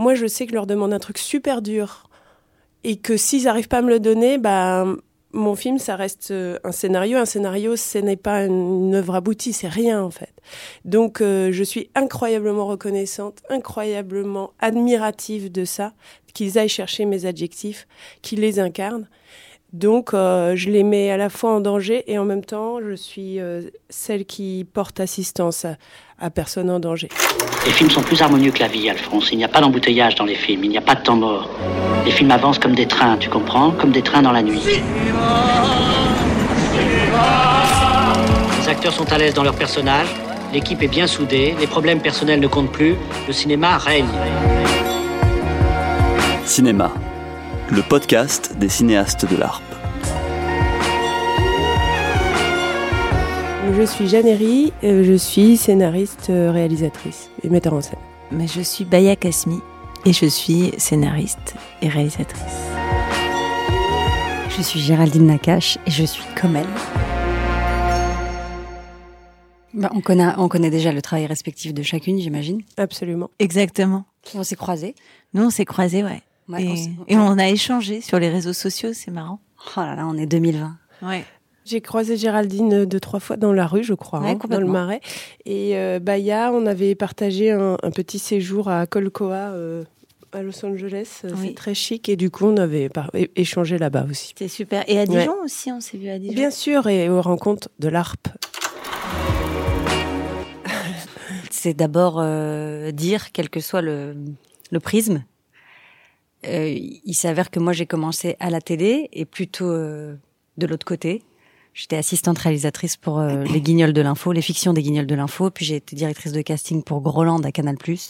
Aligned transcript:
moi 0.00 0.16
je 0.16 0.26
sais 0.26 0.46
que 0.46 0.50
je 0.50 0.56
leur 0.56 0.66
demande 0.66 0.92
un 0.92 0.98
truc 0.98 1.18
super 1.18 1.62
dur 1.62 2.08
et 2.82 2.96
que 2.96 3.16
s'ils 3.16 3.44
n'arrivent 3.44 3.68
pas 3.68 3.78
à 3.78 3.82
me 3.82 3.90
le 3.90 4.00
donner, 4.00 4.38
bah 4.38 4.86
mon 5.32 5.54
film, 5.54 5.78
ça 5.78 5.96
reste 5.96 6.32
euh, 6.32 6.58
un 6.64 6.72
scénario. 6.72 7.16
Un 7.18 7.24
scénario, 7.24 7.76
ce 7.76 7.98
n'est 7.98 8.16
pas 8.16 8.46
une 8.46 8.94
œuvre 8.94 9.14
aboutie, 9.14 9.52
c'est 9.52 9.68
rien 9.68 10.02
en 10.02 10.10
fait. 10.10 10.32
Donc, 10.84 11.20
euh, 11.20 11.52
je 11.52 11.62
suis 11.62 11.90
incroyablement 11.94 12.66
reconnaissante, 12.66 13.42
incroyablement 13.48 14.52
admirative 14.58 15.52
de 15.52 15.64
ça, 15.64 15.92
qu'ils 16.34 16.58
aillent 16.58 16.68
chercher 16.68 17.04
mes 17.04 17.26
adjectifs, 17.26 17.86
qu'ils 18.22 18.40
les 18.40 18.58
incarnent. 18.58 19.08
Donc, 19.72 20.14
euh, 20.14 20.56
je 20.56 20.68
les 20.68 20.82
mets 20.82 21.10
à 21.10 21.16
la 21.16 21.28
fois 21.28 21.52
en 21.52 21.60
danger 21.60 22.04
et 22.10 22.18
en 22.18 22.24
même 22.24 22.44
temps, 22.44 22.78
je 22.80 22.94
suis 22.94 23.38
celle 23.88 24.24
qui 24.24 24.66
porte 24.72 25.00
assistance 25.00 25.66
à, 26.18 26.30
personne 26.30 26.70
en 26.70 26.80
danger. 26.80 27.08
Les 27.66 27.72
films 27.72 27.90
sont 27.90 28.02
plus 28.02 28.20
harmonieux 28.22 28.50
que 28.50 28.60
la 28.60 28.68
vie, 28.68 28.88
Alphonse. 28.88 29.30
Il 29.32 29.38
n'y 29.38 29.44
a 29.44 29.48
pas 29.48 29.60
d'embouteillage 29.60 30.14
dans 30.14 30.24
les 30.24 30.34
films, 30.34 30.64
il 30.64 30.70
n'y 30.70 30.78
a 30.78 30.82
pas 30.82 30.94
de 30.94 31.02
temps 31.02 31.16
mort. 31.16 31.48
Les 32.04 32.10
films 32.10 32.30
avancent 32.30 32.58
comme 32.58 32.74
des 32.74 32.86
trains, 32.86 33.16
tu 33.18 33.28
comprends? 33.28 33.70
Comme 33.72 33.92
des 33.92 34.02
trains 34.02 34.22
dans 34.22 34.32
la 34.32 34.42
nuit. 34.42 34.62
Les 38.60 38.68
acteurs 38.68 38.92
sont 38.92 39.12
à 39.12 39.18
l'aise 39.18 39.34
dans 39.34 39.42
leur 39.42 39.56
personnage, 39.56 40.08
l'équipe 40.52 40.82
est 40.82 40.88
bien 40.88 41.06
soudée, 41.06 41.54
les 41.60 41.66
problèmes 41.66 42.00
personnels 42.00 42.40
ne 42.40 42.46
comptent 42.46 42.72
plus, 42.72 42.94
le 43.26 43.32
cinéma 43.32 43.78
règne. 43.78 44.06
Cinéma, 46.44 46.92
le 47.70 47.82
podcast 47.82 48.56
des 48.56 48.68
cinéastes 48.68 49.30
de 49.30 49.36
l'ARP. 49.36 49.69
Je 53.80 53.86
suis 53.86 54.08
Jeanne 54.08 54.26
je 54.82 55.16
suis 55.16 55.56
scénariste, 55.56 56.28
euh, 56.28 56.50
réalisatrice 56.52 57.30
et 57.42 57.48
metteur 57.48 57.72
en 57.72 57.80
scène. 57.80 57.98
Mais 58.30 58.46
je 58.46 58.60
suis 58.60 58.84
Baya 58.84 59.16
Kasmi 59.16 59.58
et 60.04 60.12
je 60.12 60.26
suis 60.26 60.72
scénariste 60.76 61.54
et 61.80 61.88
réalisatrice. 61.88 62.42
Je 64.50 64.60
suis 64.60 64.80
Géraldine 64.80 65.28
Nakache 65.28 65.78
et 65.86 65.90
je 65.90 66.04
suis 66.04 66.22
comme 66.38 66.56
elle. 66.56 66.66
Bah, 69.72 69.90
on, 69.94 70.02
connaît, 70.02 70.28
on 70.36 70.48
connaît 70.48 70.68
déjà 70.68 70.92
le 70.92 71.00
travail 71.00 71.24
respectif 71.24 71.72
de 71.72 71.82
chacune, 71.82 72.20
j'imagine. 72.20 72.60
Absolument. 72.76 73.30
Exactement. 73.38 74.04
on 74.34 74.42
s'est 74.42 74.56
croisés. 74.56 74.94
Nous, 75.32 75.42
on 75.42 75.50
s'est 75.50 75.64
croisés, 75.64 76.04
ouais. 76.04 76.22
et, 77.08 77.16
on, 77.16 77.38
a 77.38 77.48
échangé 77.48 78.02
sur 78.02 78.18
les 78.18 78.28
réseaux 78.28 78.52
sociaux, 78.52 78.90
c'est 78.92 79.10
marrant. 79.10 79.40
Oh 79.74 79.80
là 79.80 79.94
là, 79.94 80.06
on 80.06 80.18
est 80.18 80.26
2020. 80.26 80.76
Ouais. 81.00 81.24
J'ai 81.70 81.80
croisé 81.80 82.16
Géraldine 82.16 82.84
deux, 82.84 82.98
trois 82.98 83.20
fois 83.20 83.36
dans 83.36 83.52
la 83.52 83.64
rue, 83.64 83.84
je 83.84 83.94
crois, 83.94 84.18
hein, 84.18 84.34
dans 84.48 84.58
le 84.58 84.66
Marais. 84.66 85.00
Et 85.44 85.78
euh, 85.78 86.00
Baya, 86.00 86.50
on 86.52 86.66
avait 86.66 86.96
partagé 86.96 87.52
un, 87.52 87.76
petit 87.94 88.18
séjour 88.18 88.68
à 88.68 88.88
Colcoa, 88.88 89.52
euh, 89.52 89.84
à 90.32 90.42
Los 90.42 90.66
Angeles. 90.66 91.22
C'est 91.22 91.54
très 91.54 91.74
chic. 91.74 92.08
Et 92.08 92.16
du 92.16 92.28
coup, 92.28 92.46
on 92.46 92.56
avait 92.56 92.90
échangé 93.36 93.78
là-bas 93.78 94.04
aussi. 94.10 94.28
C'était 94.30 94.48
super. 94.48 94.82
Et 94.88 94.98
à 94.98 95.06
Dijon 95.06 95.36
aussi, 95.44 95.70
on 95.70 95.80
s'est 95.80 95.96
vu 95.96 96.08
à 96.08 96.18
Dijon. 96.18 96.34
Bien 96.34 96.50
sûr, 96.50 96.88
et 96.88 97.08
aux 97.08 97.22
rencontres 97.22 97.68
de 97.78 97.88
l'ARP. 97.88 98.26
C'est 101.52 101.74
d'abord 101.74 102.16
euh, 102.18 102.90
dire, 102.90 103.30
quel 103.30 103.48
que 103.48 103.60
soit 103.60 103.80
le, 103.80 104.16
le 104.72 104.80
prisme. 104.80 105.22
il 106.42 107.14
s'avère 107.14 107.48
que 107.48 107.60
moi, 107.60 107.72
j'ai 107.72 107.86
commencé 107.86 108.34
à 108.40 108.50
la 108.50 108.60
télé 108.60 109.08
et 109.12 109.24
plutôt 109.24 109.72
de 109.72 110.66
l'autre 110.66 110.84
côté 110.84 111.22
J'étais 111.72 111.96
assistante 111.96 112.38
réalisatrice 112.38 112.96
pour 112.96 113.20
euh, 113.20 113.44
les 113.44 113.60
Guignols 113.60 113.92
de 113.92 114.00
l'info, 114.00 114.32
les 114.32 114.42
fictions 114.42 114.72
des 114.72 114.82
Guignols 114.82 115.06
de 115.06 115.14
l'info. 115.14 115.50
Puis 115.50 115.64
j'ai 115.64 115.76
été 115.76 115.94
directrice 115.94 116.32
de 116.32 116.42
casting 116.42 116.82
pour 116.82 117.00
Groland 117.00 117.40
à 117.44 117.52
Canal+. 117.52 117.76
Puis 117.78 118.06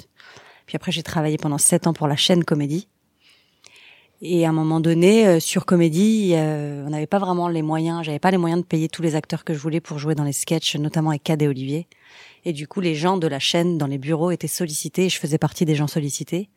après 0.75 0.93
j'ai 0.93 1.03
travaillé 1.03 1.37
pendant 1.37 1.59
sept 1.59 1.87
ans 1.87 1.93
pour 1.93 2.09
la 2.09 2.17
chaîne 2.17 2.45
Comédie. 2.45 2.89
Et 4.23 4.45
à 4.45 4.51
un 4.51 4.53
moment 4.53 4.81
donné, 4.81 5.27
euh, 5.27 5.41
sur 5.41 5.65
Comédie, 5.65 6.33
euh, 6.35 6.85
on 6.87 6.91
n'avait 6.91 7.07
pas 7.07 7.19
vraiment 7.19 7.49
les 7.49 7.63
moyens. 7.63 8.05
J'avais 8.05 8.19
pas 8.19 8.31
les 8.31 8.37
moyens 8.37 8.61
de 8.61 8.67
payer 8.67 8.89
tous 8.89 9.01
les 9.01 9.15
acteurs 9.15 9.45
que 9.45 9.55
je 9.55 9.59
voulais 9.59 9.81
pour 9.81 9.99
jouer 9.99 10.15
dans 10.15 10.25
les 10.25 10.33
sketchs, 10.33 10.77
notamment 10.77 11.11
avec 11.11 11.23
Cad 11.23 11.41
et 11.41 11.49
Olivier. 11.49 11.87
Et 12.45 12.53
du 12.53 12.69
coup, 12.69 12.81
les 12.81 12.95
gens 12.95 13.17
de 13.17 13.27
la 13.27 13.39
chaîne 13.39 13.79
dans 13.79 13.87
les 13.87 13.97
bureaux 13.97 14.31
étaient 14.31 14.47
sollicités. 14.47 15.07
Et 15.07 15.09
je 15.09 15.19
faisais 15.19 15.39
partie 15.39 15.65
des 15.65 15.75
gens 15.75 15.87
sollicités. 15.87 16.51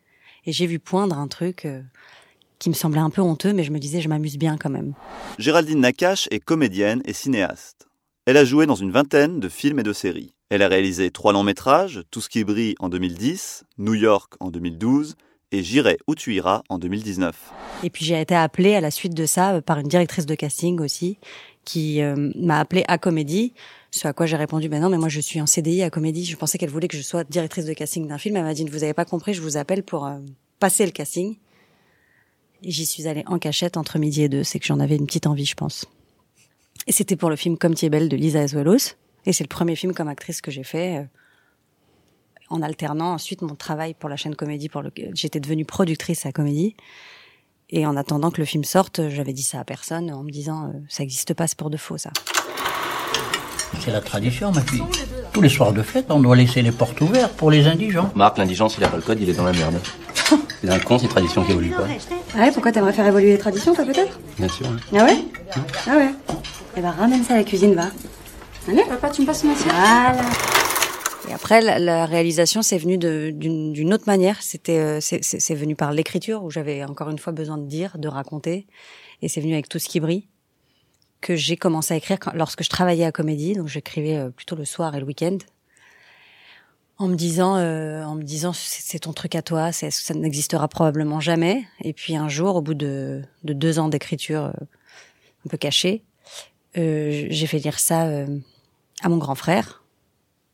Et 0.45 0.51
j'ai 0.51 0.67
vu 0.67 0.79
poindre 0.79 1.17
un 1.17 1.29
truc 1.29 1.66
qui 2.59 2.69
me 2.69 2.74
semblait 2.74 3.00
un 3.00 3.09
peu 3.09 3.22
honteux, 3.22 3.53
mais 3.53 3.64
je 3.64 3.72
me 3.72 3.80
disais, 3.80 4.02
je 4.02 4.09
m'amuse 4.09 4.38
bien 4.38 4.58
quand 4.58 4.69
même. 4.69 4.94
Géraldine 5.38 5.80
Nakache 5.80 6.28
est 6.31 6.40
comédienne 6.40 7.02
et 7.06 7.14
cinéaste. 7.14 7.88
Elle 8.25 8.38
a 8.38 8.46
joué 8.46 8.66
dans 8.66 8.75
une 8.75 8.91
vingtaine 8.91 9.40
de 9.40 9.50
films 9.50 9.80
et 9.80 9.84
de 9.84 9.94
séries. 9.94 10.34
Elle 10.50 10.62
a 10.62 10.68
réalisé 10.68 11.12
trois 11.12 11.34
longs 11.34 11.44
métrages, 11.44 12.02
Tout 12.12 12.22
ce 12.22 12.30
qui 12.30 12.44
brille 12.44 12.75
en 12.80 12.88
2010, 12.88 13.64
New 13.80 13.96
York 13.96 14.36
en 14.40 14.50
2012 14.50 15.16
et 15.52 15.64
J'irai 15.64 15.97
où 16.08 16.16
tu 16.16 16.34
iras 16.34 16.64
en 16.69 16.80
2019. 16.80 17.36
Et 17.84 17.90
puis 17.90 18.06
j'ai 18.06 18.19
été 18.19 18.36
appelée 18.36 18.75
à 18.75 18.81
la 18.81 18.91
suite 18.91 19.14
de 19.14 19.25
ça 19.25 19.62
par 19.62 19.80
une 19.80 19.88
directrice 19.88 20.25
de 20.25 20.35
casting 20.35 20.80
aussi, 20.80 21.18
qui 21.66 22.02
euh, 22.02 22.31
m'a 22.35 22.59
appelée 22.59 22.84
à 22.88 22.97
Comédie, 22.97 23.53
ce 23.91 24.08
à 24.08 24.14
quoi 24.14 24.25
j'ai 24.25 24.35
répondu, 24.35 24.70
ben 24.70 24.81
non, 24.81 24.90
mais 24.90 24.97
moi 24.97 25.09
je 25.09 25.20
suis 25.20 25.40
en 25.41 25.46
CDI 25.46 25.84
à 25.84 25.90
Comédie, 25.90 26.25
je 26.25 26.35
pensais 26.35 26.58
qu'elle 26.58 26.70
voulait 26.70 26.88
que 26.88 26.97
je 26.97 27.03
sois 27.03 27.24
directrice 27.24 27.66
de 27.66 27.74
casting 27.74 28.08
d'un 28.08 28.18
film, 28.18 28.35
elle 28.35 28.44
m'a 28.44 28.53
dit, 28.53 28.66
vous 28.66 28.84
avez 28.84 28.94
pas 28.94 29.06
compris, 29.06 29.34
je 29.34 29.41
vous 29.41 29.58
appelle 29.58 29.84
pour 29.84 30.06
euh, 30.06 30.18
passer 30.59 30.85
le 30.85 30.91
casting. 30.91 31.38
J'y 32.63 32.85
suis 32.85 33.07
allée 33.07 33.24
en 33.28 33.40
cachette 33.40 33.75
entre 33.78 34.00
midi 34.00 34.24
et 34.24 34.29
deux. 34.29 34.44
C'est 34.44 34.59
que 34.59 34.66
j'en 34.66 34.79
avais 34.79 34.96
une 34.96 35.06
petite 35.06 35.28
envie, 35.28 35.46
je 35.46 35.56
pense. 35.56 35.85
Et 36.88 36.91
c'était 36.91 37.16
pour 37.16 37.29
le 37.29 37.35
film 37.35 37.57
Comme 37.57 37.75
tu 37.75 37.85
es 37.85 37.90
belle 37.90 38.09
de 38.09 38.16
Lisa 38.16 38.40
Azuelos. 38.41 38.96
Et 39.25 39.34
c'est 39.34 39.44
le 39.44 39.50
premier 39.50 39.75
film 39.75 39.94
comme 39.94 40.07
actrice 40.07 40.41
que 40.41 40.51
j'ai 40.51 40.63
fait 40.63 40.97
euh, 40.97 41.03
en 42.50 42.62
alternant 42.62 43.13
ensuite 43.13 43.41
mon 43.41 43.56
travail 43.56 43.94
pour 43.94 44.09
la 44.09 44.16
chaîne 44.16 44.35
Comédie. 44.35 44.69
Pour 44.69 44.81
lequel 44.81 45.12
j'étais 45.13 45.40
devenue 45.40 45.66
productrice 45.66 46.25
à 46.25 46.31
Comédie. 46.31 46.75
Et 47.69 47.85
en 47.85 47.97
attendant 47.97 48.31
que 48.31 48.40
le 48.40 48.46
film 48.46 48.63
sorte, 48.63 49.09
j'avais 49.09 49.34
dit 49.34 49.44
ça 49.44 49.59
à 49.59 49.63
personne 49.66 50.12
en 50.12 50.23
me 50.23 50.31
disant 50.31 50.68
euh, 50.68 50.79
ça 50.90 51.03
n'existe 51.03 51.34
pas, 51.34 51.47
c'est 51.47 51.57
pour 51.57 51.69
de 51.69 51.78
faux 51.78 51.97
ça. 51.97 52.12
C'est 53.79 53.91
la 53.91 54.02
tradition, 54.02 54.52
ma 54.52 54.62
fille. 54.62 54.84
Tous 55.34 55.41
les 55.41 55.50
soirs 55.50 55.73
de 55.73 55.81
fête, 55.81 56.06
on 56.09 56.19
doit 56.19 56.35
laisser 56.35 56.62
les 56.62 56.72
portes 56.72 57.02
ouvertes 57.02 57.34
pour 57.34 57.52
les 57.52 57.66
indigents. 57.68 58.12
Marc, 58.16 58.38
l'indigence, 58.38 58.75
il 58.78 58.84
a 58.84 58.88
pas 58.88 58.97
le 58.97 59.02
code, 59.02 59.19
il 59.19 59.29
est 59.29 59.34
dans 59.34 59.44
la 59.44 59.52
merde. 59.52 59.79
C'est 60.63 60.69
un 60.69 60.79
con, 60.79 60.97
ces 60.97 61.09
traditions 61.09 61.44
qui 61.44 61.51
évoluent 61.51 61.72
pas. 61.72 61.88
Ah 62.35 62.40
ouais, 62.40 62.51
pourquoi 62.53 62.72
t'aimerais 62.72 62.94
faire 62.94 63.06
évoluer 63.06 63.34
les 63.34 63.38
traditions, 63.38 63.74
toi, 63.74 63.84
peut-être? 63.84 64.18
Bien 64.38 64.47
sûr. 64.47 64.66
Ah 64.94 65.03
ouais? 65.03 65.18
Ah 65.88 65.97
ouais 65.97 66.09
Eh 66.78 66.81
ben, 66.81 66.91
ramène 66.91 67.22
ça 67.22 67.34
à 67.34 67.38
la 67.38 67.44
cuisine, 67.44 67.74
va. 67.75 67.90
Allez, 68.69 68.84
papa, 68.88 69.09
tu 69.09 69.23
me 69.23 69.28
passes 69.28 69.44
une 69.44 69.50
assiette 69.50 69.73
Voilà. 69.73 70.16
Et 71.29 71.34
après, 71.34 71.59
la, 71.59 72.06
réalisation, 72.06 72.62
c'est 72.62 72.78
venu 72.78 72.97
d'une 72.97 73.94
autre 73.94 74.06
manière. 74.07 74.41
C'était, 74.41 74.79
euh, 74.79 75.00
c'est 75.02 75.56
venu 75.56 75.75
par 75.75 75.91
l'écriture, 75.91 76.46
où 76.46 76.50
j'avais 76.50 76.85
encore 76.85 77.09
une 77.09 77.19
fois 77.19 77.34
besoin 77.34 77.57
de 77.57 77.68
dire, 77.68 77.97
de 77.97 78.07
raconter. 78.07 78.66
Et 79.22 79.28
c'est 79.28 79.41
venu 79.41 79.53
avec 79.53 79.68
tout 79.68 79.79
ce 79.79 79.90
qui 79.90 80.00
brille 80.00 80.29
que 81.19 81.35
j'ai 81.35 81.57
commencé 81.57 81.94
à 81.94 81.97
écrire 81.97 82.19
lorsque 82.35 82.63
je 82.63 82.69
travaillais 82.69 83.06
à 83.06 83.12
Comédie. 83.12 83.53
Donc, 83.53 83.68
j'écrivais 83.68 84.16
euh, 84.16 84.29
plutôt 84.29 84.56
le 84.56 84.63
soir 84.63 84.96
et 84.96 85.02
le 85.02 85.06
week-end 85.06 85.38
en 86.97 87.07
me 87.07 87.15
disant, 87.15 87.57
euh, 87.57 88.03
en 88.03 88.15
me 88.15 88.23
disant, 88.23 88.53
c'est 88.53 88.99
ton 88.99 89.13
truc 89.13 89.35
à 89.35 89.41
toi, 89.41 89.71
ça 89.71 90.13
n'existera 90.13 90.67
probablement 90.67 91.19
jamais. 91.19 91.65
Et 91.81 91.93
puis 91.93 92.15
un 92.15 92.29
jour, 92.29 92.55
au 92.55 92.61
bout 92.61 92.75
de, 92.75 93.21
de 93.43 93.53
deux 93.53 93.79
ans 93.79 93.89
d'écriture 93.89 94.45
euh, 94.45 94.65
un 95.45 95.49
peu 95.49 95.57
cachée, 95.57 96.03
euh, 96.77 97.27
j'ai 97.29 97.47
fait 97.47 97.59
lire 97.59 97.79
ça 97.79 98.05
euh, 98.07 98.39
à 99.01 99.09
mon 99.09 99.17
grand 99.17 99.35
frère, 99.35 99.83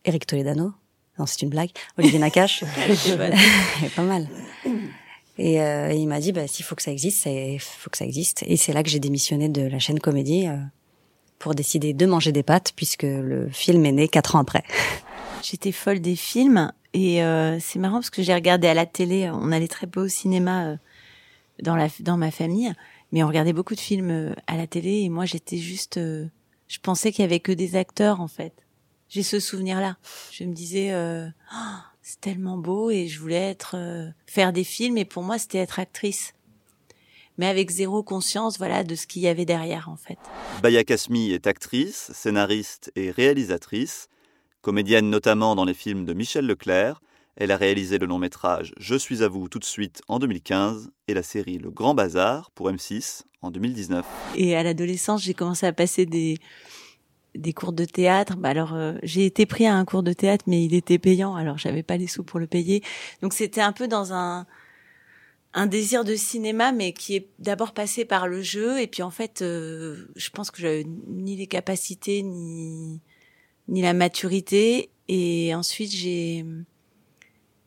Eric 0.05 0.25
Toledano. 0.25 0.73
Non, 1.17 1.25
c'est 1.25 1.41
une 1.41 1.50
blague. 1.50 1.72
Olivier 1.97 2.19
Nakache. 2.19 2.63
pas 3.95 4.01
mal. 4.01 4.27
Et, 5.38 5.61
euh, 5.61 5.94
il 5.94 6.07
m'a 6.07 6.19
dit, 6.19 6.31
bah, 6.31 6.47
s'il 6.47 6.66
faut 6.66 6.75
que 6.75 6.81
ça 6.81 6.91
existe, 6.91 7.25
il 7.25 7.59
faut 7.59 7.89
que 7.89 7.97
ça 7.97 8.06
existe. 8.06 8.44
Et 8.47 8.57
c'est 8.57 8.73
là 8.73 8.83
que 8.83 8.89
j'ai 8.89 9.00
démissionné 9.00 9.50
de 9.50 9.61
la 9.61 9.79
chaîne 9.79 10.00
Comédie 10.00 10.47
pour 11.38 11.56
décider 11.56 11.94
de 11.94 12.06
manger 12.06 12.31
des 12.31 12.44
pâtes, 12.44 12.73
puisque 12.75 13.03
le 13.03 13.50
film 13.50 13.85
est 13.85 13.91
né 13.91 14.07
quatre 14.07 14.35
ans 14.35 14.39
après. 14.39 14.63
J'étais 15.41 15.72
folle 15.72 16.00
des 16.00 16.16
films 16.16 16.72
et 16.94 17.23
euh, 17.23 17.59
c'est 17.59 17.79
marrant 17.79 17.97
parce 17.97 18.09
que 18.09 18.22
j'ai 18.22 18.33
regardé 18.33 18.67
à 18.67 18.73
la 18.73 18.85
télé. 18.85 19.29
On 19.29 19.51
allait 19.51 19.67
très 19.67 19.88
peu 19.88 20.01
au 20.01 20.07
cinéma 20.07 20.67
euh, 20.67 20.77
dans 21.62 21.75
la 21.75 21.88
dans 22.01 22.18
ma 22.18 22.31
famille, 22.31 22.74
mais 23.12 23.24
on 23.24 23.27
regardait 23.27 23.53
beaucoup 23.53 23.75
de 23.75 23.80
films 23.80 24.09
euh, 24.09 24.33
à 24.47 24.57
la 24.57 24.68
télé 24.68 25.01
et 25.01 25.09
moi 25.09 25.25
j'étais 25.25 25.57
juste, 25.57 26.00
je 26.00 26.80
pensais 26.81 27.12
qu'il 27.12 27.24
y 27.24 27.25
avait 27.25 27.39
que 27.39 27.51
des 27.51 27.75
acteurs 27.75 28.21
en 28.21 28.27
fait. 28.27 28.53
J'ai 29.07 29.24
ce 29.24 29.39
souvenir-là. 29.39 29.97
Je 30.31 30.44
me 30.44 30.53
disais, 30.53 30.94
oh, 30.94 31.56
c'est 32.01 32.21
tellement 32.21 32.57
beau 32.57 32.92
et 32.92 33.07
je 33.07 33.19
voulais 33.19 33.50
être 33.50 33.75
faire 34.27 34.53
des 34.53 34.63
films 34.63 34.97
et 34.97 35.06
pour 35.06 35.24
moi 35.24 35.39
c'était 35.39 35.57
être 35.57 35.80
actrice 35.80 36.33
mais 37.39 37.47
avec 37.47 37.71
zéro 37.71 38.03
conscience 38.03 38.57
voilà 38.59 38.83
de 38.83 38.95
ce 38.95 39.07
qu'il 39.07 39.24
y 39.24 39.27
avait 39.27 39.45
derrière 39.45 39.89
en 39.89 39.95
fait. 39.95 40.19
Baya 40.62 40.83
Kasmi 40.83 41.31
est 41.31 41.47
actrice, 41.47 42.12
scénariste 42.13 42.92
et 42.95 43.09
réalisatrice. 43.09 44.09
Comédienne 44.61 45.09
notamment 45.09 45.56
dans 45.56 45.63
les 45.63 45.73
films 45.73 46.03
de 46.03 46.13
Michel 46.13 46.45
Leclerc, 46.45 47.01
elle 47.38 47.51
a 47.51 47.57
réalisé 47.57 47.97
le 47.97 48.06
long 48.06 48.17
métrage 48.17 48.73
Je 48.77 48.95
suis 48.95 49.23
à 49.23 49.29
vous 49.29 49.47
tout 49.47 49.59
de 49.59 49.65
suite 49.65 50.01
en 50.09 50.19
2015 50.19 50.89
et 51.07 51.13
la 51.13 51.23
série 51.23 51.57
Le 51.57 51.71
Grand 51.71 51.94
Bazar 51.94 52.51
pour 52.51 52.69
M6 52.69 53.21
en 53.41 53.51
2019. 53.51 54.06
Et 54.35 54.57
à 54.57 54.63
l'adolescence, 54.63 55.23
j'ai 55.23 55.33
commencé 55.33 55.65
à 55.65 55.71
passer 55.71 56.06
des, 56.06 56.39
des 57.35 57.53
cours 57.53 57.71
de 57.71 57.85
théâtre. 57.85 58.35
Bah 58.35 58.50
alors, 58.50 58.73
euh, 58.73 58.95
j'ai 59.01 59.25
été 59.25 59.45
pris 59.45 59.65
à 59.65 59.75
un 59.75 59.85
cours 59.85 60.03
de 60.03 60.11
théâtre, 60.11 60.44
mais 60.47 60.65
il 60.65 60.73
était 60.73 61.00
payant, 61.00 61.35
alors 61.35 61.57
j'avais 61.57 61.83
pas 61.83 61.95
les 61.95 62.07
sous 62.07 62.23
pour 62.23 62.41
le 62.41 62.47
payer. 62.47 62.83
Donc 63.21 63.31
c'était 63.31 63.61
un 63.61 63.71
peu 63.71 63.88
dans 63.88 64.11
un 64.11 64.45
un 65.53 65.65
désir 65.65 66.03
de 66.03 66.15
cinéma, 66.15 66.73
mais 66.73 66.94
qui 66.94 67.15
est 67.15 67.29
d'abord 67.39 67.73
passé 67.73 68.06
par 68.06 68.27
le 68.27 68.41
jeu. 68.41 68.81
Et 68.81 68.88
puis 68.88 69.03
en 69.03 69.09
fait, 69.09 69.41
euh, 69.41 70.11
je 70.15 70.29
pense 70.29 70.51
que 70.51 70.61
j'avais 70.61 70.85
ni 71.07 71.38
les 71.38 71.47
capacités 71.47 72.21
ni 72.21 73.00
ni 73.69 73.81
la 73.81 73.94
maturité. 73.94 74.89
Et 75.07 75.56
ensuite, 75.56 75.92
j'ai 75.92 76.45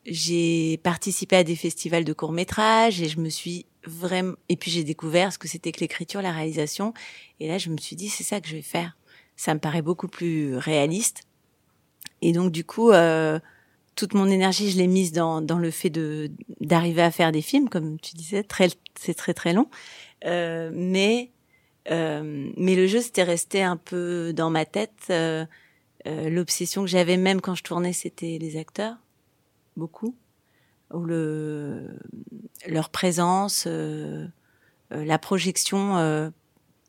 j'ai 0.04 0.78
participé 0.78 1.36
à 1.36 1.44
des 1.44 1.54
festivals 1.56 2.04
de 2.04 2.12
courts 2.12 2.32
métrages 2.32 3.00
et 3.00 3.08
je 3.08 3.20
me 3.20 3.28
suis 3.28 3.66
vraiment 3.84 4.34
et 4.48 4.56
puis 4.56 4.70
j'ai 4.70 4.82
découvert 4.82 5.32
ce 5.32 5.38
que 5.38 5.48
c'était 5.48 5.72
que 5.72 5.80
l'écriture, 5.80 6.22
la 6.22 6.32
réalisation. 6.32 6.92
Et 7.40 7.48
là, 7.48 7.58
je 7.58 7.70
me 7.70 7.76
suis 7.78 7.96
dit 7.96 8.08
c'est 8.08 8.24
ça 8.24 8.40
que 8.40 8.48
je 8.48 8.56
vais 8.56 8.62
faire. 8.62 8.96
Ça 9.36 9.54
me 9.54 9.60
paraît 9.60 9.82
beaucoup 9.82 10.08
plus 10.08 10.56
réaliste. 10.56 11.22
Et 12.20 12.32
donc 12.32 12.52
du 12.52 12.64
coup. 12.64 12.90
Euh, 12.90 13.38
toute 13.94 14.14
mon 14.14 14.26
énergie, 14.26 14.70
je 14.70 14.78
l'ai 14.78 14.86
mise 14.86 15.12
dans, 15.12 15.42
dans 15.42 15.58
le 15.58 15.70
fait 15.70 15.90
de 15.90 16.30
d'arriver 16.60 17.02
à 17.02 17.10
faire 17.10 17.32
des 17.32 17.42
films, 17.42 17.68
comme 17.68 18.00
tu 18.00 18.14
disais, 18.14 18.42
très 18.42 18.68
c'est 18.98 19.14
très 19.14 19.34
très 19.34 19.52
long. 19.52 19.68
Euh, 20.24 20.70
mais 20.72 21.30
euh, 21.90 22.50
mais 22.56 22.74
le 22.74 22.86
jeu 22.86 23.00
c'était 23.00 23.22
resté 23.22 23.62
un 23.62 23.76
peu 23.76 24.32
dans 24.32 24.50
ma 24.50 24.64
tête. 24.64 25.12
Euh, 26.06 26.26
euh, 26.26 26.30
L'obsession 26.30 26.82
que 26.82 26.88
j'avais 26.88 27.16
même 27.16 27.40
quand 27.40 27.54
je 27.54 27.62
tournais, 27.62 27.92
c'était 27.92 28.38
les 28.40 28.56
acteurs, 28.56 28.96
beaucoup, 29.76 30.16
ou 30.92 31.00
le 31.00 31.88
leur 32.66 32.90
présence, 32.90 33.64
euh, 33.66 34.26
euh, 34.92 35.04
la 35.04 35.18
projection 35.18 36.32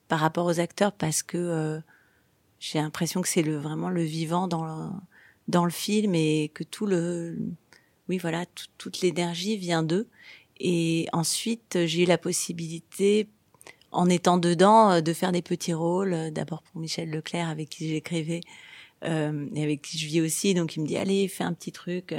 par 0.08 0.20
rapport 0.20 0.46
aux 0.46 0.60
acteurs, 0.60 0.92
parce 0.92 1.24
que 1.24 1.82
j'ai 2.60 2.80
l'impression 2.80 3.22
que 3.22 3.28
c'est 3.28 3.42
le 3.44 3.58
vraiment 3.58 3.90
le 3.90 4.04
vivant 4.04 4.48
dans 4.48 4.92
dans 5.48 5.66
le 5.66 5.72
film 5.72 6.16
et 6.16 6.52
que 6.54 6.64
tout 6.64 6.86
le, 6.86 7.38
oui 8.08 8.18
voilà, 8.18 8.46
toute 8.78 9.02
l'énergie 9.02 9.58
vient 9.58 9.84
d'eux. 9.84 10.08
Et 10.60 11.08
ensuite, 11.14 11.86
j'ai 11.86 12.04
eu 12.04 12.06
la 12.06 12.18
possibilité, 12.18 13.28
en 13.92 14.10
étant 14.10 14.38
dedans, 14.38 14.92
euh, 14.92 15.02
de 15.02 15.14
faire 15.14 15.32
des 15.32 15.42
petits 15.42 15.74
rôles. 15.74 16.14
Euh, 16.14 16.32
d'abord 16.32 16.64
pour 16.64 16.82
Michel 16.82 17.10
Leclerc, 17.10 17.50
avec 17.50 17.70
qui 17.70 17.90
j'écrivais, 17.90 18.42
euh, 19.04 19.48
et 19.56 19.64
avec 19.64 19.82
qui 19.82 19.98
je 19.98 20.08
vis 20.08 20.22
aussi. 20.22 20.54
Donc 20.54 20.76
il 20.76 20.82
me 20.82 20.88
dit 20.88 20.98
allez, 20.98 21.28
fais 21.28 21.44
un 21.44 21.54
petit 21.54 21.72
truc. 21.72 22.14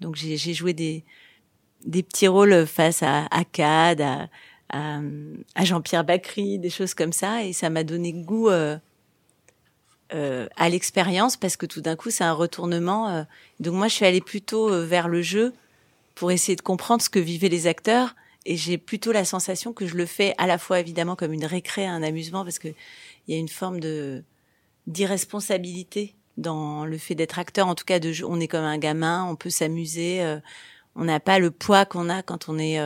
Donc 0.00 0.16
j'ai 0.16 0.54
joué 0.54 0.72
des 0.72 1.04
petits 1.84 2.28
rôles 2.28 2.66
face 2.66 3.02
à 3.02 3.26
Akkad, 3.30 4.28
à, 4.70 5.00
Jean-Pierre 5.62 6.04
Bacry, 6.04 6.58
des 6.58 6.70
choses 6.70 6.94
comme 6.94 7.12
ça, 7.12 7.44
et 7.44 7.52
ça 7.52 7.70
m'a 7.70 7.84
donné 7.84 8.12
goût 8.12 8.48
euh, 8.48 8.76
euh, 10.14 10.46
à 10.54 10.68
l'expérience 10.68 11.36
parce 11.36 11.56
que 11.56 11.66
tout 11.66 11.80
d'un 11.80 11.96
coup 11.96 12.10
c'est 12.10 12.22
un 12.22 12.32
retournement. 12.32 13.08
Euh. 13.08 13.22
donc 13.58 13.74
moi 13.74 13.88
je 13.88 13.94
suis 13.94 14.06
allée 14.06 14.20
plutôt 14.20 14.70
euh, 14.70 14.84
vers 14.86 15.08
le 15.08 15.20
jeu 15.20 15.52
pour 16.14 16.30
essayer 16.30 16.54
de 16.54 16.62
comprendre 16.62 17.02
ce 17.02 17.10
que 17.10 17.18
vivaient 17.18 17.48
les 17.48 17.66
acteurs 17.66 18.14
et 18.44 18.56
j'ai 18.56 18.78
plutôt 18.78 19.10
la 19.10 19.24
sensation 19.24 19.72
que 19.72 19.84
je 19.84 19.96
le 19.96 20.06
fais 20.06 20.32
à 20.38 20.46
la 20.46 20.58
fois 20.58 20.78
évidemment 20.78 21.16
comme 21.16 21.32
une 21.32 21.44
récré, 21.44 21.86
un 21.86 22.04
amusement 22.04 22.44
parce 22.44 22.60
que 22.60 22.68
il 22.68 23.34
y 23.34 23.36
a 23.36 23.40
une 23.40 23.48
forme 23.48 23.80
de 23.80 24.22
d'irresponsabilité 24.86 26.14
dans 26.36 26.84
le 26.84 26.98
fait 26.98 27.14
d'être 27.14 27.38
acteur. 27.38 27.66
En 27.66 27.74
tout 27.74 27.84
cas, 27.84 27.98
de 27.98 28.12
on 28.24 28.40
est 28.40 28.48
comme 28.48 28.64
un 28.64 28.78
gamin, 28.78 29.24
on 29.24 29.36
peut 29.36 29.50
s'amuser. 29.50 30.38
on 30.94 31.04
n'a 31.04 31.20
pas 31.20 31.38
le 31.38 31.50
poids 31.50 31.84
qu'on 31.84 32.08
a 32.08 32.22
quand 32.22 32.48
on 32.48 32.58
est 32.58 32.78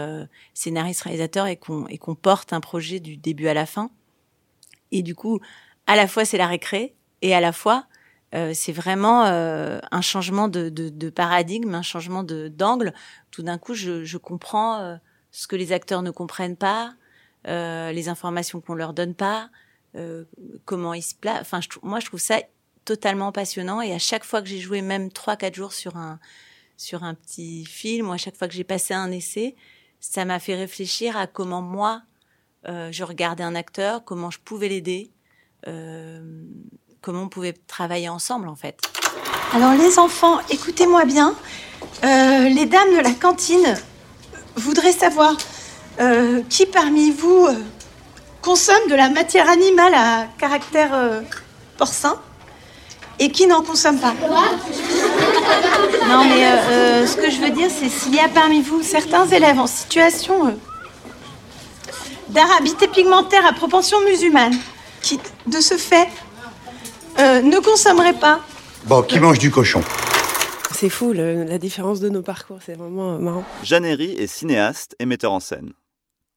scénariste, 0.55 1.03
réalisateur 1.03 1.47
et 1.47 1.57
qu'on 1.57 1.87
et 1.89 1.99
qu'on 1.99 2.15
porte 2.15 2.53
un 2.53 2.61
projet 2.61 3.01
du 3.01 3.17
début 3.17 3.49
à 3.49 3.55
la 3.55 3.67
fin. 3.67 3.91
Et 4.93 5.03
du 5.03 5.15
coup, 5.15 5.41
à 5.87 5.97
la 5.97 6.07
fois 6.07 6.25
c'est 6.25 6.39
la 6.39 6.47
récré 6.47 6.95
et 7.23 7.35
à 7.35 7.41
la 7.41 7.53
fois 7.53 7.87
euh, 8.35 8.53
c'est 8.55 8.73
vraiment 8.73 9.25
euh, 9.25 9.81
un 9.91 10.01
changement 10.01 10.49
de, 10.49 10.69
de, 10.69 10.89
de, 10.89 11.11
paradigme, 11.11 11.75
un 11.75 11.83
changement 11.83 12.23
de 12.23 12.49
d'angle. 12.49 12.95
Tout 13.31 13.43
d'un 13.43 13.59
coup, 13.59 13.75
je, 13.75 14.05
je 14.05 14.19
comprends 14.19 14.79
euh, 14.79 14.97
ce 15.33 15.49
que 15.49 15.57
les 15.57 15.73
acteurs 15.73 16.03
ne 16.03 16.11
comprennent 16.11 16.57
pas, 16.57 16.95
euh, 17.49 17.91
les 17.93 18.09
informations 18.09 18.61
qu'on 18.61 18.75
leur 18.75 18.93
donne 18.93 19.15
pas, 19.15 19.51
euh, 19.97 20.25
comment 20.65 20.95
ils 20.95 21.03
se 21.03 21.15
placent. 21.15 21.43
Enfin, 21.43 21.61
je, 21.61 21.69
moi, 21.83 22.01
je 22.01 22.07
trouve 22.07 22.21
ça 22.21 22.41
totalement 22.85 23.33
passionnant. 23.33 23.81
Et 23.81 23.93
à 23.93 23.99
chaque 23.99 24.25
fois 24.25 24.43
que 24.43 24.49
j'ai 24.49 24.61
joué, 24.61 24.83
même 24.83 25.11
trois, 25.11 25.37
quatre 25.37 25.55
jours 25.55 25.73
sur 25.73 25.97
un 25.97 26.19
sur 26.77 27.05
un 27.05 27.13
petit 27.13 27.67
film, 27.67 28.09
ou 28.09 28.13
à 28.13 28.17
chaque 28.17 28.37
fois 28.37 28.49
que 28.49 28.55
j'ai 28.55 28.65
passé 28.65 28.95
un 28.95 29.11
essai, 29.11 29.55
ça 30.01 30.25
m'a 30.25 30.39
fait 30.39 30.55
réfléchir 30.55 31.15
à 31.15 31.27
comment 31.27 31.61
moi 31.61 32.03
je 32.65 33.05
regardais 33.05 33.43
un 33.43 33.55
acteur, 33.55 34.05
comment 34.05 34.31
je 34.31 34.39
pouvais 34.39 34.69
l'aider. 34.69 35.13
Euh, 35.69 36.21
comment 37.03 37.23
on 37.23 37.29
pouvait 37.29 37.55
travailler 37.67 38.09
ensemble 38.09 38.49
en 38.49 38.57
fait. 38.57 38.79
Alors 39.53 39.75
les 39.75 39.99
enfants, 39.99 40.39
écoutez-moi 40.51 41.05
bien. 41.05 41.35
Euh, 42.05 42.49
les 42.49 42.67
dames 42.67 42.97
de 42.97 43.03
la 43.03 43.13
cantine 43.13 43.77
voudraient 44.57 44.93
savoir 44.93 45.37
euh, 46.01 46.43
qui 46.49 46.67
parmi 46.67 47.11
vous 47.11 47.49
euh, 48.41 48.43
consomme 48.43 48.89
de 48.89 48.95
la 48.95 49.09
matière 49.09 49.49
animale 49.49 49.95
à 49.95 50.27
caractère 50.39 50.91
euh, 50.95 51.21
porcin 51.79 52.17
et 53.19 53.31
qui 53.31 53.47
n'en 53.47 53.63
consomme 53.63 53.99
pas. 53.99 54.15
Non 56.09 56.25
mais 56.25 56.47
euh, 56.47 56.57
euh, 56.71 57.07
ce 57.07 57.17
que 57.17 57.31
je 57.31 57.41
veux 57.41 57.51
dire 57.51 57.69
c'est 57.71 57.89
s'il 57.89 58.15
y 58.15 58.21
a 58.21 58.29
parmi 58.29 58.63
vous 58.63 58.83
certains 58.83 59.27
élèves 59.27 59.59
en 59.59 59.67
situation 59.67 60.57
d'arabité 62.31 62.89
pigmentaire 62.89 63.45
à 63.47 63.53
propension 63.53 63.99
musulmane 64.09 64.55
qui 65.03 65.19
de 65.47 65.61
ce 65.61 65.77
fait 65.77 66.09
euh, 67.19 67.43
ne 67.43 67.59
consommerait 67.59 68.15
pas. 68.15 68.41
Bon, 68.85 69.03
qui 69.03 69.19
mange 69.21 69.39
du 69.39 69.51
cochon 69.51 69.83
C'est 70.75 70.89
fou 70.89 71.13
le, 71.13 71.45
la 71.45 71.59
différence 71.59 72.01
de 72.01 72.09
nos 72.09 72.23
parcours, 72.23 72.59
c'est 72.65 72.79
vraiment 72.79 73.19
marrant. 73.19 73.45
Jeanne 73.63 73.85
Herry 73.85 74.13
est 74.13 74.27
cinéaste 74.27 74.95
et 74.99 75.07
metteur 75.07 75.33
en 75.33 75.41
scène. 75.41 75.73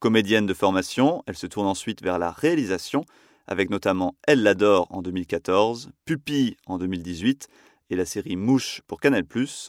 Comédienne 0.04 0.46
de 0.46 0.54
formation, 0.54 1.24
elle 1.28 1.38
se 1.38 1.48
tourne 1.48 1.66
ensuite 1.66 2.04
vers 2.04 2.20
la 2.20 2.30
réalisation, 2.30 3.06
avec 3.48 3.70
notamment 3.70 4.16
Elle 4.28 4.44
l'adore 4.44 4.86
en 4.90 5.02
2014, 5.02 5.92
Pupille 6.04 6.58
en 6.66 6.78
2018 6.78 7.48
la 7.96 8.06
série 8.06 8.36
Mouche 8.36 8.82
pour 8.88 9.00
Canal 9.00 9.24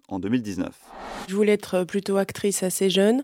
en 0.08 0.18
2019. 0.18 0.70
Je 1.28 1.34
voulais 1.34 1.52
être 1.52 1.84
plutôt 1.84 2.16
actrice 2.16 2.62
assez 2.62 2.90
jeune. 2.90 3.22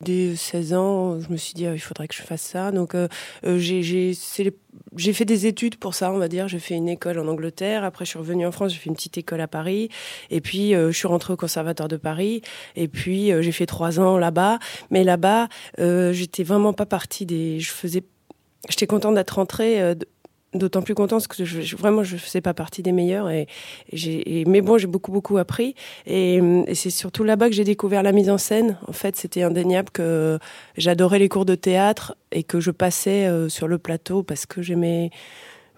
Dès 0.00 0.36
16 0.36 0.74
ans, 0.74 1.20
je 1.20 1.28
me 1.30 1.36
suis 1.36 1.54
dit, 1.54 1.66
oh, 1.66 1.72
il 1.74 1.78
faudrait 1.80 2.08
que 2.08 2.14
je 2.14 2.22
fasse 2.22 2.42
ça. 2.42 2.70
Donc, 2.70 2.94
euh, 2.94 3.08
euh 3.44 3.58
j'ai 3.58 5.12
fait 5.12 5.24
des 5.24 5.46
études 5.46 5.76
pour 5.76 5.94
ça, 5.94 6.12
on 6.12 6.18
va 6.18 6.28
dire. 6.28 6.48
J'ai 6.48 6.58
fait 6.58 6.74
une 6.74 6.88
école 6.88 7.18
en 7.18 7.26
Angleterre. 7.26 7.84
Après, 7.84 8.04
je 8.04 8.10
suis 8.10 8.18
revenue 8.18 8.46
en 8.46 8.52
France, 8.52 8.72
j'ai 8.72 8.78
fait 8.78 8.90
une 8.90 8.96
petite 8.96 9.18
école 9.18 9.40
à 9.40 9.48
Paris. 9.48 9.88
Et 10.30 10.40
puis, 10.40 10.74
euh, 10.74 10.90
je 10.92 10.96
suis 10.96 11.08
rentrée 11.08 11.32
au 11.32 11.36
Conservatoire 11.36 11.88
de 11.88 11.96
Paris. 11.96 12.42
Et 12.76 12.88
puis, 12.88 13.32
euh, 13.32 13.42
j'ai 13.42 13.52
fait 13.52 13.66
trois 13.66 14.00
ans 14.00 14.18
là-bas. 14.18 14.58
Mais 14.90 15.04
là-bas, 15.04 15.48
euh, 15.78 16.12
j'étais 16.12 16.44
vraiment 16.44 16.72
pas 16.72 16.86
partie 16.86 17.26
des. 17.26 17.60
Je 17.60 17.70
faisais. 17.70 18.02
J'étais 18.68 18.86
contente 18.86 19.14
d'être 19.14 19.36
rentrée. 19.36 19.94
D'autant 20.54 20.80
plus 20.80 20.94
contente 20.94 21.20
parce 21.20 21.26
que 21.26 21.44
je, 21.44 21.60
je, 21.60 21.76
vraiment 21.76 22.02
je 22.02 22.16
faisais 22.16 22.40
pas 22.40 22.54
partie 22.54 22.82
des 22.82 22.92
meilleurs 22.92 23.28
et, 23.28 23.46
mais 24.46 24.62
bon 24.62 24.78
j'ai 24.78 24.86
beaucoup 24.86 25.12
beaucoup 25.12 25.36
appris. 25.36 25.74
Et, 26.06 26.36
et 26.66 26.74
c'est 26.74 26.88
surtout 26.88 27.22
là-bas 27.22 27.50
que 27.50 27.54
j'ai 27.54 27.64
découvert 27.64 28.02
la 28.02 28.12
mise 28.12 28.30
en 28.30 28.38
scène. 28.38 28.78
En 28.88 28.92
fait 28.92 29.14
c'était 29.14 29.42
indéniable 29.42 29.90
que 29.90 30.38
j'adorais 30.78 31.18
les 31.18 31.28
cours 31.28 31.44
de 31.44 31.54
théâtre 31.54 32.16
et 32.32 32.44
que 32.44 32.60
je 32.60 32.70
passais 32.70 33.26
euh, 33.26 33.50
sur 33.50 33.68
le 33.68 33.76
plateau 33.76 34.22
parce 34.22 34.46
que 34.46 34.62
j'aimais 34.62 35.10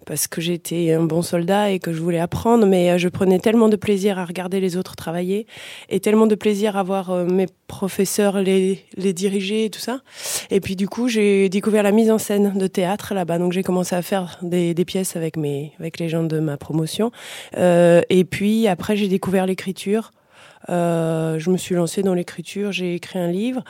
parce 0.07 0.27
que 0.27 0.41
j'étais 0.41 0.93
un 0.93 1.05
bon 1.05 1.23
soldat 1.23 1.71
et 1.71 1.79
que 1.79 1.93
je 1.93 2.01
voulais 2.01 2.19
apprendre, 2.19 2.67
mais 2.67 2.91
euh, 2.91 2.99
je 2.99 3.09
prenais 3.09 3.39
tellement 3.39 3.69
de 3.69 3.77
plaisir 3.77 4.19
à 4.19 4.25
regarder 4.25 4.61
les 4.61 4.77
autres 4.77 4.97
travailler 4.97 5.47
et 5.89 6.01
tellement 6.01 6.27
de 6.27 6.35
plaisir 6.35 6.77
à 6.77 6.83
voir 6.83 7.11
euh, 7.11 7.25
mes 7.25 7.47
professeurs 7.67 8.41
les, 8.41 8.85
les 8.97 9.13
diriger 9.13 9.67
et 9.67 9.71
tout 9.71 9.81
ça. 9.81 10.01
Et 10.51 10.61
puis 10.61 10.77
du 10.77 10.89
coup, 10.89 11.09
j'ai 11.09 11.49
découvert 11.49 11.83
la 11.83 11.93
mise 11.93 12.11
en 12.11 12.19
scène 12.19 12.57
de 12.57 12.67
théâtre 12.67 13.15
là-bas, 13.15 13.39
donc 13.39 13.53
j'ai 13.53 13.63
commencé 13.63 13.95
à 13.95 14.03
faire 14.03 14.39
des, 14.43 14.75
des, 14.75 14.85
pièces 14.85 15.17
avec 15.17 15.37
mes 15.37 15.73
avec 15.79 15.99
les 15.99 16.09
gens 16.09 16.25
de 16.25 16.41
ma 16.41 16.57
promotion. 16.57 17.13
Euh, 17.57 18.03
et 18.09 18.25
puis 18.25 18.67
après, 18.67 18.97
j'ai 18.97 19.09
découvert 19.09 19.47
l'écriture. 19.47 20.13
Je 20.69 21.51
me 21.51 21.57
suis 21.57 21.75
lancée 21.75 22.03
dans 22.03 22.15
l'écriture, 22.15 22.71
j'ai 22.71 22.95
écrit 22.95 23.19
un 23.19 23.29
livre 23.29 23.65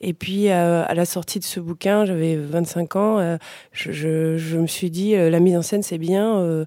et 0.00 0.14
puis, 0.14 0.48
euh, 0.48 0.84
à 0.86 0.94
la 0.94 1.04
sortie 1.04 1.40
de 1.40 1.44
ce 1.44 1.58
bouquin, 1.58 2.04
j'avais 2.04 2.36
25 2.36 2.96
ans, 2.96 3.18
euh, 3.18 3.36
je, 3.72 4.56
me 4.56 4.66
suis 4.66 4.90
dit, 4.90 5.16
euh, 5.16 5.28
la 5.28 5.40
mise 5.40 5.56
en 5.56 5.62
scène, 5.62 5.82
c'est 5.82 5.98
bien. 5.98 6.66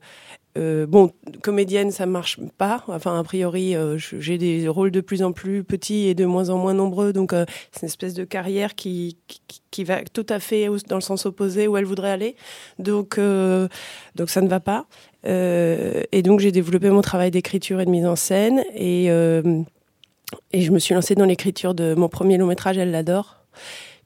Bon, 0.56 1.12
comédienne, 1.42 1.92
ça 1.92 2.06
marche 2.06 2.38
pas. 2.58 2.84
Enfin, 2.88 3.18
a 3.18 3.24
priori, 3.24 3.74
j'ai 3.98 4.38
des 4.38 4.68
rôles 4.68 4.92
de 4.92 5.00
plus 5.00 5.24
en 5.24 5.32
plus 5.32 5.64
petits 5.64 6.08
et 6.08 6.14
de 6.14 6.26
moins 6.26 6.50
en 6.50 6.58
moins 6.58 6.74
nombreux. 6.74 7.14
Donc, 7.14 7.32
c'est 7.72 7.84
une 7.84 7.86
espèce 7.86 8.14
de 8.14 8.26
carrière 8.26 8.76
qui, 8.76 9.18
qui, 9.28 9.42
qui, 9.72 9.84
va 9.86 10.04
tout 10.04 10.26
à 10.28 10.42
fait 10.42 10.68
dans 10.90 10.98
le 10.98 11.02
sens 11.02 11.26
opposé 11.26 11.70
où 11.70 11.78
elle 11.78 11.86
voudrait 11.86 12.12
aller. 12.12 12.36
Donc, 12.80 13.18
donc 13.18 14.30
ça 14.30 14.42
ne 14.42 14.50
va 14.50 14.60
pas. 14.60 14.88
et 15.24 16.22
donc, 16.22 16.42
j'ai 16.42 16.52
développé 16.52 16.90
mon 16.90 17.02
travail 17.02 17.32
d'écriture 17.32 17.80
et 17.80 17.86
de 17.86 17.92
mise 17.92 18.06
en 18.06 18.18
scène. 18.18 18.62
Et 18.76 19.10
et 20.52 20.62
je 20.62 20.72
me 20.72 20.80
suis 20.80 20.94
lancée 20.94 21.16
dans 21.16 21.26
l'écriture 21.26 21.74
de 21.74 21.94
mon 21.96 22.10
premier 22.10 22.38
long 22.38 22.48
métrage, 22.48 22.78
Elle 22.78 22.92
l'adore. 22.92 23.38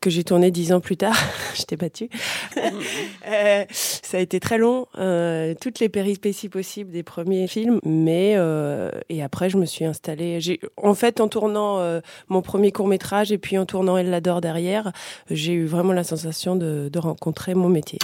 que 0.01 0.09
j'ai 0.11 0.23
tourné 0.23 0.51
dix 0.51 0.71
ans 0.71 0.81
plus 0.81 0.97
tard. 0.97 1.15
je 1.55 1.63
t'ai 1.63 1.77
battu. 1.77 2.09
euh, 2.57 3.65
ça 3.69 4.17
a 4.17 4.19
été 4.19 4.39
très 4.39 4.57
long, 4.59 4.85
euh, 4.99 5.55
toutes 5.59 5.79
les 5.79 5.89
péripéties 5.89 6.49
possibles 6.49 6.91
des 6.91 7.01
premiers 7.01 7.47
films, 7.47 7.79
mais 7.83 8.33
euh, 8.35 8.91
et 9.09 9.23
après 9.23 9.49
je 9.49 9.57
me 9.57 9.65
suis 9.65 9.83
installée. 9.85 10.39
J'ai, 10.41 10.59
en 10.77 10.93
fait, 10.93 11.21
en 11.21 11.27
tournant 11.27 11.79
euh, 11.79 12.01
mon 12.27 12.41
premier 12.43 12.71
court 12.71 12.87
métrage 12.87 13.31
et 13.31 13.39
puis 13.39 13.57
en 13.57 13.65
tournant 13.65 13.97
Elle 13.97 14.11
l'adore 14.11 14.41
derrière, 14.41 14.91
j'ai 15.31 15.53
eu 15.53 15.65
vraiment 15.65 15.93
la 15.93 16.03
sensation 16.03 16.55
de, 16.55 16.89
de 16.91 16.99
rencontrer 16.99 17.55
mon 17.55 17.69
métier. 17.69 17.97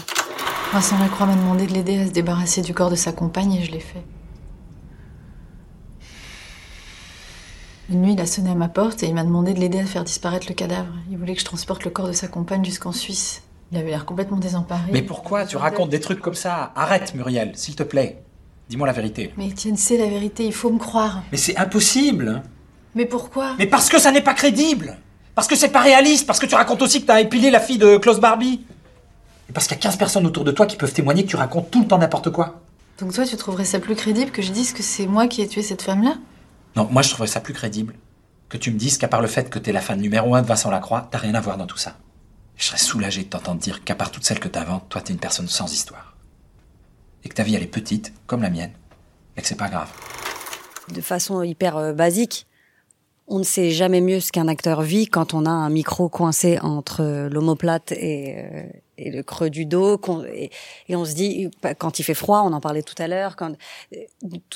Vincent 0.74 0.98
Lacroix 1.00 1.28
m'a 1.28 1.36
demandé 1.36 1.68
de 1.68 1.74
l'aider 1.74 2.00
à 2.00 2.08
se 2.08 2.12
débarrasser 2.12 2.62
du 2.62 2.74
corps 2.74 2.90
de 2.90 2.96
sa 2.96 3.12
compagne 3.12 3.54
et 3.54 3.62
je 3.64 3.72
l'ai 3.72 3.80
fait. 3.80 4.02
Une 7.92 8.04
nuit, 8.04 8.14
il 8.14 8.22
a 8.22 8.26
sonné 8.26 8.52
à 8.52 8.56
ma 8.56 8.70
porte 8.70 9.04
et 9.04 9.08
il 9.08 9.14
m'a 9.14 9.26
demandé 9.26 9.54
de 9.54 9.60
l'aider 9.60 9.80
à 9.80 9.86
faire 9.86 10.06
disparaître 10.06 10.46
le 10.48 10.56
cadavre. 10.56 10.94
Il 11.12 11.18
voulait 11.18 11.34
que 11.34 11.42
je 11.42 11.46
transporte 11.46 11.84
le 11.84 11.92
corps 11.92 12.08
de 12.08 12.14
sa 12.14 12.30
compagne 12.30 12.64
jusqu'en 12.64 12.94
Suisse. 12.94 13.42
Il 13.70 13.78
avait 13.78 13.90
l'air 13.90 14.06
complètement 14.06 14.38
désemparé. 14.38 14.92
Mais 14.94 15.02
pourquoi 15.02 15.46
tu 15.46 15.58
racontes 15.58 15.90
des 15.90 16.00
trucs 16.00 16.22
comme 16.22 16.34
ça? 16.34 16.72
Arrête, 16.78 17.14
Muriel, 17.16 17.52
s'il 17.56 17.76
te 17.76 17.84
plaît. 17.84 18.24
Dis-moi 18.70 18.88
la 18.88 18.94
vérité. 18.94 19.34
Mais 19.36 19.50
Étienne, 19.50 19.76
c'est 19.76 19.98
la 19.98 20.06
vérité, 20.06 20.46
il 20.46 20.54
faut 20.54 20.70
me 20.70 20.80
croire. 20.80 21.22
Mais 21.34 21.38
c'est 21.38 21.58
impossible. 21.58 22.44
Mais 22.96 23.06
pourquoi? 23.06 23.56
Mais 23.60 23.68
parce 23.68 23.90
que 23.90 24.00
ça 24.00 24.14
n'est 24.14 24.22
pas 24.22 24.36
crédible. 24.36 24.98
Parce 25.36 25.50
que 25.50 25.58
c'est 25.58 25.68
pas 25.68 25.82
réaliste. 25.82 26.26
Parce 26.26 26.40
que 26.40 26.46
tu 26.46 26.56
racontes 26.56 26.82
aussi 26.82 27.02
que 27.02 27.08
t'as 27.08 27.20
épilé 27.20 27.52
la 27.52 27.60
fille 27.60 27.78
de 27.78 27.98
Klaus 27.98 28.22
Barbie. 28.22 28.62
Et 29.50 29.52
parce 29.52 29.68
qu'il 29.68 29.76
y 29.76 29.80
a 29.80 29.84
15 29.84 29.98
personnes 29.98 30.26
autour 30.26 30.46
de 30.46 30.52
toi 30.52 30.66
qui 30.66 30.78
peuvent 30.78 30.94
témoigner 30.94 31.26
que 31.26 31.30
tu 31.30 31.36
racontes 31.36 31.70
tout 31.70 31.82
le 31.82 31.88
temps 31.88 31.98
n'importe 31.98 32.30
quoi. 32.30 32.62
Donc 33.02 33.14
toi, 33.14 33.26
tu 33.26 33.36
trouverais 33.36 33.66
ça 33.66 33.80
plus 33.80 33.96
crédible 33.96 34.32
que 34.32 34.42
je 34.42 34.54
dise 34.54 34.72
que 34.72 34.82
c'est 34.82 35.08
moi 35.08 35.28
qui 35.28 35.42
ai 35.42 35.48
tué 35.50 35.62
cette 35.62 35.82
femme-là? 35.82 36.16
Non, 36.76 36.88
moi 36.92 37.02
je 37.02 37.10
trouverais 37.10 37.28
ça 37.28 37.42
plus 37.42 37.54
crédible 37.54 37.94
que 38.50 38.58
tu 38.58 38.72
me 38.72 38.78
dises 38.78 38.98
qu'à 38.98 39.08
part 39.08 39.22
le 39.22 39.28
fait 39.28 39.50
que 39.50 39.60
t'es 39.60 39.72
la 39.72 39.82
fan 39.82 40.00
numéro 40.00 40.36
un 40.36 40.42
de 40.42 40.48
Vincent 40.48 40.70
Lacroix, 40.70 41.08
t'as 41.10 41.18
rien 41.18 41.36
à 41.36 41.42
voir 41.42 41.58
dans 41.58 41.68
tout 41.68 41.78
ça. 41.78 41.98
Je 42.58 42.66
serais 42.66 42.78
soulagé 42.78 43.24
de 43.24 43.30
t'entendre 43.30 43.60
dire 43.60 43.84
qu'à 43.84 43.96
part 43.96 44.12
toutes 44.12 44.26
celles 44.26 44.40
que 44.40 44.48
t'inventes, 44.48 44.88
toi 44.90 45.02
t'es 45.02 45.14
une 45.14 45.20
personne 45.20 45.48
sans 45.48 45.72
histoire. 45.72 46.16
Et 47.24 47.30
que 47.30 47.34
ta 47.34 47.44
vie 47.44 47.56
elle 47.56 47.64
est 47.64 47.68
petite, 47.68 48.14
comme 48.28 48.42
la 48.42 48.50
mienne, 48.50 48.72
et 49.38 49.42
que 49.42 49.48
c'est 49.48 49.56
pas 49.56 49.70
grave. 49.70 49.90
De 50.94 51.02
façon 51.02 51.44
hyper 51.44 51.78
euh, 51.78 51.94
basique, 51.94 52.48
on 53.28 53.40
ne 53.40 53.44
sait 53.44 53.72
jamais 53.72 54.02
mieux 54.02 54.20
ce 54.20 54.32
qu'un 54.32 54.50
acteur 54.50 54.82
vit 54.82 55.08
quand 55.08 55.34
on 55.34 55.46
a 55.46 55.50
un 55.50 55.70
micro 55.70 56.10
coincé 56.10 56.60
entre 56.60 57.30
l'omoplate 57.32 57.94
et, 57.94 58.36
euh, 58.38 58.64
et 59.02 59.12
le 59.12 59.24
creux 59.24 59.50
du 59.50 59.66
dos. 59.66 60.00
Et, 60.34 60.50
et 60.88 60.96
on 60.96 61.06
se 61.06 61.14
dit, 61.14 61.50
quand 61.78 62.00
il 62.00 62.04
fait 62.04 62.14
froid, 62.14 62.42
on 62.46 62.54
en 62.54 62.62
parlait 62.62 62.84
tout 62.84 62.96
à 62.98 63.08
l'heure, 63.08 63.36
quand 63.36 63.56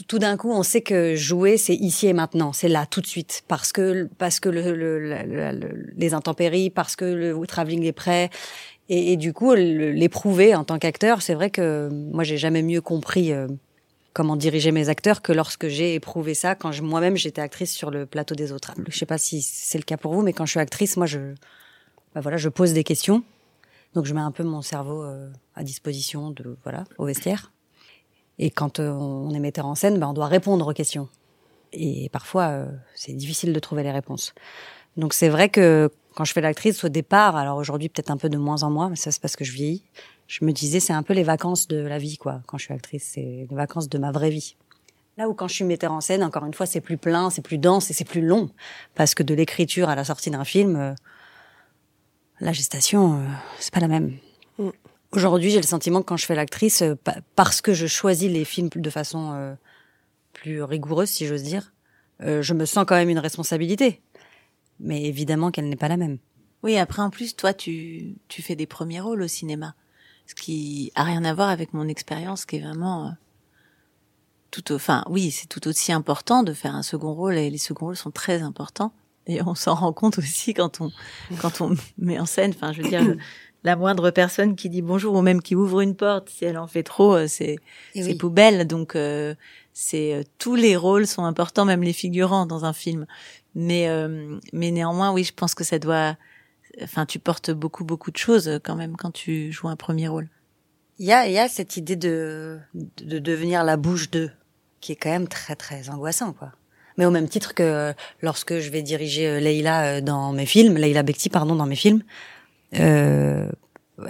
tout, 0.08 0.20
d'un 0.20 0.38
coup, 0.38 0.52
on 0.52 0.64
sait 0.64 0.82
que 0.82 1.16
jouer, 1.16 1.58
c'est 1.58 1.76
ici 1.76 2.08
et 2.08 2.14
maintenant, 2.14 2.54
c'est 2.54 2.70
là, 2.70 2.86
tout 2.86 3.02
de 3.02 3.08
suite, 3.08 3.44
parce 3.48 3.72
que 3.72 4.10
parce 4.18 4.40
que 4.40 4.50
le, 4.50 4.76
le- 4.76 4.98
le- 5.00 5.94
les 5.98 6.14
intempéries, 6.14 6.70
parce 6.70 6.96
que 6.96 7.06
le 7.06 7.48
travelling 7.48 7.84
est 7.84 7.92
prêt. 7.92 8.30
Et, 8.90 9.14
et 9.14 9.18
du 9.18 9.34
coup, 9.34 9.54
l'éprouver 9.54 10.56
en 10.56 10.64
tant 10.64 10.78
qu'acteur, 10.80 11.22
c'est 11.22 11.34
vrai 11.34 11.50
que 11.50 11.90
moi, 11.92 12.24
j'ai 12.24 12.38
jamais 12.38 12.62
mieux 12.62 12.82
compris. 12.82 13.32
euh, 13.34 13.48
comment 14.14 14.38
diriger 14.38 14.72
mes 14.72 14.88
acteurs 14.88 15.22
que 15.22 15.34
lorsque 15.34 15.68
j'ai 15.68 15.94
éprouvé 15.96 16.34
ça 16.36 16.56
quand 16.56 16.72
moi-même 16.82 17.18
j'étais 17.18 17.42
actrice 17.42 17.74
sur 17.74 17.92
le 17.92 18.06
plateau 18.06 18.34
des 18.34 18.54
autres. 18.54 18.74
Je 18.88 18.98
sais 18.98 19.06
pas 19.06 19.18
si 19.18 19.42
c'est 19.42 19.78
le 19.78 19.84
cas 19.84 19.98
pour 19.98 20.14
vous, 20.14 20.22
mais 20.22 20.32
quand 20.32 20.46
je 20.46 20.52
suis 20.52 20.60
actrice, 20.62 20.96
moi 20.96 21.06
je, 21.06 21.20
bah 22.14 22.22
voilà, 22.22 22.38
je 22.38 22.48
pose 22.48 22.72
des 22.72 22.86
questions, 22.86 23.24
donc 23.96 24.06
je 24.06 24.14
mets 24.14 24.22
un 24.22 24.32
peu 24.32 24.44
mon 24.44 24.62
cerveau 24.62 25.04
euh, 25.04 25.32
à 25.56 25.64
disposition 25.64 26.30
de 26.30 26.58
voilà 26.64 26.84
au 26.98 27.06
vestiaire. 27.06 27.52
Et 28.38 28.52
quand 28.52 28.80
euh, 28.80 28.92
on 28.92 29.34
est 29.34 29.40
metteur 29.40 29.66
en 29.66 29.76
scène, 29.76 29.98
bah, 29.98 30.08
on 30.10 30.14
doit 30.14 30.28
répondre 30.28 30.68
aux 30.68 30.74
questions. 30.74 31.08
Et 31.72 32.10
parfois 32.10 32.48
euh, 32.50 32.66
c'est 32.94 33.14
difficile 33.14 33.54
de 33.54 33.60
trouver 33.60 33.84
les 33.84 33.92
réponses. 33.92 34.34
Donc 34.98 35.14
c'est 35.14 35.30
vrai 35.30 35.50
que 35.50 35.90
quand 36.14 36.26
je 36.26 36.34
fais 36.34 36.42
l'actrice 36.42 36.84
au 36.84 36.90
départ, 36.90 37.36
alors 37.36 37.58
aujourd'hui 37.58 37.90
peut-être 37.90 38.12
un 38.12 38.18
peu 38.18 38.30
de 38.30 38.38
moins 38.38 38.64
en 38.64 38.70
moins, 38.70 38.90
mais 38.90 38.96
ça 38.98 39.12
c'est 39.12 39.22
parce 39.22 39.36
que 39.36 39.46
je 39.46 39.54
vieillis. 39.54 39.84
Je 40.28 40.44
me 40.44 40.52
disais 40.52 40.80
c'est 40.80 40.94
un 40.94 41.04
peu 41.04 41.14
les 41.14 41.24
vacances 41.24 41.68
de 41.68 41.78
la 41.78 41.98
vie 41.98 42.18
quoi. 42.18 42.42
Quand 42.48 42.58
je 42.58 42.66
suis 42.66 42.74
actrice, 42.74 43.12
c'est 43.14 43.48
les 43.50 43.56
vacances 43.56 43.88
de 43.88 43.98
ma 43.98 44.12
vraie 44.12 44.30
vie. 44.30 44.58
Là 45.18 45.30
où 45.30 45.34
quand 45.34 45.48
je 45.48 45.54
suis 45.54 45.64
metteur 45.64 45.94
en 45.94 46.02
scène, 46.02 46.24
encore 46.24 46.46
une 46.46 46.54
fois, 46.54 46.66
c'est 46.66 46.82
plus 46.82 46.98
plein, 46.98 47.30
c'est 47.30 47.42
plus 47.42 47.58
dense 47.58 47.90
et 47.90 47.94
c'est 47.94 48.04
plus 48.04 48.26
long 48.26 48.50
parce 48.96 49.16
que 49.16 49.24
de 49.24 49.34
l'écriture 49.34 49.88
à 49.88 49.96
la 49.96 50.04
sortie 50.04 50.30
d'un 50.30 50.44
film, 50.44 50.76
euh, 50.76 50.94
la 52.40 52.52
gestation, 52.54 53.20
euh, 53.22 53.26
c'est 53.60 53.74
pas 53.74 53.80
la 53.80 53.88
même. 53.88 54.18
Mm. 54.58 54.70
Aujourd'hui, 55.12 55.50
j'ai 55.52 55.62
le 55.62 55.68
sentiment 55.68 56.02
que 56.02 56.06
quand 56.08 56.18
je 56.18 56.26
fais 56.26 56.36
l'actrice, 56.36 56.82
euh, 56.82 56.96
pa- 56.96 57.18
parce 57.36 57.62
que 57.62 57.74
je 57.74 57.88
choisis 57.88 58.30
les 58.30 58.44
films 58.46 58.70
de 58.76 58.90
façon 58.90 59.32
euh, 59.34 59.56
plus 60.34 60.62
rigoureuse, 60.64 61.10
si 61.10 61.26
j'ose 61.28 61.44
dire, 61.44 61.74
euh, 62.22 62.42
je 62.42 62.54
me 62.54 62.66
sens 62.66 62.86
quand 62.88 62.96
même 62.96 63.10
une 63.10 63.20
responsabilité. 63.20 64.02
Mais 64.80 65.04
évidemment 65.04 65.52
qu'elle 65.52 65.70
n'est 65.70 65.76
pas 65.78 65.88
la 65.88 65.96
même. 65.98 66.18
Oui, 66.64 66.78
après 66.78 67.02
en 67.02 67.10
plus, 67.10 67.36
toi, 67.36 67.54
tu, 67.54 68.16
tu 68.28 68.42
fais 68.42 68.56
des 68.56 68.66
premiers 68.66 69.00
rôles 69.00 69.22
au 69.22 69.28
cinéma, 69.28 69.76
ce 70.28 70.36
qui 70.36 70.92
a 70.96 71.04
rien 71.04 71.24
à 71.24 71.34
voir 71.34 71.50
avec 71.50 71.74
mon 71.74 71.88
expérience, 71.88 72.46
qui 72.46 72.58
est 72.58 72.62
vraiment 72.62 73.08
euh, 73.08 73.12
tout. 74.52 74.72
au- 74.74 74.76
Enfin, 74.76 75.06
oui, 75.10 75.32
c'est 75.32 75.48
tout 75.48 75.66
aussi 75.68 75.94
important 75.94 76.44
de 76.44 76.52
faire 76.54 76.76
un 76.76 76.84
second 76.84 77.14
rôle, 77.14 77.36
et 77.38 77.50
les 77.50 77.58
seconds 77.58 77.86
rôles 77.88 77.96
sont 77.98 78.12
très 78.12 78.42
importants. 78.42 78.92
Et 79.28 79.42
on 79.42 79.56
s'en 79.56 79.76
rend 79.76 79.94
compte 79.94 80.18
aussi 80.20 80.54
quand 80.54 80.82
on 80.82 80.92
quand 81.40 81.62
on 81.62 81.76
met 81.98 82.20
en 82.20 82.26
scène. 82.26 82.54
Enfin, 82.56 82.72
je 82.74 82.82
veux 82.82 82.90
dire, 82.90 83.02
la 83.64 83.76
moindre 83.76 84.12
personne 84.12 84.56
qui 84.56 84.70
dit 84.70 84.82
bonjour 84.82 85.16
ou 85.16 85.22
même 85.22 85.42
qui 85.42 85.56
ouvre 85.56 85.82
une 85.82 85.96
porte, 85.96 86.30
si 86.30 86.46
elle 86.46 86.58
en 86.58 86.68
fait 86.68 86.84
trop, 86.84 87.16
euh, 87.16 87.28
c'est 87.28 87.58
c'est 87.94 88.04
oui. 88.04 88.16
poubelle. 88.16 88.68
Donc, 88.68 88.96
euh, 88.96 89.34
c'est 89.76 90.14
euh, 90.14 90.24
tous 90.40 90.56
les 90.56 90.78
rôles 90.78 91.06
sont 91.06 91.26
importants, 91.26 91.66
même 91.66 91.84
les 91.84 91.94
figurants 91.94 92.46
dans 92.48 92.64
un 92.64 92.74
film. 92.74 93.06
Mais 93.56 93.90
euh, 93.90 94.40
mais 94.54 94.72
néanmoins, 94.72 95.12
oui, 95.12 95.24
je 95.24 95.34
pense 95.34 95.54
que 95.54 95.64
ça 95.64 95.78
doit. 95.78 96.18
Enfin, 96.82 97.06
tu 97.06 97.20
portes 97.20 97.52
beaucoup 97.52 97.84
beaucoup 97.84 98.10
de 98.10 98.18
choses 98.18 98.48
euh, 98.48 98.58
quand 98.58 98.76
même 98.76 98.96
quand 98.96 99.12
tu 99.12 99.52
joues 99.52 99.68
un 99.68 99.76
premier 99.76 100.08
rôle. 100.08 100.30
Il 100.98 101.06
y 101.06 101.12
a, 101.12 101.28
il 101.28 101.34
y 101.34 101.38
a 101.38 101.50
cette 101.50 101.76
idée 101.76 101.98
de, 101.98 102.58
de 102.74 103.20
devenir 103.20 103.66
la 103.66 103.76
bouche 103.76 104.10
d'eux, 104.10 104.32
qui 104.80 104.94
est 104.94 104.96
quand 104.96 105.10
même 105.10 105.28
très 105.28 105.58
très 105.58 105.90
angoissant, 105.90 106.32
quoi. 106.32 106.54
Mais 106.98 107.06
au 107.06 107.12
même 107.12 107.28
titre 107.28 107.54
que 107.54 107.94
lorsque 108.22 108.60
je 108.60 108.70
vais 108.70 108.82
diriger 108.82 109.28
euh, 109.28 109.40
Leïla 109.40 109.86
euh, 109.98 110.02
dans 110.02 110.32
mes 110.32 110.46
films, 110.46 110.78
Leïla 110.78 111.04
Bekti, 111.04 111.30
pardon, 111.30 111.56
dans 111.56 111.66
mes 111.66 111.76
films, 111.76 112.04
euh, 112.80 113.50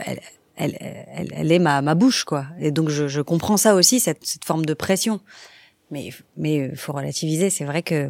elle, 0.06 0.20
elle, 0.56 0.78
elle, 0.80 1.30
elle 1.34 1.52
est 1.52 1.60
ma, 1.60 1.82
ma 1.82 1.96
bouche, 1.96 2.24
quoi. 2.24 2.46
Et 2.60 2.72
donc 2.72 2.90
je, 2.90 3.08
je 3.08 3.22
comprends 3.22 3.58
ça 3.58 3.76
aussi, 3.76 4.00
cette, 4.00 4.26
cette 4.26 4.46
forme 4.46 4.66
de 4.66 4.74
pression. 4.74 5.20
Mais 5.92 6.10
mais 6.38 6.60
euh, 6.70 6.76
faut 6.76 6.94
relativiser. 6.94 7.50
C'est 7.50 7.66
vrai 7.66 7.82
que 7.84 8.08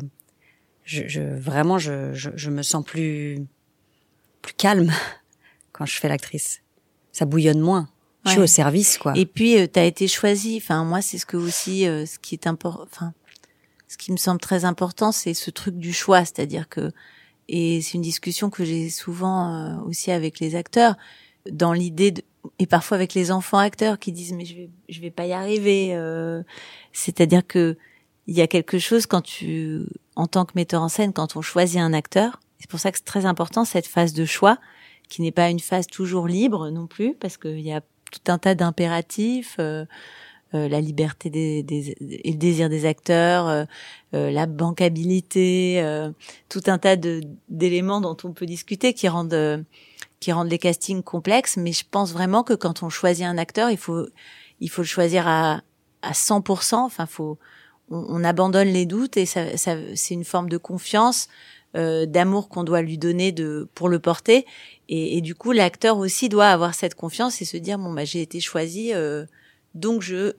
je, 0.84 1.04
je 1.08 1.22
vraiment 1.22 1.78
je, 1.78 2.14
je, 2.14 2.30
je 2.36 2.50
me 2.50 2.62
sens 2.62 2.84
plus 2.86 3.40
plus 4.42 4.54
calme 4.54 4.92
quand 5.72 5.86
je 5.86 5.96
fais 5.98 6.08
l'actrice. 6.08 6.62
Ça 7.12 7.26
bouillonne 7.26 7.60
moins. 7.60 7.90
Je 8.26 8.32
suis 8.32 8.40
Ouais. 8.40 8.44
au 8.46 8.48
service, 8.48 8.98
quoi. 8.98 9.14
Et 9.16 9.26
puis, 9.28 9.56
tu 9.72 9.80
as 9.80 9.84
été 9.86 10.08
choisi. 10.08 10.58
Enfin, 10.58 10.84
moi, 10.84 11.02
c'est 11.02 11.20
ce 11.20 11.26
que 11.28 11.38
aussi, 11.38 11.88
euh, 11.88 12.06
ce 12.08 12.18
qui 12.18 12.34
est 12.34 12.48
important. 12.48 12.84
Enfin, 12.92 13.14
ce 13.88 13.98
qui 13.98 14.12
me 14.12 14.18
semble 14.18 14.40
très 14.40 14.66
important, 14.66 15.12
c'est 15.12 15.34
ce 15.34 15.52
truc 15.52 15.78
du 15.78 15.94
choix, 15.94 16.22
c'est-à-dire 16.22 16.70
que, 16.70 16.92
et 17.48 17.82
c'est 17.82 17.94
une 17.94 18.02
discussion 18.02 18.50
que 18.50 18.66
j'ai 18.66 18.90
souvent 18.90 19.54
euh, 19.54 19.78
aussi 19.86 20.12
avec 20.12 20.40
les 20.40 20.56
acteurs, 20.56 20.96
dans 21.52 21.74
l'idée 21.74 22.12
de, 22.12 22.24
et 22.60 22.66
parfois 22.66 22.96
avec 22.96 23.14
les 23.14 23.32
enfants 23.32 23.58
acteurs 23.58 24.00
qui 24.00 24.12
disent 24.12 24.34
mais 24.34 24.46
je 24.46 24.56
vais, 24.56 24.70
je 24.90 25.02
vais 25.02 25.12
pas 25.12 25.26
y 25.26 25.34
arriver. 25.34 25.90
euh, 25.94 26.42
c'est-à-dire 26.94 27.46
que 27.46 27.78
il 28.28 28.36
y 28.36 28.42
a 28.42 28.48
quelque 28.48 28.80
chose 28.80 29.06
quand 29.06 29.22
tu, 29.22 29.84
en 30.16 30.26
tant 30.26 30.46
que 30.46 30.54
metteur 30.56 30.82
en 30.82 30.90
scène, 30.90 31.14
quand 31.14 31.36
on 31.36 31.42
choisit 31.42 31.80
un 31.80 31.94
acteur, 31.94 32.40
c'est 32.60 32.70
pour 32.70 32.80
ça 32.80 32.92
que 32.92 32.98
c'est 32.98 33.04
très 33.06 33.26
important 33.26 33.66
cette 33.66 33.86
phase 33.86 34.14
de 34.14 34.26
choix, 34.26 34.58
qui 35.10 35.22
n'est 35.22 35.32
pas 35.32 35.50
une 35.50 35.60
phase 35.60 35.86
toujours 35.86 36.28
libre 36.28 36.70
non 36.72 36.88
plus, 36.88 37.14
parce 37.14 37.38
qu'il 37.38 37.60
y 37.60 37.72
a 37.72 37.82
tout 38.12 38.32
un 38.32 38.40
tas 38.40 38.56
d'impératifs, 38.56 39.58
euh, 39.60 39.86
la 40.70 40.82
liberté 40.82 41.30
des, 41.30 41.64
des- 41.64 41.96
et 42.02 42.32
le 42.32 42.38
désir 42.38 42.70
des 42.70 42.86
acteurs, 42.86 43.48
euh, 43.48 43.66
euh, 44.14 44.32
la 44.32 44.46
bancabilité, 44.46 45.82
euh, 45.82 46.12
tout 46.50 46.62
un 46.68 46.78
tas 46.78 46.96
d'éléments 47.50 48.02
dont 48.02 48.18
on 48.24 48.32
peut 48.34 48.46
discuter 48.46 48.94
qui 48.94 49.08
rendent 49.08 49.34
euh, 49.34 49.62
qui 50.20 50.32
rendent 50.32 50.50
les 50.50 50.60
castings 50.60 51.04
complexes. 51.04 51.58
Mais 51.58 51.72
je 51.74 51.84
pense 51.90 52.12
vraiment 52.14 52.44
que 52.44 52.54
quand 52.54 52.84
on 52.84 52.90
choisit 52.90 53.26
un 53.26 53.38
acteur, 53.38 53.70
il 53.72 53.78
faut 53.78 54.08
il 54.60 54.70
faut 54.70 54.82
le 54.82 54.88
choisir 54.88 55.28
à 55.28 55.62
à 56.02 56.14
100%. 56.14 56.86
Enfin, 56.86 57.06
faut 57.06 57.38
on, 57.90 58.06
on 58.10 58.24
abandonne 58.24 58.70
les 58.70 58.86
doutes 58.86 59.18
et 59.18 59.26
ça, 59.26 59.58
ça 59.58 59.76
c'est 59.96 60.14
une 60.14 60.24
forme 60.26 60.50
de 60.50 60.58
confiance, 60.58 61.28
euh, 61.76 62.06
d'amour 62.06 62.50
qu'on 62.50 62.64
doit 62.64 62.82
lui 62.82 62.98
donner 62.98 63.32
de 63.32 63.70
pour 63.76 63.90
le 63.90 64.00
porter. 64.00 64.46
Et, 64.90 65.18
et 65.18 65.22
du 65.22 65.36
coup, 65.36 65.52
l'acteur 65.52 65.98
aussi 65.98 66.30
doit 66.30 66.48
avoir 66.48 66.74
cette 66.76 66.96
confiance 66.96 67.42
et 67.42 67.46
se 67.46 67.58
dire 67.58 67.78
bon 67.80 67.94
bah 67.94 68.06
j'ai 68.06 68.22
été 68.22 68.40
choisi, 68.40 68.94
euh, 68.94 69.26
donc 69.74 70.02
je 70.02 70.34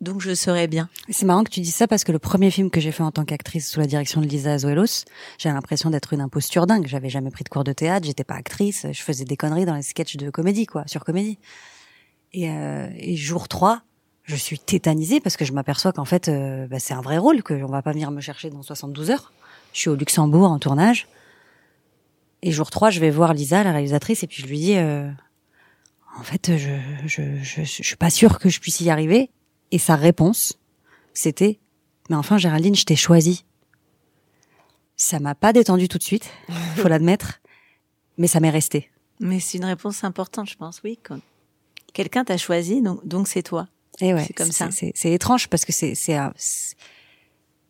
donc 0.00 0.22
je 0.22 0.34
serai 0.34 0.66
bien. 0.66 0.88
C'est 1.10 1.26
marrant 1.26 1.44
que 1.44 1.50
tu 1.50 1.60
dis 1.60 1.70
ça 1.70 1.86
parce 1.86 2.04
que 2.04 2.12
le 2.12 2.18
premier 2.18 2.50
film 2.50 2.70
que 2.70 2.80
j'ai 2.80 2.92
fait 2.92 3.02
en 3.02 3.10
tant 3.10 3.24
qu'actrice 3.24 3.70
sous 3.70 3.80
la 3.80 3.86
direction 3.86 4.22
de 4.22 4.26
Lisa 4.26 4.52
Azuelos, 4.52 5.04
j'ai 5.38 5.50
l'impression 5.50 5.90
d'être 5.90 6.14
une 6.14 6.22
imposture 6.22 6.66
dingue. 6.66 6.86
J'avais 6.86 7.10
jamais 7.10 7.30
pris 7.30 7.44
de 7.44 7.50
cours 7.50 7.64
de 7.64 7.72
théâtre, 7.72 8.06
j'étais 8.06 8.24
pas 8.24 8.34
actrice, 8.34 8.86
je 8.90 9.02
faisais 9.02 9.24
des 9.24 9.36
conneries 9.36 9.66
dans 9.66 9.74
les 9.74 9.82
sketchs 9.82 10.16
de 10.16 10.30
comédie, 10.30 10.66
quoi, 10.66 10.84
sur 10.86 11.04
comédie. 11.04 11.38
Et, 12.32 12.48
euh, 12.48 12.88
et 12.96 13.14
jour 13.16 13.48
3, 13.48 13.82
je 14.24 14.36
suis 14.36 14.58
tétanisée 14.58 15.20
parce 15.20 15.36
que 15.36 15.44
je 15.44 15.52
m'aperçois 15.52 15.92
qu'en 15.92 16.06
fait, 16.06 16.28
euh, 16.28 16.66
bah, 16.66 16.78
c'est 16.78 16.94
un 16.94 17.02
vrai 17.02 17.18
rôle, 17.18 17.42
que 17.42 17.52
on 17.52 17.70
va 17.70 17.82
pas 17.82 17.92
venir 17.92 18.10
me 18.10 18.22
chercher 18.22 18.48
dans 18.48 18.62
72 18.62 19.10
heures. 19.10 19.32
Je 19.74 19.80
suis 19.80 19.90
au 19.90 19.96
Luxembourg 19.96 20.50
en 20.50 20.58
tournage. 20.58 21.08
Et 22.42 22.52
jour 22.52 22.70
3, 22.70 22.88
je 22.88 23.00
vais 23.00 23.10
voir 23.10 23.34
Lisa, 23.34 23.62
la 23.64 23.72
réalisatrice, 23.72 24.22
et 24.22 24.26
puis 24.26 24.42
je 24.42 24.46
lui 24.46 24.58
dis, 24.58 24.76
euh, 24.76 25.10
en 26.18 26.22
fait, 26.22 26.56
je, 26.56 26.70
je, 27.06 27.22
je, 27.42 27.62
je 27.64 27.82
suis 27.82 27.96
pas 27.96 28.08
sûre 28.08 28.38
que 28.38 28.48
je 28.48 28.60
puisse 28.60 28.80
y 28.80 28.88
arriver. 28.88 29.30
Et 29.72 29.78
sa 29.78 29.96
réponse, 29.96 30.58
c'était, 31.14 31.58
mais 32.08 32.16
enfin, 32.16 32.38
Géraldine, 32.38 32.74
je 32.74 32.84
t'ai 32.84 32.96
choisi. 32.96 33.44
Ça 34.96 35.18
m'a 35.18 35.34
pas 35.34 35.52
détendu 35.52 35.88
tout 35.88 35.98
de 35.98 36.02
suite, 36.02 36.30
faut 36.76 36.88
l'admettre, 36.88 37.40
mais 38.18 38.26
ça 38.26 38.40
m'est 38.40 38.50
resté. 38.50 38.90
Mais 39.18 39.40
c'est 39.40 39.58
une 39.58 39.64
réponse 39.64 40.04
importante, 40.04 40.48
je 40.50 40.56
pense, 40.56 40.80
oui. 40.84 40.98
Quand 41.02 41.18
quelqu'un 41.92 42.24
t'a 42.24 42.36
choisi, 42.36 42.82
donc 42.82 43.06
donc 43.06 43.28
c'est 43.28 43.42
toi. 43.42 43.68
Et 44.00 44.14
ouais, 44.14 44.24
c'est 44.26 44.32
comme 44.34 44.50
ça. 44.52 44.70
C'est 44.94 45.12
étrange 45.12 45.48
parce 45.48 45.64
que 45.64 45.72
c'est 45.72 45.94
c'est 45.94 46.14
un- 46.14 46.32
c'est 46.36 46.76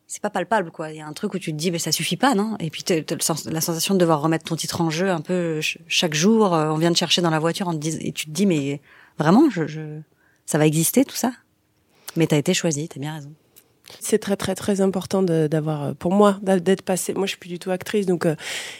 c'est 0.07 0.21
pas 0.21 0.29
palpable 0.29 0.71
quoi. 0.71 0.91
Il 0.91 0.97
y 0.97 1.01
a 1.01 1.07
un 1.07 1.13
truc 1.13 1.33
où 1.33 1.39
tu 1.39 1.51
te 1.51 1.57
dis 1.57 1.71
mais 1.71 1.79
ça 1.79 1.91
suffit 1.91 2.17
pas 2.17 2.35
non? 2.35 2.57
Et 2.59 2.69
puis 2.69 2.83
le 2.89 3.05
sens- 3.21 3.45
la 3.45 3.61
sensation 3.61 3.93
de 3.95 3.99
devoir 3.99 4.21
remettre 4.21 4.45
ton 4.45 4.55
titre 4.57 4.81
en 4.81 4.89
jeu 4.89 5.09
un 5.09 5.21
peu 5.21 5.55
ch- 5.61 5.77
chaque 5.87 6.13
jour. 6.13 6.53
euh, 6.53 6.69
On 6.71 6.77
vient 6.77 6.91
te 6.91 6.97
chercher 6.97 7.21
dans 7.21 7.29
la 7.29 7.39
voiture 7.39 7.67
on 7.67 7.73
te 7.73 7.77
dit, 7.77 7.97
et 8.01 8.11
tu 8.11 8.25
te 8.25 8.31
dis 8.31 8.45
mais 8.45 8.81
vraiment 9.17 9.49
je, 9.49 9.67
je 9.67 9.99
ça 10.45 10.57
va 10.57 10.65
exister 10.67 11.03
tout 11.05 11.15
ça? 11.15 11.31
Mais 12.15 12.27
t'as 12.27 12.37
été 12.37 12.53
choisi, 12.53 12.87
t'as 12.87 12.99
bien 12.99 13.13
raison. 13.13 13.31
C'est 13.99 14.19
très 14.19 14.35
très 14.35 14.55
très 14.55 14.81
important 14.81 15.21
d'avoir, 15.21 15.83
euh, 15.83 15.93
pour 15.93 16.13
moi, 16.13 16.37
d'être 16.41 16.81
passé. 16.81 17.13
Moi, 17.13 17.25
je 17.25 17.31
suis 17.31 17.39
plus 17.39 17.49
du 17.49 17.59
tout 17.59 17.71
actrice, 17.71 18.05
donc 18.05 18.25
euh, 18.25 18.35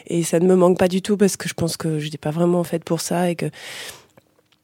et 0.07 0.23
ça 0.23 0.39
ne 0.39 0.47
me 0.47 0.55
manque 0.55 0.77
pas 0.77 0.87
du 0.87 1.01
tout 1.01 1.17
parce 1.17 1.37
que 1.37 1.49
je 1.49 1.53
pense 1.53 1.77
que 1.77 1.99
je 1.99 2.05
n'étais 2.05 2.17
pas 2.17 2.31
vraiment 2.31 2.63
faite 2.63 2.83
pour 2.83 3.01
ça 3.01 3.29
et 3.29 3.35
que 3.35 3.47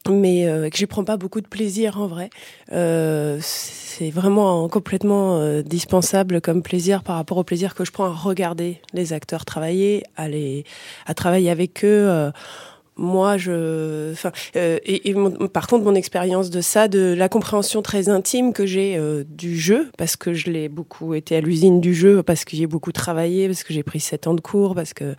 mais 0.08 0.46
euh, 0.46 0.70
que 0.70 0.76
j'y 0.78 0.86
prends 0.86 1.04
pas 1.04 1.18
beaucoup 1.18 1.42
de 1.42 1.46
plaisir 1.46 2.00
en 2.00 2.06
vrai. 2.06 2.30
Euh, 2.72 3.38
c'est 3.42 4.08
vraiment 4.10 4.66
complètement 4.68 5.60
dispensable 5.62 6.40
comme 6.40 6.62
plaisir 6.62 7.02
par 7.02 7.16
rapport 7.16 7.36
au 7.36 7.44
plaisir 7.44 7.74
que 7.74 7.84
je 7.84 7.92
prends 7.92 8.06
à 8.06 8.14
regarder 8.14 8.80
les 8.94 9.12
acteurs 9.12 9.44
travailler, 9.44 10.04
à 10.16 10.28
à 11.06 11.14
travailler 11.14 11.50
avec 11.50 11.84
eux. 11.84 12.30
Moi, 12.98 13.36
je, 13.36 14.12
enfin, 14.12 14.32
euh, 14.56 14.78
et, 14.84 15.14
par 15.52 15.68
contre, 15.68 15.84
mon 15.84 15.94
expérience 15.94 16.50
de 16.50 16.60
ça, 16.60 16.88
de 16.88 17.14
la 17.16 17.28
compréhension 17.28 17.80
très 17.80 18.08
intime 18.08 18.52
que 18.52 18.66
j'ai 18.66 18.96
euh, 18.96 19.24
du 19.26 19.56
jeu, 19.56 19.88
parce 19.96 20.16
que 20.16 20.34
je 20.34 20.50
l'ai 20.50 20.68
beaucoup 20.68 21.14
été 21.14 21.36
à 21.36 21.40
l'usine 21.40 21.80
du 21.80 21.94
jeu, 21.94 22.22
parce 22.22 22.44
que 22.44 22.56
j'ai 22.56 22.66
beaucoup 22.66 22.92
travaillé, 22.92 23.46
parce 23.46 23.62
que 23.62 23.72
j'ai 23.72 23.84
pris 23.84 24.00
sept 24.00 24.26
ans 24.26 24.34
de 24.34 24.40
cours, 24.40 24.74
parce 24.74 24.92
que 24.92 25.14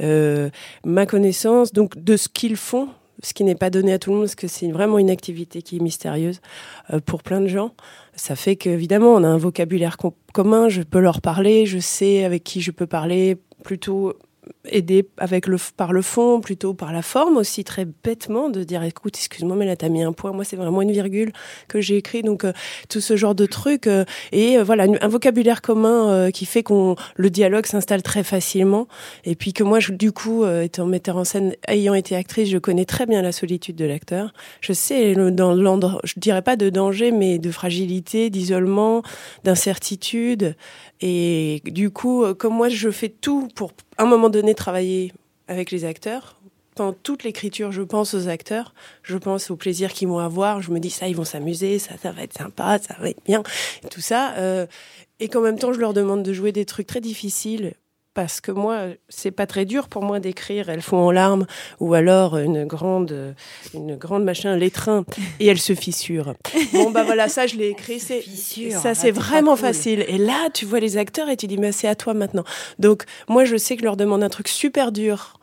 euh, 0.00 0.50
ma 0.84 1.06
connaissance, 1.06 1.72
donc 1.72 1.96
de 1.96 2.16
ce 2.16 2.28
qu'ils 2.28 2.56
font, 2.56 2.88
ce 3.22 3.34
qui 3.34 3.44
n'est 3.44 3.54
pas 3.54 3.70
donné 3.70 3.92
à 3.92 4.00
tout 4.00 4.10
le 4.10 4.16
monde, 4.16 4.24
parce 4.24 4.34
que 4.34 4.48
c'est 4.48 4.72
vraiment 4.72 4.98
une 4.98 5.10
activité 5.10 5.62
qui 5.62 5.76
est 5.76 5.80
mystérieuse 5.80 6.40
pour 7.06 7.22
plein 7.22 7.40
de 7.40 7.46
gens. 7.46 7.72
Ça 8.16 8.34
fait 8.34 8.56
qu'évidemment, 8.56 9.14
on 9.14 9.22
a 9.22 9.28
un 9.28 9.38
vocabulaire 9.38 9.96
com- 9.96 10.10
commun, 10.32 10.68
je 10.68 10.82
peux 10.82 10.98
leur 10.98 11.20
parler, 11.20 11.66
je 11.66 11.78
sais 11.78 12.24
avec 12.24 12.42
qui 12.42 12.60
je 12.60 12.72
peux 12.72 12.88
parler 12.88 13.36
plutôt 13.62 14.14
aider 14.64 15.08
avec 15.18 15.46
le 15.46 15.56
par 15.76 15.92
le 15.92 16.02
fond 16.02 16.40
plutôt 16.40 16.74
par 16.74 16.92
la 16.92 17.02
forme 17.02 17.36
aussi 17.36 17.64
très 17.64 17.84
bêtement 17.84 18.48
de 18.48 18.62
dire 18.62 18.82
écoute 18.82 19.16
excuse-moi 19.16 19.56
mais 19.56 19.66
là 19.66 19.76
t'as 19.76 19.88
mis 19.88 20.02
un 20.02 20.12
point. 20.12 20.32
Moi 20.32 20.44
c'est 20.44 20.56
vraiment 20.56 20.82
une 20.82 20.92
virgule 20.92 21.32
que 21.68 21.80
j'ai 21.80 21.96
écrit 21.96 22.22
donc 22.22 22.44
euh, 22.44 22.52
tout 22.88 23.00
ce 23.00 23.16
genre 23.16 23.34
de 23.34 23.46
trucs 23.46 23.86
euh, 23.86 24.04
et 24.30 24.58
euh, 24.58 24.64
voilà 24.64 24.86
un 25.00 25.08
vocabulaire 25.08 25.62
commun 25.62 26.30
qui 26.30 26.46
fait 26.46 26.62
qu'on 26.62 26.96
le 27.16 27.30
dialogue 27.30 27.66
s'installe 27.66 28.02
très 28.02 28.22
facilement. 28.22 28.88
Et 29.24 29.34
puis 29.34 29.52
que 29.52 29.64
moi 29.64 29.80
je, 29.80 29.92
du 29.92 30.12
coup 30.12 30.46
étant 30.46 30.86
metteur 30.86 31.16
en 31.16 31.24
scène 31.24 31.54
ayant 31.68 31.94
été 31.94 32.16
actrice 32.16 32.48
je 32.48 32.58
connais 32.58 32.84
très 32.84 33.06
bien 33.06 33.22
la 33.22 33.32
solitude 33.32 33.76
de 33.76 33.84
l'acteur. 33.84 34.32
Je 34.60 34.72
sais 34.72 35.14
dans 35.14 35.54
l'endroit 35.54 36.00
je 36.04 36.14
dirais 36.16 36.42
pas 36.42 36.56
de 36.56 36.70
danger 36.70 37.10
mais 37.12 37.38
de 37.38 37.50
fragilité 37.50 38.30
d'isolement 38.30 39.02
d'incertitude. 39.44 40.56
Et 41.00 41.60
du 41.64 41.90
coup, 41.90 42.24
comme 42.38 42.54
moi, 42.54 42.68
je 42.68 42.90
fais 42.90 43.08
tout 43.08 43.48
pour, 43.54 43.72
un 44.02 44.06
moment 44.06 44.28
donné, 44.28 44.54
travailler 44.54 45.12
avec 45.48 45.70
les 45.70 45.84
acteurs. 45.84 46.36
Pendant 46.74 46.94
toute 46.94 47.22
l'écriture, 47.22 47.70
je 47.70 47.82
pense 47.82 48.14
aux 48.14 48.28
acteurs, 48.28 48.74
je 49.02 49.18
pense 49.18 49.50
au 49.50 49.56
plaisir 49.56 49.92
qu'ils 49.92 50.08
vont 50.08 50.18
avoir. 50.18 50.62
Je 50.62 50.70
me 50.70 50.80
dis 50.80 50.88
ça, 50.88 51.06
ils 51.06 51.16
vont 51.16 51.24
s'amuser, 51.24 51.78
ça, 51.78 51.94
ça 52.02 52.12
va 52.12 52.22
être 52.22 52.32
sympa, 52.32 52.78
ça 52.78 52.96
va 52.98 53.10
être 53.10 53.22
bien, 53.26 53.42
tout 53.90 54.00
ça. 54.00 54.34
euh, 54.38 54.66
et 55.20 55.28
qu'en 55.28 55.42
même 55.42 55.58
temps, 55.58 55.72
je 55.72 55.78
leur 55.78 55.92
demande 55.92 56.22
de 56.22 56.32
jouer 56.32 56.50
des 56.50 56.64
trucs 56.64 56.86
très 56.86 57.00
difficiles 57.00 57.74
parce 58.14 58.40
que 58.40 58.52
moi, 58.52 58.88
c'est 59.08 59.30
pas 59.30 59.46
très 59.46 59.64
dur 59.64 59.88
pour 59.88 60.02
moi 60.02 60.20
d'écrire. 60.20 60.68
Elles 60.68 60.82
font 60.82 60.98
en 60.98 61.10
larmes 61.10 61.46
ou 61.80 61.94
alors 61.94 62.36
une 62.38 62.64
grande, 62.64 63.34
une 63.74 63.96
grande 63.96 64.24
machin, 64.24 64.56
l'étreint 64.56 65.04
et 65.40 65.46
elle 65.46 65.60
se 65.60 65.74
fissure. 65.74 66.34
Bon 66.72 66.90
bah 66.90 67.04
voilà, 67.04 67.28
ça 67.28 67.46
je 67.46 67.56
l'ai 67.56 67.68
écrit. 67.68 68.00
C'est 68.00 68.22
ça, 68.70 68.90
ah, 68.90 68.94
c'est 68.94 69.02
c'est 69.02 69.10
vraiment 69.10 69.56
facile. 69.56 70.04
Et 70.08 70.18
là, 70.18 70.48
tu 70.52 70.64
vois 70.64 70.80
les 70.80 70.96
acteurs 70.96 71.28
et 71.28 71.36
tu 71.36 71.46
dis 71.46 71.58
mais 71.58 71.72
c'est 71.72 71.88
à 71.88 71.94
toi 71.94 72.14
maintenant. 72.14 72.44
Donc 72.78 73.04
moi, 73.28 73.44
je 73.44 73.56
sais 73.56 73.76
que 73.76 73.80
je 73.80 73.86
leur 73.86 73.96
demande 73.96 74.22
un 74.22 74.28
truc 74.28 74.48
super 74.48 74.92
dur 74.92 75.38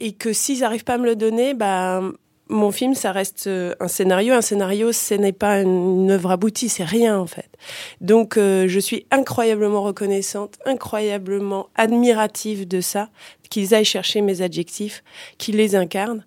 et 0.00 0.12
que 0.12 0.32
s'ils 0.32 0.64
arrivent 0.64 0.84
pas 0.84 0.94
à 0.94 0.98
me 0.98 1.06
le 1.06 1.16
donner, 1.16 1.54
bah 1.54 2.02
mon 2.48 2.70
film, 2.70 2.94
ça 2.94 3.12
reste 3.12 3.46
euh, 3.46 3.74
un 3.80 3.88
scénario. 3.88 4.34
Un 4.34 4.40
scénario, 4.40 4.92
ce 4.92 5.14
n'est 5.14 5.32
pas 5.32 5.60
une 5.60 6.10
œuvre 6.10 6.30
aboutie, 6.30 6.68
c'est 6.68 6.84
rien 6.84 7.18
en 7.18 7.26
fait. 7.26 7.48
Donc, 8.00 8.36
euh, 8.36 8.66
je 8.68 8.80
suis 8.80 9.06
incroyablement 9.10 9.82
reconnaissante, 9.82 10.58
incroyablement 10.64 11.68
admirative 11.74 12.66
de 12.66 12.80
ça, 12.80 13.10
qu'ils 13.50 13.74
aillent 13.74 13.84
chercher 13.84 14.20
mes 14.20 14.42
adjectifs, 14.42 15.02
qu'ils 15.38 15.56
les 15.56 15.74
incarnent. 15.74 16.24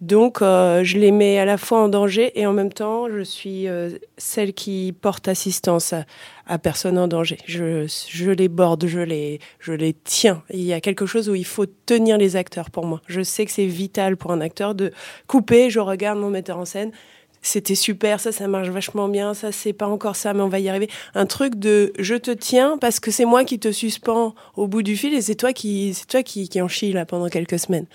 Donc, 0.00 0.40
euh, 0.40 0.82
je 0.82 0.96
les 0.96 1.12
mets 1.12 1.38
à 1.38 1.44
la 1.44 1.58
fois 1.58 1.82
en 1.82 1.88
danger 1.88 2.32
et 2.40 2.46
en 2.46 2.54
même 2.54 2.72
temps, 2.72 3.06
je 3.10 3.20
suis 3.22 3.68
euh, 3.68 3.90
celle 4.16 4.54
qui 4.54 4.94
porte 4.98 5.28
assistance 5.28 5.92
à, 5.92 6.06
à 6.46 6.58
personne 6.58 6.96
en 6.96 7.06
danger. 7.06 7.36
Je, 7.44 7.86
je 8.08 8.30
les 8.30 8.48
borde, 8.48 8.86
je 8.86 9.00
les, 9.00 9.40
je 9.58 9.74
les 9.74 9.92
tiens. 9.92 10.42
Il 10.50 10.62
y 10.62 10.72
a 10.72 10.80
quelque 10.80 11.04
chose 11.04 11.28
où 11.28 11.34
il 11.34 11.44
faut 11.44 11.66
tenir 11.66 12.16
les 12.16 12.36
acteurs 12.36 12.70
pour 12.70 12.86
moi. 12.86 13.02
Je 13.08 13.20
sais 13.20 13.44
que 13.44 13.52
c'est 13.52 13.66
vital 13.66 14.16
pour 14.16 14.32
un 14.32 14.40
acteur 14.40 14.74
de 14.74 14.90
couper. 15.26 15.68
Je 15.68 15.80
regarde 15.80 16.18
mon 16.18 16.30
metteur 16.30 16.56
en 16.56 16.64
scène. 16.64 16.92
C'était 17.42 17.74
super, 17.74 18.20
ça, 18.20 18.32
ça 18.32 18.48
marche 18.48 18.68
vachement 18.68 19.08
bien, 19.08 19.32
ça, 19.32 19.50
c'est 19.50 19.72
pas 19.72 19.86
encore 19.86 20.14
ça, 20.14 20.34
mais 20.34 20.42
on 20.42 20.48
va 20.48 20.58
y 20.58 20.68
arriver. 20.68 20.90
Un 21.14 21.24
truc 21.24 21.54
de 21.56 21.92
je 21.98 22.14
te 22.14 22.30
tiens 22.30 22.76
parce 22.78 23.00
que 23.00 23.10
c'est 23.10 23.24
moi 23.24 23.44
qui 23.44 23.58
te 23.58 23.72
suspends 23.72 24.34
au 24.56 24.66
bout 24.66 24.82
du 24.82 24.94
fil 24.94 25.14
et 25.14 25.22
c'est 25.22 25.36
toi 25.36 25.54
qui, 25.54 25.94
c'est 25.94 26.06
toi 26.06 26.22
qui, 26.22 26.50
qui 26.50 26.60
en 26.60 26.68
chie 26.68 26.92
là 26.92 27.06
pendant 27.06 27.28
quelques 27.28 27.58
semaines. 27.58 27.86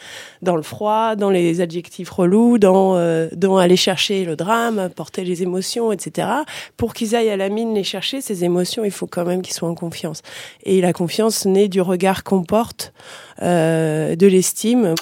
Dans 0.42 0.56
le 0.56 0.64
froid, 0.64 1.16
dans 1.16 1.30
les 1.30 1.62
adjectifs 1.62 2.10
relous, 2.10 2.58
dans, 2.58 2.98
euh, 2.98 3.28
dans 3.36 3.58
aller 3.58 3.78
chercher 3.78 4.26
le 4.26 4.36
drame, 4.36 4.90
porter 4.96 5.24
les 5.24 5.44
émotions, 5.44 5.92
etc. 5.92 6.28
Pour 6.76 6.96
qu'ils 6.96 7.16
aillent 7.16 7.30
à 7.30 7.38
la 7.38 7.50
mine 7.50 7.76
les 7.76 7.84
chercher, 7.84 8.22
ces 8.22 8.44
émotions, 8.46 8.84
il 8.84 8.92
faut 8.92 9.08
quand 9.08 9.26
même 9.26 9.44
qu'ils 9.44 9.54
soient 9.54 9.70
en 9.70 9.76
confiance. 9.76 10.24
Et 10.64 10.82
la 10.82 10.92
confiance 10.92 11.46
naît 11.46 11.68
du 11.68 11.82
regard 11.82 12.24
qu'on 12.24 12.44
porte, 12.44 12.94
euh, 13.44 14.16
de 14.16 14.26
l'estime. 14.26 14.96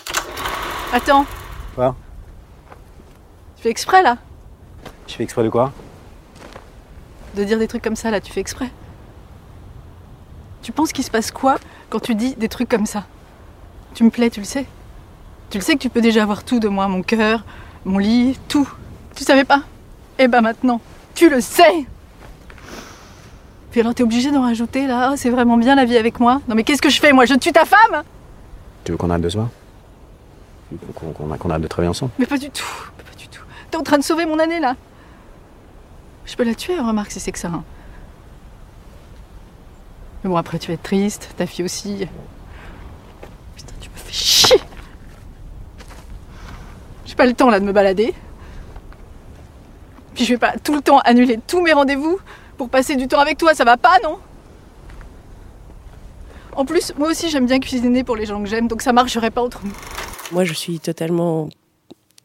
Attends. 0.92 1.26
Quoi? 1.76 1.96
Tu 3.56 3.64
fais 3.64 3.70
exprès 3.70 4.04
là? 4.04 4.18
Je 5.08 5.14
fais 5.14 5.24
exprès 5.24 5.44
de 5.44 5.50
quoi? 5.50 5.72
De 7.36 7.44
dire 7.44 7.60
des 7.60 7.68
trucs 7.68 7.82
comme 7.84 7.96
ça 7.96 8.12
là, 8.12 8.22
tu 8.22 8.32
fais 8.32 8.40
exprès. 8.42 8.70
Tu 10.62 10.72
penses 10.72 10.92
qu'il 10.94 11.04
se 11.04 11.12
passe 11.12 11.32
quoi 11.32 11.58
quand 11.90 12.00
tu 12.00 12.16
dis 12.16 12.36
des 12.36 12.48
trucs 12.50 12.70
comme 12.70 12.86
ça? 12.86 13.04
Tu 13.94 14.04
me 14.04 14.10
plais, 14.10 14.30
tu 14.30 14.40
le 14.40 14.46
sais. 14.46 14.66
Tu 15.50 15.58
le 15.58 15.64
sais 15.64 15.74
que 15.74 15.80
tu 15.80 15.90
peux 15.90 16.02
déjà 16.02 16.24
avoir 16.24 16.44
tout 16.44 16.60
de 16.60 16.68
moi, 16.68 16.88
mon 16.88 17.04
cœur, 17.04 17.44
mon 17.86 17.98
lit, 18.00 18.40
tout. 18.48 18.68
Tu 19.16 19.24
savais 19.24 19.44
pas? 19.44 19.62
Eh 20.20 20.28
ben 20.28 20.42
maintenant, 20.42 20.80
tu 21.16 21.30
le 21.30 21.42
sais 21.42 21.86
Puis 23.72 23.82
alors 23.82 23.94
t'es 23.94 24.04
obligé 24.04 24.32
d'en 24.32 24.42
rajouter 24.44 24.88
là, 24.88 25.10
Oh, 25.12 25.16
c'est 25.18 25.30
vraiment 25.30 25.58
bien 25.58 25.76
la 25.76 25.86
vie 25.86 25.98
avec 25.98 26.20
moi. 26.20 26.42
Non 26.48 26.56
mais 26.56 26.64
qu'est-ce 26.64 26.82
que 26.82 26.90
je 26.90 27.00
fais 27.00 27.12
moi? 27.14 27.26
Je 27.26 27.34
tue 27.36 27.52
ta 27.52 27.66
femme 27.66 28.04
Tu 28.84 28.92
veux 28.92 28.98
qu'on 28.98 29.10
arrête 29.10 29.22
de 29.24 29.30
se 29.30 29.38
voir? 29.38 29.50
Qu'on 30.96 31.12
qu'on- 31.12 31.38
qu'on 31.38 31.50
arrête 31.50 31.62
de 31.62 31.68
travailler 31.68 31.90
ensemble? 31.90 32.12
Mais 32.20 32.26
pas 32.26 32.38
du 32.38 32.50
tout, 32.50 32.64
pas 32.98 33.16
du 33.18 33.28
tout. 33.28 33.42
T'es 33.70 33.78
en 33.78 33.84
train 33.84 33.98
de 33.98 34.04
sauver 34.04 34.26
mon 34.26 34.40
année 34.40 34.60
là. 34.60 34.76
Je 36.26 36.36
peux 36.36 36.44
la 36.44 36.56
tuer, 36.56 36.80
remarque, 36.80 37.12
si 37.12 37.20
c'est 37.20 37.32
que 37.32 37.40
ça. 37.40 37.52
Mais 40.24 40.30
bon, 40.30 40.38
après 40.38 40.58
tu 40.60 40.68
vas 40.68 40.76
être 40.76 40.84
triste, 40.84 41.30
ta 41.38 41.46
fille 41.46 41.66
aussi. 41.66 42.08
Putain, 43.56 43.74
tu 43.82 43.90
me 43.90 43.96
fais 43.96 44.14
chier. 44.14 44.60
J'ai 47.06 47.16
pas 47.16 47.26
le 47.26 47.34
temps 47.34 47.50
là 47.50 47.60
de 47.60 47.66
me 47.66 47.74
balader. 47.74 48.14
Puis 50.16 50.26
je 50.26 50.34
vais 50.34 50.40
pas 50.40 50.54
tout 50.64 50.74
le 50.76 50.82
temps 50.82 51.00
annuler 51.00 51.40
tous 51.46 51.62
mes 51.62 51.74
rendez-vous 51.74 52.20
pour 52.58 52.70
passer 52.70 52.96
du 52.96 53.08
temps 53.08 53.20
avec 53.20 53.38
toi, 53.38 53.54
ça 53.54 53.66
va 53.66 53.78
pas, 53.78 54.00
non? 54.04 54.20
En 56.56 56.66
plus, 56.66 56.94
moi 56.98 57.10
aussi 57.10 57.30
j'aime 57.30 57.48
bien 57.48 57.60
cuisiner 57.60 58.04
pour 58.04 58.16
les 58.16 58.26
gens 58.26 58.42
que 58.42 58.48
j'aime, 58.48 58.68
donc 58.68 58.82
ça 58.82 58.94
marcherait 58.94 59.32
pas 59.32 59.42
autrement. 59.42 59.74
Moi, 60.32 60.46
je 60.46 60.54
suis 60.54 60.80
totalement 60.80 61.50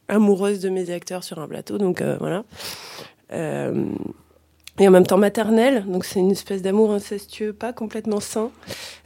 amoureuse 0.06 0.60
de 0.60 0.68
mes 0.68 0.90
acteurs 0.90 1.24
sur 1.24 1.38
un 1.38 1.48
plateau, 1.48 1.78
donc 1.78 2.00
euh, 2.00 2.16
voilà. 2.20 2.44
Euh, 3.32 3.84
et 4.80 4.86
en 4.86 4.90
même 4.92 5.06
temps 5.06 5.18
maternelle, 5.18 5.84
donc 5.88 6.04
c'est 6.04 6.20
une 6.20 6.30
espèce 6.30 6.62
d'amour 6.62 6.92
incestueux, 6.92 7.52
pas 7.52 7.72
complètement 7.72 8.20
sain. 8.20 8.50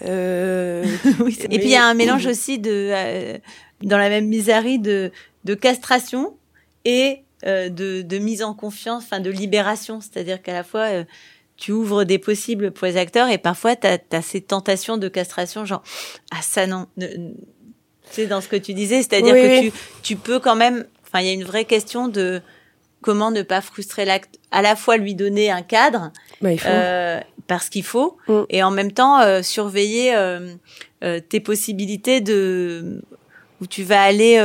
Euh, 0.04 0.84
Oui, 1.20 1.38
et 1.50 1.58
puis 1.58 1.68
il 1.68 1.72
y 1.72 1.76
a 1.76 1.84
un 1.86 1.94
mélange 1.94 2.26
aussi 2.26 2.58
de 2.58 2.90
euh, 2.92 3.38
dans 3.82 3.96
la 3.98 4.08
même 4.08 4.26
misérie 4.26 4.78
de 4.78 5.10
de 5.44 5.54
castration 5.54 6.36
et 6.84 7.22
euh, 7.46 7.68
de, 7.68 8.02
de 8.02 8.18
mise 8.18 8.42
en 8.42 8.54
confiance, 8.54 9.04
enfin 9.04 9.18
de 9.20 9.30
libération, 9.30 10.00
c'est-à-dire 10.00 10.42
qu'à 10.42 10.52
la 10.52 10.62
fois 10.62 10.82
euh, 10.90 11.04
tu 11.56 11.72
ouvres 11.72 12.04
des 12.04 12.18
possibles 12.18 12.70
pour 12.70 12.86
les 12.86 12.96
acteurs 12.96 13.28
et 13.28 13.38
parfois 13.38 13.74
tu 13.74 13.86
as, 13.86 14.22
ces 14.22 14.40
tentations 14.42 14.98
de 14.98 15.08
castration 15.08 15.64
genre 15.64 15.82
ah 16.30 16.40
ça 16.42 16.66
non 16.66 16.86
ne- 16.98 17.32
C'est 18.10 18.26
dans 18.26 18.40
ce 18.42 18.48
que 18.48 18.56
tu 18.56 18.74
disais, 18.74 18.98
c'est-à-dire 18.98 19.34
Oui, 19.34 19.40
que 19.42 19.60
oui. 19.60 19.70
tu, 19.70 19.78
tu 20.02 20.16
peux 20.16 20.38
quand 20.38 20.54
même, 20.56 20.84
enfin, 21.06 21.20
il 21.20 21.26
y 21.26 21.30
a 21.30 21.32
une 21.32 21.44
vraie 21.44 21.64
question 21.64 22.08
de 22.08 22.42
comment 23.02 23.30
ne 23.30 23.42
pas 23.42 23.60
frustrer 23.60 24.04
l'acte, 24.06 24.38
à 24.50 24.62
la 24.62 24.76
fois 24.76 24.96
lui 24.96 25.14
donner 25.14 25.50
un 25.50 25.62
cadre, 25.62 26.10
Bah, 26.40 26.52
il 26.52 26.58
faut. 26.58 26.68
euh, 26.68 27.20
parce 27.48 27.68
qu'il 27.68 27.84
faut, 27.84 28.16
Mm. 28.28 28.40
et 28.50 28.62
en 28.62 28.70
même 28.70 28.92
temps 28.92 29.20
euh, 29.20 29.42
surveiller 29.42 30.14
euh, 30.14 30.54
tes 31.28 31.40
possibilités 31.40 32.20
de 32.20 33.02
où 33.60 33.66
tu 33.66 33.82
vas 33.82 34.02
aller 34.02 34.38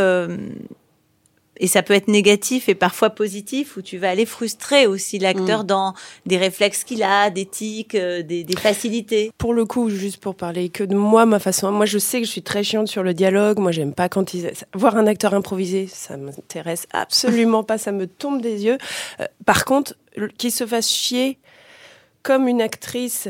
et 1.59 1.67
ça 1.67 1.83
peut 1.83 1.93
être 1.93 2.07
négatif 2.07 2.69
et 2.69 2.75
parfois 2.75 3.09
positif 3.09 3.77
où 3.77 3.81
tu 3.81 3.97
vas 3.97 4.09
aller 4.09 4.25
frustrer 4.25 4.87
aussi 4.87 5.19
l'acteur 5.19 5.63
dans 5.63 5.93
des 6.25 6.37
réflexes 6.37 6.83
qu'il 6.83 7.03
a, 7.03 7.29
des 7.29 7.45
tics, 7.45 7.95
euh, 7.95 8.23
des, 8.23 8.43
des 8.43 8.55
facilités. 8.55 9.31
Pour 9.37 9.53
le 9.53 9.65
coup, 9.65 9.89
juste 9.89 10.17
pour 10.17 10.35
parler 10.35 10.69
que 10.69 10.83
de 10.83 10.95
moi, 10.95 11.25
ma 11.25 11.39
façon, 11.39 11.71
moi 11.71 11.85
je 11.85 11.97
sais 11.97 12.19
que 12.19 12.25
je 12.25 12.31
suis 12.31 12.43
très 12.43 12.63
chiante 12.63 12.87
sur 12.87 13.03
le 13.03 13.13
dialogue. 13.13 13.59
Moi, 13.59 13.71
j'aime 13.71 13.93
pas 13.93 14.09
quand 14.09 14.33
ils 14.33 14.51
voir 14.73 14.97
un 14.97 15.07
acteur 15.07 15.33
improviser, 15.33 15.87
ça 15.87 16.17
m'intéresse 16.17 16.87
absolument 16.91 17.63
pas, 17.63 17.77
ça 17.77 17.91
me 17.91 18.07
tombe 18.07 18.41
des 18.41 18.65
yeux. 18.65 18.77
Euh, 19.19 19.25
par 19.45 19.65
contre, 19.65 19.95
qu'il 20.37 20.51
se 20.51 20.65
fasse 20.65 20.89
chier 20.89 21.37
comme 22.23 22.47
une 22.47 22.61
actrice. 22.61 23.29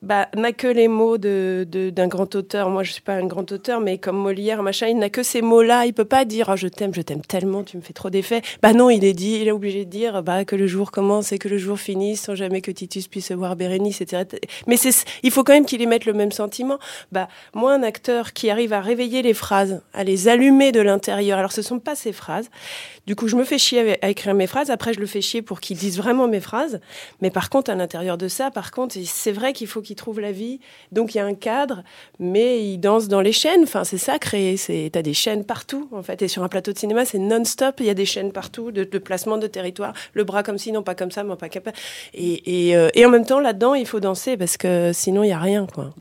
Bah, 0.00 0.28
n'a 0.36 0.52
que 0.52 0.68
les 0.68 0.86
mots 0.86 1.18
de 1.18 1.66
de- 1.68 1.90
d'un 1.90 2.06
grand 2.06 2.32
auteur. 2.36 2.70
Moi, 2.70 2.84
je 2.84 2.92
suis 2.92 3.02
pas 3.02 3.14
un 3.14 3.26
grand 3.26 3.50
auteur, 3.50 3.80
mais 3.80 3.98
comme 3.98 4.16
Molière, 4.16 4.62
machin, 4.62 4.86
il 4.86 4.96
n'a 4.96 5.10
que 5.10 5.24
ces 5.24 5.42
mots-là. 5.42 5.86
Il 5.86 5.92
peut 5.92 6.04
pas 6.04 6.24
dire 6.24 6.50
oh, 6.52 6.56
je 6.56 6.68
t'aime, 6.68 6.94
je 6.94 7.02
t'aime 7.02 7.22
tellement, 7.22 7.64
tu 7.64 7.76
me 7.76 7.82
fais 7.82 7.92
trop 7.92 8.08
d'effets. 8.08 8.42
Bah 8.62 8.72
non, 8.72 8.90
il 8.90 9.04
est 9.04 9.12
dit, 9.12 9.38
il 9.40 9.48
est 9.48 9.52
obligé 9.52 9.84
de 9.84 9.90
dire 9.90 10.22
bah 10.22 10.44
que 10.44 10.54
le 10.54 10.68
jour 10.68 10.92
commence 10.92 11.32
et 11.32 11.38
que 11.40 11.48
le 11.48 11.58
jour 11.58 11.80
finisse 11.80 12.20
sans 12.22 12.36
jamais 12.36 12.60
que 12.60 12.70
Titus 12.70 13.08
puisse 13.08 13.32
voir 13.32 13.56
Bérénice, 13.56 14.00
etc. 14.00 14.22
Mais 14.68 14.76
c'est, 14.76 15.04
il 15.24 15.32
faut 15.32 15.42
quand 15.42 15.52
même 15.52 15.66
qu'il 15.66 15.82
émette 15.82 16.04
le 16.04 16.12
même 16.12 16.30
sentiment. 16.30 16.78
Bah 17.10 17.26
moi, 17.52 17.72
un 17.74 17.82
acteur 17.82 18.32
qui 18.34 18.50
arrive 18.50 18.72
à 18.72 18.80
réveiller 18.80 19.22
les 19.22 19.34
phrases, 19.34 19.82
à 19.94 20.04
les 20.04 20.28
allumer 20.28 20.70
de 20.70 20.80
l'intérieur. 20.80 21.40
Alors 21.40 21.50
ce 21.50 21.60
sont 21.62 21.80
pas 21.80 21.96
ces 21.96 22.12
phrases. 22.12 22.50
Du 23.08 23.16
coup, 23.16 23.26
je 23.26 23.36
me 23.36 23.44
fais 23.44 23.56
chier 23.56 23.96
à 24.04 24.10
écrire 24.10 24.34
mes 24.34 24.46
phrases. 24.46 24.68
Après, 24.68 24.92
je 24.92 25.00
le 25.00 25.06
fais 25.06 25.22
chier 25.22 25.40
pour 25.40 25.60
qu'il 25.60 25.78
dise 25.78 25.96
vraiment 25.96 26.28
mes 26.28 26.40
phrases. 26.40 26.78
Mais 27.22 27.30
par 27.30 27.48
contre, 27.48 27.70
à 27.70 27.74
l'intérieur 27.74 28.18
de 28.18 28.28
ça, 28.28 28.50
par 28.50 28.70
contre, 28.70 28.96
c'est 29.02 29.32
vrai 29.32 29.54
qu'il 29.54 29.66
faut 29.66 29.80
qu'il 29.80 29.96
trouve 29.96 30.20
la 30.20 30.30
vie. 30.30 30.60
Donc, 30.92 31.14
il 31.14 31.16
y 31.16 31.20
a 31.22 31.24
un 31.24 31.32
cadre, 31.32 31.84
mais 32.18 32.62
il 32.62 32.76
danse 32.76 33.08
dans 33.08 33.22
les 33.22 33.32
chaînes. 33.32 33.62
Enfin, 33.62 33.84
c'est 33.84 33.96
ça, 33.96 34.18
créer. 34.18 34.56
T'as 34.92 35.00
des 35.00 35.14
chaînes 35.14 35.44
partout, 35.44 35.88
en 35.92 36.02
fait. 36.02 36.20
Et 36.20 36.28
sur 36.28 36.42
un 36.42 36.48
plateau 36.48 36.74
de 36.74 36.78
cinéma, 36.78 37.06
c'est 37.06 37.16
non-stop. 37.16 37.76
Il 37.80 37.86
y 37.86 37.90
a 37.90 37.94
des 37.94 38.04
chaînes 38.04 38.30
partout, 38.30 38.72
de, 38.72 38.84
de 38.84 38.98
placement 38.98 39.38
de 39.38 39.46
territoire. 39.46 39.94
Le 40.12 40.24
bras 40.24 40.42
comme 40.42 40.58
ci, 40.58 40.70
non 40.70 40.82
pas 40.82 40.94
comme 40.94 41.10
ça, 41.10 41.24
mais 41.24 41.34
pas 41.36 41.48
capable. 41.48 41.78
Et, 42.12 42.68
et, 42.68 42.76
euh, 42.76 42.90
et 42.92 43.06
en 43.06 43.08
même 43.08 43.24
temps, 43.24 43.40
là-dedans, 43.40 43.72
il 43.72 43.86
faut 43.86 44.00
danser 44.00 44.36
parce 44.36 44.58
que 44.58 44.90
sinon, 44.92 45.22
il 45.22 45.30
y 45.30 45.32
a 45.32 45.38
rien, 45.38 45.66
quoi. 45.66 45.94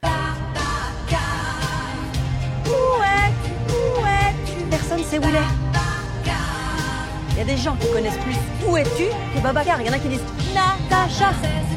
Des 7.47 7.55
gens 7.55 7.77
qui 7.77 7.89
connaissent 7.91 8.17
plus 8.17 8.35
Où 8.67 8.75
es-tu 8.75 9.05
que 9.33 9.41
Babacar. 9.41 9.81
Il 9.81 9.87
y 9.87 9.89
en 9.89 9.93
a 9.93 9.99
qui 9.99 10.09
disent 10.09 10.23
Natacha. 10.53 11.31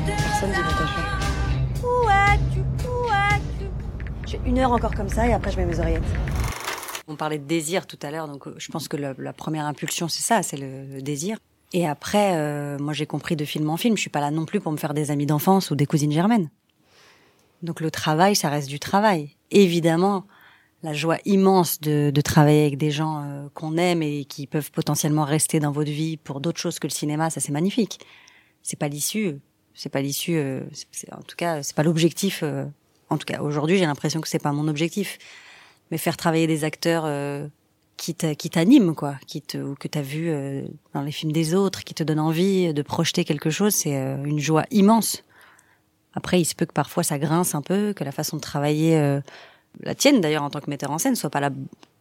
Personne 0.05 0.51
dit 0.51 0.59
Natacha. 0.59 1.19
Où 1.85 2.11
es-tu? 2.11 2.61
Où 2.89 3.07
es-tu? 3.07 3.67
J'ai 4.27 4.41
une 4.45 4.59
heure 4.59 4.73
encore 4.73 4.95
comme 4.95 5.09
ça 5.09 5.29
et 5.29 5.33
après 5.33 5.53
je 5.53 5.59
mets 5.59 5.67
mes 5.67 5.79
oreillettes. 5.79 6.03
On 7.07 7.15
parlait 7.15 7.39
de 7.39 7.45
désir 7.45 7.87
tout 7.87 7.99
à 8.03 8.11
l'heure, 8.11 8.27
donc 8.27 8.49
euh, 8.49 8.55
je 8.59 8.71
pense 8.71 8.89
que 8.89 8.97
la, 8.97 9.33
première 9.33 9.67
impulsion 9.67 10.09
c'est 10.09 10.23
ça, 10.23 10.43
c'est 10.43 10.57
le, 10.57 10.87
le 10.95 11.03
désir. 11.03 11.39
Et 11.73 11.87
après, 11.87 12.37
euh, 12.37 12.77
moi 12.79 12.93
j'ai 12.93 13.07
compris 13.07 13.37
de 13.37 13.45
film 13.45 13.71
en 13.71 13.77
film, 13.77 13.97
je 13.97 14.01
suis 14.01 14.11
pas 14.11 14.21
là 14.21 14.33
non 14.33 14.47
plus 14.47 14.61
pour 14.61 14.73
me 14.73 14.77
faire 14.77 14.95
des 14.95 15.13
amis 15.13 15.27
d'enfance 15.27 15.71
ou 15.71 15.77
des 15.77 15.87
cousines 15.87 16.13
germaines. 16.13 16.51
Donc 17.63 17.81
le 17.81 17.93
travail, 17.93 18.35
ça 18.35 18.49
reste 18.49 18.69
du 18.69 18.81
travail. 18.81 19.37
Évidemment, 19.53 20.25
la 20.83 20.93
joie 20.95 21.19
immense 21.27 21.81
de, 21.81 22.11
de 22.11 22.21
travailler 22.21 22.63
avec 22.63 22.79
des 22.79 22.91
gens 22.91 23.23
euh, 23.23 23.49
qu'on 23.55 23.77
aime 23.77 24.03
et 24.03 24.25
qui 24.25 24.47
peuvent 24.47 24.71
potentiellement 24.71 25.25
rester 25.25 25.61
dans 25.61 25.73
votre 25.73 25.91
vie 25.91 26.17
pour 26.17 26.41
d'autres 26.41 26.61
choses 26.61 26.79
que 26.79 26.87
le 26.87 26.93
cinéma, 26.93 27.29
ça 27.31 27.41
c'est 27.41 27.53
magnifique. 27.53 28.01
C'est 28.63 28.79
pas 28.79 28.89
l'issue, 28.89 29.39
c'est 29.75 29.91
pas 29.91 30.01
l'issue. 30.01 30.37
euh, 30.37 30.63
en 31.13 31.23
tout 31.23 31.37
cas, 31.37 31.63
c'est 31.63 31.77
pas 31.77 31.83
l'objectif. 31.83 32.41
euh, 32.43 32.65
en 33.11 33.19
tout 33.19 33.27
cas, 33.27 33.41
aujourd'hui, 33.43 33.77
j'ai 33.79 33.87
l'impression 33.87 34.21
que 34.21 34.29
c'est 34.29 34.39
pas 34.39 34.53
mon 34.53 34.69
objectif. 34.69 35.19
Mais 35.91 35.99
faire 35.99 36.17
travailler 36.17 36.47
des 36.47 36.65
acteurs 36.65 37.03
euh, 37.05 37.47
qui 37.97 38.15
t'a- 38.15 38.35
qui 38.35 38.49
t'animent, 38.49 38.95
quoi, 38.95 39.17
qui 39.27 39.43
te 39.43 39.59
ou 39.59 39.75
que 39.75 39.89
t'as 39.89 40.03
vu 40.03 40.31
euh, 40.31 40.63
dans 40.95 41.03
les 41.03 41.13
films 41.13 41.33
des 41.33 41.55
autres, 41.55 41.85
qui 41.85 41.95
te 41.95 42.03
donnent 42.05 42.21
envie 42.21 42.73
de 42.73 42.83
projeter 42.83 43.25
quelque 43.25 43.51
chose, 43.51 43.75
c'est 43.75 43.97
euh, 43.97 44.23
une 44.25 44.39
joie 44.39 44.65
immense. 44.71 45.25
Après, 46.15 46.41
il 46.41 46.45
se 46.45 46.55
peut 46.55 46.67
que 46.67 46.73
parfois 46.73 47.03
ça 47.03 47.19
grince 47.19 47.55
un 47.55 47.63
peu, 47.63 47.93
que 47.93 48.05
la 48.05 48.13
façon 48.13 48.37
de 48.37 48.41
travailler, 48.41 48.97
la 49.83 49.95
tienne 49.95 50.21
d'ailleurs 50.21 50.43
en 50.43 50.51
tant 50.51 50.61
que 50.61 50.71
metteur 50.71 50.91
en 50.91 50.99
scène, 50.99 51.17
soit 51.17 51.31
pas 51.31 51.41
la. 51.41 51.51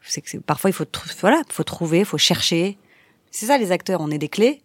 C'est 0.01 0.21
que 0.21 0.37
parfois 0.37 0.69
il 0.69 0.73
faut 0.73 0.85
voilà, 1.21 1.41
faut 1.49 1.63
trouver, 1.63 2.03
faut 2.03 2.17
chercher. 2.17 2.77
C'est 3.31 3.45
ça 3.45 3.57
les 3.57 3.71
acteurs, 3.71 4.01
on 4.01 4.09
est 4.09 4.17
des 4.17 4.29
clés. 4.29 4.61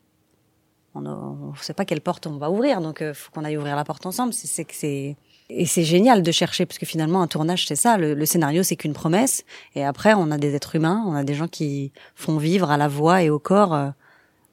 On 0.95 1.01
ne 1.01 1.57
sait 1.61 1.75
pas 1.75 1.85
quelle 1.85 2.01
porte 2.01 2.27
on 2.29 2.37
va 2.37 2.51
ouvrir, 2.51 2.81
donc 2.81 3.03
euh, 3.03 3.15
faut 3.15 3.33
qu'on 3.33 3.45
aille 3.45 3.57
ouvrir 3.57 3.75
la 3.75 3.85
porte 3.85 4.07
ensemble. 4.07 4.33
C'est 4.33 4.65
que 4.65 4.75
c'est 4.75 5.17
et 5.51 5.67
c'est 5.67 5.83
génial 5.83 6.23
de 6.23 6.33
chercher 6.33 6.65
parce 6.65 6.79
que 6.79 6.87
finalement 6.87 7.21
un 7.21 7.27
tournage 7.27 7.67
c'est 7.67 7.77
ça. 7.77 7.99
Le, 7.99 8.15
le 8.15 8.27
scénario 8.27 8.63
c'est 8.63 8.77
qu'une 8.77 8.95
promesse 8.95 9.45
et 9.75 9.85
après 9.85 10.15
on 10.15 10.31
a 10.31 10.39
des 10.39 10.55
êtres 10.55 10.77
humains, 10.77 11.05
on 11.07 11.15
a 11.15 11.25
des 11.25 11.35
gens 11.35 11.49
qui 11.49 11.93
font 12.15 12.39
vivre 12.39 12.71
à 12.71 12.77
la 12.77 12.89
voix 12.89 13.23
et 13.23 13.31
au 13.31 13.39
corps 13.39 13.75
euh, 13.75 13.91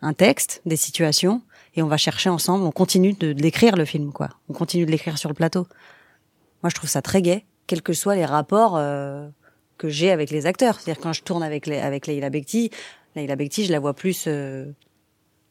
un 0.02 0.14
texte, 0.14 0.62
des 0.66 0.76
situations 0.76 1.44
et 1.76 1.84
on 1.84 1.88
va 1.88 1.98
chercher 1.98 2.30
ensemble. 2.30 2.66
On 2.66 2.72
continue 2.72 3.14
de, 3.14 3.34
de 3.34 3.42
l'écrire 3.42 3.76
le 3.78 3.86
film 3.86 4.12
quoi. 4.12 4.30
On 4.50 4.54
continue 4.54 4.86
de 4.86 4.92
l'écrire 4.92 5.18
sur 5.18 5.30
le 5.30 5.36
plateau. 5.36 5.68
Moi 6.64 6.70
je 6.70 6.76
trouve 6.76 6.90
ça 6.90 7.02
très 7.02 7.22
gai, 7.22 7.46
quels 7.72 7.82
que 7.82 7.94
soient 7.94 8.18
les 8.18 8.26
rapports 8.26 8.76
euh, 8.76 9.30
que 9.78 9.88
j'ai 9.88 10.12
avec 10.12 10.30
les 10.30 10.46
acteurs. 10.46 10.78
C'est-à-dire 10.78 11.02
quand 11.02 11.14
je 11.14 11.24
tourne 11.24 11.42
avec 11.42 11.68
les, 11.68 11.78
avec 11.78 12.06
Leïla 12.06 12.30
Bekti, 12.30 12.70
je 13.16 13.72
la 13.72 13.80
vois 13.80 13.94
plus 13.94 14.26
euh, 14.28 14.66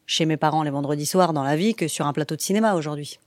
chez 0.05 0.27
mes 0.27 0.37
parents 0.37 0.63
les 0.63 0.71
vendredis 0.71 1.07
soirs 1.07 1.33
dans 1.33 1.45
la 1.45 1.57
vie 1.57 1.75
que 1.75 1.89
sur 1.89 2.07
un 2.07 2.13
plateau 2.13 2.37
de 2.37 2.43
cinéma 2.43 2.75
aujourd'hui. 2.75 3.19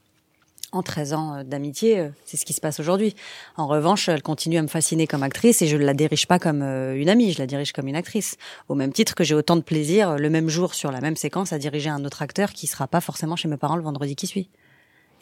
En 0.73 0.83
13 0.83 1.13
ans 1.13 1.37
euh, 1.37 1.43
d'amitié, 1.43 2.07
c'est 2.23 2.37
ce 2.37 2.45
qui 2.45 2.53
se 2.53 2.61
passe 2.61 2.79
aujourd'hui. 2.79 3.15
En 3.57 3.65
revanche, 3.65 4.09
elle 4.09 4.21
continue 4.21 4.59
à 4.59 4.61
me 4.61 4.67
fasciner 4.67 5.07
comme 5.07 5.23
actrice 5.23 5.63
et 5.63 5.67
je 5.67 5.75
ne 5.75 5.85
la 5.85 5.95
dirige 5.95 6.27
pas 6.27 6.37
comme 6.37 6.61
une 6.61 7.09
amie, 7.09 7.31
je 7.31 7.39
la 7.39 7.47
dirige 7.47 7.71
comme 7.71 7.87
une 7.87 7.95
actrice. 7.95 8.37
Au 8.69 8.75
même 8.75 8.93
titre 8.93 9.15
que 9.15 9.23
j'ai 9.23 9.33
autant 9.33 9.55
de 9.55 9.63
plaisir 9.63 10.19
le 10.19 10.29
même 10.29 10.49
jour 10.49 10.75
sur 10.75 10.91
la 10.91 11.01
même 11.01 11.15
séquence 11.15 11.51
à 11.51 11.57
diriger 11.57 11.89
un 11.89 12.05
autre 12.05 12.21
acteur 12.21 12.53
qui 12.53 12.67
sera 12.67 12.85
pas 12.85 13.01
forcément 13.01 13.35
chez 13.35 13.47
mes 13.47 13.57
parents 13.57 13.75
le 13.75 13.81
vendredi 13.81 14.15
qui 14.15 14.27
suit. 14.27 14.49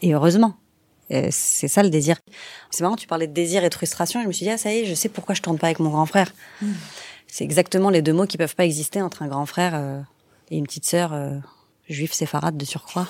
Et 0.01 0.13
heureusement. 0.13 0.57
Euh, 1.11 1.27
C'est 1.31 1.67
ça 1.67 1.83
le 1.83 1.89
désir. 1.89 2.17
C'est 2.69 2.83
marrant, 2.83 2.95
tu 2.95 3.07
parlais 3.07 3.27
de 3.27 3.33
désir 3.33 3.63
et 3.63 3.69
de 3.69 3.73
frustration. 3.73 4.21
Je 4.21 4.27
me 4.27 4.31
suis 4.31 4.45
dit, 4.45 4.51
ah, 4.51 4.57
ça 4.57 4.71
y 4.73 4.79
est, 4.79 4.85
je 4.85 4.93
sais 4.93 5.09
pourquoi 5.09 5.35
je 5.35 5.41
tourne 5.41 5.57
pas 5.57 5.67
avec 5.67 5.79
mon 5.79 5.89
grand 5.89 6.05
frère. 6.05 6.31
C'est 7.27 7.43
exactement 7.43 7.89
les 7.89 8.01
deux 8.01 8.13
mots 8.13 8.25
qui 8.27 8.37
peuvent 8.37 8.55
pas 8.55 8.65
exister 8.65 9.01
entre 9.01 9.21
un 9.23 9.27
grand 9.27 9.45
frère 9.45 9.73
euh, 9.75 9.99
et 10.49 10.57
une 10.57 10.65
petite 10.65 10.85
sœur 10.85 11.13
euh, 11.13 11.37
juive 11.87 12.13
séfarade 12.13 12.57
de 12.57 12.65
surcroît. 12.65 13.07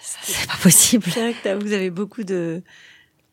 C'est 0.00 0.46
pas 0.46 0.56
possible. 0.62 1.04
C'est 1.12 1.20
vrai 1.20 1.34
que 1.58 1.62
vous 1.64 1.72
avez 1.72 1.90
beaucoup 1.90 2.24
de, 2.24 2.62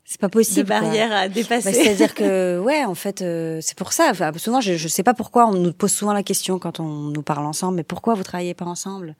C'est 0.05 0.19
pas 0.19 0.29
possible. 0.29 0.63
de 0.63 0.69
barrières 0.69 1.09
quoi. 1.09 1.17
à 1.17 1.29
dépasser. 1.29 1.71
Bah, 1.71 1.77
C'est-à-dire 1.77 2.13
que, 2.13 2.59
ouais, 2.59 2.83
en 2.85 2.95
fait, 2.95 3.21
euh, 3.21 3.59
c'est 3.61 3.77
pour 3.77 3.91
ça. 3.93 4.07
Enfin, 4.11 4.31
souvent, 4.37 4.61
je, 4.61 4.75
je 4.75 4.87
sais 4.87 5.03
pas 5.03 5.13
pourquoi 5.13 5.47
on 5.47 5.53
nous 5.53 5.73
pose 5.73 5.91
souvent 5.91 6.13
la 6.13 6.23
question 6.23 6.59
quand 6.59 6.79
on 6.79 6.87
nous 7.09 7.21
parle 7.23 7.45
ensemble. 7.45 7.75
Mais 7.77 7.83
pourquoi 7.83 8.13
vous 8.15 8.23
travaillez 8.23 8.53
pas 8.53 8.65
ensemble? 8.65 9.15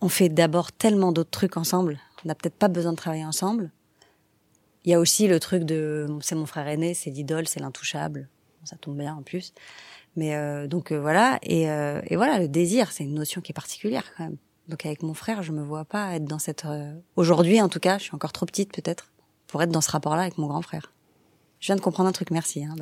On 0.00 0.08
fait 0.08 0.28
d'abord 0.28 0.72
tellement 0.72 1.12
d'autres 1.12 1.30
trucs 1.30 1.56
ensemble. 1.56 1.98
On 2.24 2.28
n'a 2.28 2.34
peut-être 2.34 2.56
pas 2.56 2.68
besoin 2.68 2.92
de 2.92 2.96
travailler 2.96 3.24
ensemble. 3.24 3.70
Il 4.84 4.90
y 4.90 4.94
a 4.94 5.00
aussi 5.00 5.28
le 5.28 5.38
truc 5.40 5.64
de, 5.64 6.06
c'est 6.20 6.34
mon 6.34 6.46
frère 6.46 6.66
aîné, 6.68 6.94
c'est 6.94 7.10
l'idole, 7.10 7.46
c'est 7.46 7.60
l'intouchable. 7.60 8.28
Ça 8.64 8.76
tombe 8.76 8.96
bien 8.98 9.14
en 9.14 9.22
plus. 9.22 9.52
Mais 10.16 10.34
euh, 10.34 10.66
donc 10.66 10.90
euh, 10.92 11.00
voilà. 11.00 11.38
Et, 11.42 11.70
euh, 11.70 12.00
et 12.06 12.16
voilà, 12.16 12.38
le 12.38 12.48
désir, 12.48 12.90
c'est 12.92 13.04
une 13.04 13.14
notion 13.14 13.40
qui 13.40 13.52
est 13.52 13.54
particulière 13.54 14.04
quand 14.16 14.24
même. 14.24 14.36
Donc 14.66 14.84
avec 14.84 15.02
mon 15.02 15.14
frère, 15.14 15.42
je 15.42 15.52
me 15.52 15.62
vois 15.62 15.84
pas 15.84 16.14
être 16.16 16.24
dans 16.24 16.38
cette. 16.38 16.64
euh, 16.64 16.92
Aujourd'hui, 17.16 17.60
en 17.62 17.68
tout 17.68 17.80
cas, 17.80 17.98
je 17.98 18.04
suis 18.04 18.14
encore 18.14 18.32
trop 18.32 18.46
petite 18.46 18.72
peut-être 18.72 19.10
pour 19.46 19.62
être 19.62 19.70
dans 19.70 19.80
ce 19.80 19.90
rapport-là 19.90 20.22
avec 20.22 20.38
mon 20.38 20.46
grand 20.46 20.62
frère. 20.62 20.92
Je 21.60 21.66
viens 21.66 21.76
de 21.76 21.80
comprendre 21.80 22.08
un 22.08 22.12
truc, 22.12 22.30
merci. 22.30 22.64
Hein, 22.64 22.74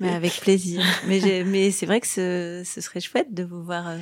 mais 0.00 0.10
avec 0.14 0.40
plaisir. 0.40 0.82
Mais, 1.06 1.44
mais 1.44 1.70
c'est 1.70 1.86
vrai 1.86 2.00
que 2.00 2.06
ce, 2.06 2.62
ce 2.64 2.80
serait 2.80 3.00
chouette 3.00 3.32
de 3.34 3.44
vous 3.44 3.62
voir 3.62 3.88
euh, 3.88 3.98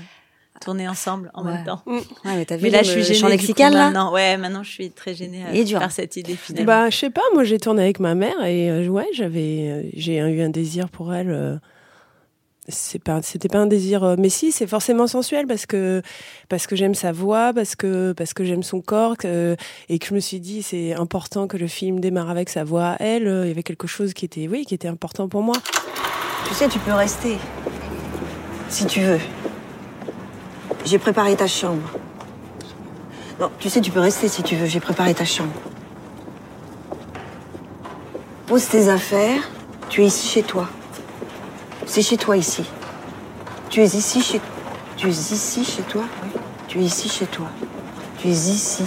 tourner 0.60 0.88
ensemble 0.88 1.30
en 1.34 1.44
Ouais. 1.44 1.52
même 1.54 1.64
temps. 1.64 1.82
Ouais, 1.86 2.00
mais 2.24 2.44
t'as 2.44 2.56
vu 2.56 2.64
Mais 2.64 2.70
là, 2.70 2.82
je 2.82 2.90
suis 2.90 3.02
gênée. 3.02 3.18
champ 3.18 3.26
du 3.26 3.32
lexical, 3.32 3.70
coup, 3.72 3.76
là 3.78 3.84
maintenant. 3.86 4.12
Ouais, 4.12 4.36
maintenant, 4.36 4.62
je 4.62 4.70
suis 4.70 4.90
très 4.90 5.14
gênée 5.14 5.44
à, 5.44 5.64
dur. 5.64 5.78
par 5.80 5.92
cette 5.92 6.16
idée 6.16 6.36
finalement. 6.36 6.66
Bah, 6.66 6.90
je 6.90 6.96
sais 6.96 7.10
pas, 7.10 7.22
moi 7.34 7.44
j'ai 7.44 7.58
tourné 7.58 7.82
avec 7.82 8.00
ma 8.00 8.14
mère 8.14 8.44
et 8.44 8.70
euh, 8.70 8.86
ouais, 8.88 9.06
j'avais 9.12 9.68
euh, 9.70 9.82
j'ai 9.94 10.16
eu 10.16 10.40
un 10.42 10.50
désir 10.50 10.88
pour 10.88 11.14
elle. 11.14 11.30
euh, 11.30 11.56
c'est 12.70 13.02
pas 13.02 13.22
c'était 13.22 13.48
pas 13.48 13.60
un 13.60 13.66
désir 13.66 14.04
euh, 14.04 14.16
mais 14.18 14.28
si 14.28 14.52
c'est 14.52 14.66
forcément 14.66 15.06
sensuel 15.06 15.46
parce 15.46 15.64
que 15.64 16.02
parce 16.50 16.66
que 16.66 16.76
j'aime 16.76 16.94
sa 16.94 17.12
voix 17.12 17.52
parce 17.54 17.74
que 17.76 18.12
parce 18.12 18.34
que 18.34 18.44
j'aime 18.44 18.62
son 18.62 18.82
corps 18.82 19.16
que- 19.16 19.56
et 19.88 19.98
que 19.98 20.06
je 20.06 20.12
me 20.12 20.20
suis 20.20 20.38
dit 20.38 20.62
c'est 20.62 20.92
important 20.92 21.46
que 21.48 21.56
le 21.56 21.66
film 21.66 21.98
démarre 21.98 22.28
avec 22.28 22.50
sa 22.50 22.64
voix 22.64 22.96
elle 23.00 23.26
euh, 23.26 23.46
il 23.46 23.48
y 23.48 23.52
avait 23.52 23.62
quelque 23.62 23.86
chose 23.86 24.12
qui 24.12 24.26
était 24.26 24.48
oui 24.48 24.66
qui 24.66 24.74
était 24.74 24.86
important 24.88 25.28
pour 25.30 25.40
moi 25.42 25.54
Tu 26.46 26.52
sais, 26.52 26.68
tu 26.68 26.78
peux 26.80 26.92
rester. 26.92 27.38
Si 28.68 28.84
tu 28.84 29.00
veux. 29.00 29.18
J'ai 30.88 30.98
préparé 30.98 31.36
ta 31.36 31.46
chambre. 31.46 31.86
Non, 33.38 33.50
tu 33.58 33.68
sais, 33.68 33.82
tu 33.82 33.90
peux 33.90 34.00
rester 34.00 34.26
si 34.26 34.42
tu 34.42 34.56
veux. 34.56 34.64
J'ai 34.64 34.80
préparé 34.80 35.12
ta 35.12 35.26
chambre. 35.26 35.52
Pose 38.46 38.66
tes 38.68 38.88
affaires 38.88 39.42
Tu 39.90 40.02
es 40.02 40.06
ici 40.06 40.26
chez 40.26 40.42
toi. 40.42 40.66
C'est 41.84 42.00
chez 42.00 42.16
toi 42.16 42.38
ici. 42.38 42.64
Tu 43.68 43.82
es 43.82 43.84
ici 43.84 44.22
chez 44.22 44.40
Tu 44.96 45.08
es 45.08 45.10
ici 45.10 45.62
chez 45.62 45.82
toi? 45.82 46.04
Oui. 46.22 46.40
Tu 46.68 46.78
es 46.78 46.84
ici 46.84 47.10
chez 47.10 47.26
toi. 47.26 47.48
Tu 48.18 48.28
es 48.28 48.30
ici. 48.30 48.84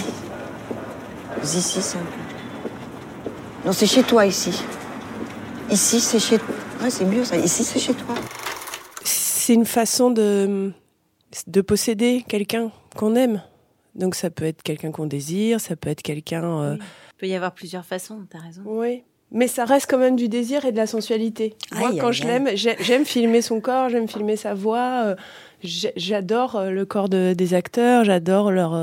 Ici, 1.44 1.80
c'est 1.80 1.98
un 1.98 2.00
peu. 2.00 3.28
Non, 3.64 3.72
c'est 3.72 3.86
chez 3.86 4.02
toi 4.02 4.26
ici. 4.26 4.60
Ici, 5.70 6.00
c'est 6.00 6.18
chez. 6.18 6.40
Ouais, 6.82 6.90
c'est 6.90 7.04
mieux 7.04 7.24
ça. 7.24 7.36
Ici, 7.36 7.62
c'est 7.62 7.78
chez 7.78 7.94
toi. 7.94 8.16
C'est 9.04 9.54
une 9.54 9.66
façon 9.66 10.10
de, 10.10 10.72
de 11.46 11.60
posséder 11.60 12.24
quelqu'un 12.28 12.70
qu'on 12.96 13.14
aime. 13.14 13.42
Donc 13.94 14.14
ça 14.14 14.30
peut 14.30 14.44
être 14.46 14.62
quelqu'un 14.62 14.90
qu'on 14.90 15.06
désire, 15.06 15.60
ça 15.60 15.76
peut 15.76 15.90
être 15.90 16.02
quelqu'un. 16.02 16.44
euh, 16.62 16.76
Il 16.78 17.18
peut 17.18 17.26
y 17.26 17.34
avoir 17.34 17.52
plusieurs 17.52 17.84
façons, 17.84 18.20
t'as 18.30 18.38
raison. 18.38 18.62
Oui. 18.64 19.02
Mais 19.34 19.48
ça 19.48 19.64
reste 19.64 19.86
quand 19.88 19.98
même 19.98 20.16
du 20.16 20.28
désir 20.28 20.64
et 20.66 20.72
de 20.72 20.76
la 20.76 20.86
sensualité. 20.86 21.54
Moi, 21.74 21.92
quand 21.98 22.08
aïe, 22.08 22.12
je 22.12 22.24
l'aime, 22.24 22.48
j'ai- 22.54 22.76
j'aime 22.80 23.04
filmer 23.06 23.40
son 23.40 23.60
corps, 23.60 23.88
j'aime 23.88 24.06
filmer 24.08 24.36
sa 24.36 24.52
voix. 24.54 25.04
euh, 25.06 25.16
J'adore 25.96 26.56
euh, 26.56 26.70
le 26.70 26.84
corps 26.84 27.08
de- 27.08 27.34
des 27.36 27.54
acteurs, 27.54 28.04
j'adore 28.04 28.50
leur 28.50 28.74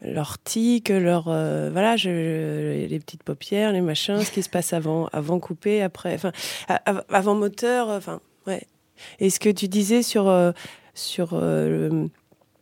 leur 0.00 0.38
tic, 0.42 0.88
leur 0.88 1.26
euh, 1.28 1.70
voilà, 1.72 1.96
je, 1.96 2.86
les 2.86 2.98
petites 2.98 3.22
paupières, 3.22 3.72
les 3.72 3.80
machins, 3.80 4.18
ce 4.20 4.30
qui 4.30 4.42
se 4.42 4.48
passe 4.48 4.72
avant 4.72 5.06
avant 5.12 5.38
couper, 5.38 5.80
après, 5.82 6.14
enfin 6.14 6.32
avant 7.08 7.34
moteur, 7.34 7.88
enfin 7.88 8.20
ouais. 8.46 8.62
Et 9.20 9.30
ce 9.30 9.38
que 9.40 9.48
tu 9.48 9.68
disais 9.68 10.02
sur 10.02 10.28
euh, 10.28 10.52
sur 10.94 11.30
euh, 11.34 11.88
le- 11.90 12.08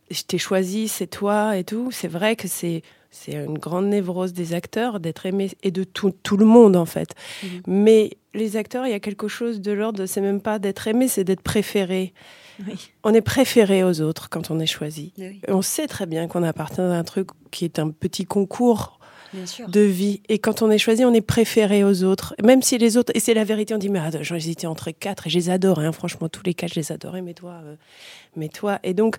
je 0.09 0.23
t'ai 0.23 0.37
choisi, 0.37 0.87
c'est 0.87 1.07
toi 1.07 1.57
et 1.57 1.63
tout. 1.63 1.89
C'est 1.91 2.07
vrai 2.07 2.35
que 2.35 2.47
c'est 2.47 2.81
c'est 3.13 3.33
une 3.33 3.57
grande 3.57 3.87
névrose 3.87 4.31
des 4.31 4.53
acteurs 4.53 5.01
d'être 5.01 5.25
aimé 5.25 5.51
et 5.63 5.71
de 5.71 5.83
tout, 5.83 6.13
tout 6.23 6.37
le 6.37 6.45
monde 6.45 6.77
en 6.77 6.85
fait. 6.85 7.13
Mais 7.67 8.11
les 8.33 8.55
acteurs, 8.55 8.85
il 8.87 8.91
y 8.91 8.93
a 8.93 9.01
quelque 9.01 9.27
chose 9.27 9.59
de 9.59 9.73
l'ordre, 9.73 10.05
c'est 10.05 10.21
même 10.21 10.39
pas 10.39 10.59
d'être 10.59 10.87
aimé, 10.87 11.09
c'est 11.09 11.25
d'être 11.25 11.41
préféré. 11.41 12.13
On 13.03 13.13
est 13.13 13.21
préféré 13.21 13.83
aux 13.83 13.99
autres 13.99 14.29
quand 14.29 14.49
on 14.49 14.59
est 14.61 14.65
choisi. 14.65 15.11
Oui. 15.17 15.41
On 15.49 15.61
sait 15.61 15.87
très 15.87 16.05
bien 16.05 16.27
qu'on 16.29 16.43
appartient 16.43 16.79
à 16.79 16.85
un 16.93 17.03
truc 17.03 17.27
qui 17.51 17.65
est 17.65 17.79
un 17.79 17.89
petit 17.89 18.23
concours. 18.25 18.97
De 19.67 19.81
vie. 19.81 20.21
Et 20.29 20.39
quand 20.39 20.61
on 20.61 20.69
est 20.71 20.77
choisi, 20.77 21.05
on 21.05 21.13
est 21.13 21.21
préféré 21.21 21.83
aux 21.83 22.03
autres. 22.03 22.35
Même 22.43 22.61
si 22.61 22.77
les 22.77 22.97
autres, 22.97 23.11
et 23.15 23.19
c'est 23.19 23.33
la 23.33 23.43
vérité, 23.43 23.73
on 23.73 23.77
dit, 23.77 23.89
mais 23.89 23.99
hésité 24.35 24.67
entre 24.67 24.91
quatre 24.91 25.27
et 25.27 25.29
je 25.29 25.37
les 25.37 25.49
adore, 25.49 25.79
hein. 25.79 25.91
franchement, 25.91 26.29
tous 26.29 26.43
les 26.43 26.53
quatre, 26.53 26.73
je 26.73 26.79
les 26.79 26.91
adorais, 26.91 27.21
mais 27.21 27.33
toi, 27.33 27.61
mais 28.35 28.49
toi. 28.49 28.79
Et 28.83 28.93
donc, 28.93 29.17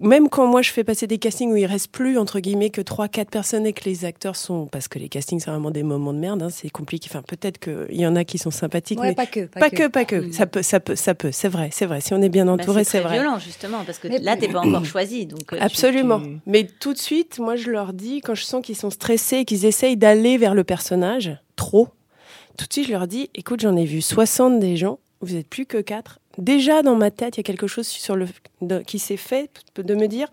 même 0.00 0.28
quand 0.28 0.46
moi 0.46 0.60
je 0.60 0.72
fais 0.72 0.82
passer 0.82 1.06
des 1.06 1.18
castings 1.18 1.52
où 1.52 1.56
il 1.56 1.66
reste 1.66 1.88
plus 1.92 2.18
entre 2.18 2.40
guillemets 2.40 2.70
que 2.70 2.80
trois 2.80 3.06
quatre 3.06 3.30
personnes 3.30 3.64
et 3.64 3.72
que 3.72 3.84
les 3.84 4.04
acteurs 4.04 4.34
sont 4.34 4.66
parce 4.66 4.88
que 4.88 4.98
les 4.98 5.08
castings 5.08 5.38
c'est 5.38 5.50
vraiment 5.50 5.70
des 5.70 5.84
moments 5.84 6.12
de 6.12 6.18
merde 6.18 6.42
hein, 6.42 6.50
c'est 6.50 6.68
compliqué 6.68 7.08
enfin 7.10 7.22
peut-être 7.22 7.58
qu'il 7.58 7.96
y 8.00 8.04
en 8.06 8.16
a 8.16 8.24
qui 8.24 8.38
sont 8.38 8.50
sympathiques 8.50 8.98
Ouais, 8.98 9.10
mais 9.10 9.14
pas 9.14 9.26
que, 9.26 9.46
pas 9.46 9.60
pas 9.60 9.70
que. 9.70 9.76
que 9.76 9.86
pas 9.86 10.04
que 10.04 10.16
Mm. 10.16 10.32
ça 10.32 10.46
peut 10.46 10.62
ça 10.62 10.80
peut 10.80 10.96
ça 10.96 11.14
peut 11.14 11.30
c'est 11.30 11.46
vrai 11.48 11.68
c'est 11.72 11.86
vrai 11.86 12.00
si 12.00 12.12
on 12.12 12.20
est 12.22 12.28
bien 12.28 12.46
Bah, 12.46 12.52
entouré 12.54 12.82
c'est 12.82 12.98
c'est 12.98 13.00
vrai 13.04 13.14
violent 13.20 13.38
justement 13.38 13.84
parce 13.84 13.98
que 13.98 14.08
Mais- 14.08 14.18
là 14.18 14.36
t'es 14.36 14.48
pas 14.48 14.60
encore 14.60 14.84
choisi 14.84 15.26
donc 15.26 15.52
euh, 15.52 15.58
tu- 15.58 15.62
Absolument. 15.62 16.20
tu- 16.20 16.38
Mais 16.46 16.64
tout 16.80 16.92
de 16.92 16.98
suite, 16.98 17.38
moi, 17.38 17.54
je 17.56 17.70
leur 17.70 17.92
dis, 17.92 18.20
quand 18.20 18.34
je 18.34 18.42
sens 18.44 18.64
qu'ils 18.64 18.76
sont 18.76 18.90
stressés 18.90 19.38
et 19.38 19.44
qu'ils 19.44 19.64
essayent 19.64 19.96
d'aller 19.96 20.38
vers 20.38 20.54
le 20.54 20.64
personnage, 20.64 21.36
trop, 21.56 21.88
tout 22.58 22.66
de 22.66 22.72
suite, 22.72 22.86
je 22.86 22.92
leur 22.92 23.06
dis, 23.06 23.30
écoute, 23.34 23.60
j'en 23.60 23.76
ai 23.76 23.84
vu 23.84 24.00
60 24.02 24.58
des 24.60 24.76
gens, 24.76 24.98
vous 25.20 25.36
êtes 25.36 25.48
plus 25.48 25.66
que 25.66 25.78
4. 25.78 26.18
Déjà, 26.38 26.82
dans 26.82 26.96
ma 26.96 27.10
tête, 27.10 27.36
il 27.36 27.40
y 27.40 27.42
a 27.42 27.44
quelque 27.44 27.66
chose 27.66 27.86
sur 27.86 28.16
le, 28.16 28.26
qui 28.86 28.98
s'est 28.98 29.16
fait 29.16 29.50
de 29.76 29.94
me 29.94 30.06
dire, 30.06 30.28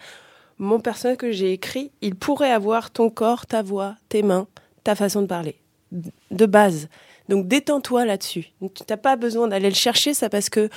mon 0.57 0.79
personnage 0.79 1.17
que 1.17 1.31
j'ai 1.31 1.51
écrit, 1.53 1.91
il 2.01 2.15
pourrait 2.15 2.51
avoir 2.51 2.91
ton 2.91 3.09
corps, 3.09 3.45
ta 3.45 3.61
voix, 3.61 3.95
tes 4.09 4.23
mains, 4.23 4.47
ta 4.83 4.95
façon 4.95 5.21
de 5.21 5.27
parler, 5.27 5.55
de 5.91 6.45
base. 6.45 6.87
Donc, 7.29 7.47
détends-toi 7.47 8.05
là-dessus. 8.05 8.51
Tu 8.61 8.83
n'as 8.89 8.97
pas 8.97 9.15
besoin 9.15 9.47
d'aller 9.47 9.69
le 9.69 9.75
chercher, 9.75 10.13
ça 10.13 10.29
parce 10.29 10.49
que, 10.49 10.69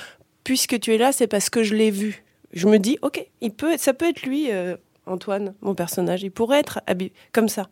puisque 0.43 0.79
tu 0.79 0.93
es 0.93 0.97
là, 0.97 1.11
c'est 1.11 1.27
parce 1.27 1.49
que 1.49 1.63
je 1.63 1.75
l'ai 1.75 1.91
vu. 1.91 2.23
Je 2.53 2.67
me 2.67 2.77
dis, 2.77 2.97
ok, 3.01 3.25
il 3.41 3.51
peut, 3.51 3.77
ça 3.77 3.93
peut 3.93 4.07
être 4.07 4.23
lui, 4.23 4.51
euh, 4.51 4.77
Antoine, 5.05 5.53
mon 5.61 5.75
personnage. 5.75 6.23
Il 6.23 6.31
pourrait 6.31 6.59
être 6.59 6.79
comme 7.31 7.49
ça. 7.49 7.69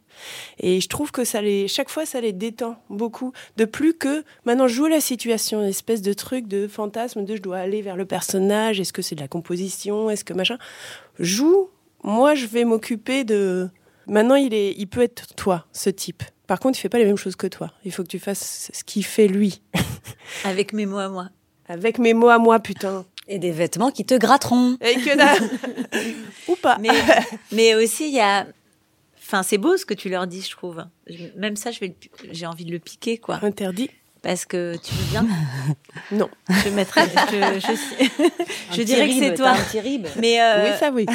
Et 0.60 0.82
je 0.82 0.88
trouve 0.88 1.12
que 1.12 1.24
ça 1.24 1.42
les, 1.42 1.68
chaque 1.68 1.90
fois, 1.90 2.06
ça 2.06 2.22
les 2.22 2.34
détend 2.34 2.78
beaucoup. 2.90 3.34
De 3.58 3.66
plus 3.66 3.94
que 3.94 4.24
maintenant, 4.46 4.68
je 4.68 4.76
joue 4.76 4.88
la 4.88 5.02
situation, 5.02 5.62
une 5.62 5.70
espèce 5.70 6.02
de 6.02 6.14
truc 6.14 6.48
de 6.48 6.68
fantasme 6.68 7.26
de 7.26 7.36
je 7.36 7.42
dois 7.42 7.58
aller 7.58 7.82
vers 7.82 7.96
le 7.96 8.06
personnage. 8.06 8.80
Est-ce 8.80 8.94
que 8.94 9.02
c'est 9.02 9.16
de 9.16 9.22
la 9.22 9.28
composition 9.28 10.10
Est-ce 10.10 10.24
que 10.24 10.34
machin 10.34 10.58
Joue. 11.20 11.70
Moi, 12.04 12.36
je 12.36 12.46
vais 12.48 12.66
m'occuper 12.66 13.24
de. 13.24 13.70
Maintenant, 14.08 14.36
il 14.36 14.54
est, 14.54 14.74
il 14.78 14.88
peut 14.88 15.02
être 15.02 15.34
toi, 15.36 15.66
ce 15.72 15.90
type. 15.90 16.24
Par 16.48 16.60
contre, 16.60 16.78
il 16.78 16.82
fait 16.82 16.90
pas 16.90 16.98
les 16.98 17.06
mêmes 17.06 17.18
choses 17.18 17.38
que 17.38 17.48
toi. 17.48 17.72
Il 17.86 17.92
faut 17.94 18.04
que 18.04 18.10
tu 18.10 18.20
fasses 18.20 18.70
ce 18.74 18.84
qu'il 18.84 19.06
fait 19.06 19.28
lui. 19.28 19.62
avec 20.44 20.74
mes 20.74 20.86
mots 20.86 20.98
à 20.98 21.08
moi 21.08 21.30
Avec 21.68 21.98
mes 21.98 22.14
mots 22.14 22.28
à 22.28 22.38
moi, 22.38 22.60
putain. 22.60 23.06
Et 23.28 23.40
des 23.40 23.52
vêtements 23.52 23.90
qui 23.92 24.06
te 24.06 24.16
gratteront. 24.16 24.78
Et 24.82 24.96
que 24.96 25.16
dalle. 25.18 25.50
Ou 26.50 26.56
pas. 26.58 26.78
mais 26.80 26.90
mais 27.52 27.76
aussi 27.76 28.08
il 28.08 28.14
y 28.14 28.20
a 28.20 28.46
enfin 29.18 29.44
c'est 29.44 29.58
beau 29.58 29.78
ce 29.78 29.86
que 29.86 29.94
tu 29.94 30.10
leur 30.10 30.28
dis 30.28 30.42
je 30.42 30.52
trouve 30.52 30.84
même 31.38 31.56
ça 31.56 31.72
je 31.72 31.80
vais 31.80 31.88
le- 32.24 32.30
j'ai 32.34 32.46
envie 32.46 32.66
de 32.66 32.72
le 32.72 32.80
piquer 32.80 33.18
quoi 33.18 33.40
Interdit. 33.42 33.90
parce 34.22 34.46
que 34.46 34.76
tu 34.84 34.94
veux 34.94 35.06
bien 35.12 35.26
Non. 36.12 36.30
je 36.50 36.70
mettrais 36.70 37.06
je, 37.08 37.60
je, 38.76 38.82
dirais 38.84 39.08
que 39.08 39.14
c'est 39.18 39.34
toi 39.36 39.52
un 39.52 39.64
petit 39.64 39.80
rib. 39.80 40.06
mais 40.18 40.42
euh, 40.42 40.72
Oui, 40.72 40.78
ça 40.78 40.92
oui. 40.92 41.06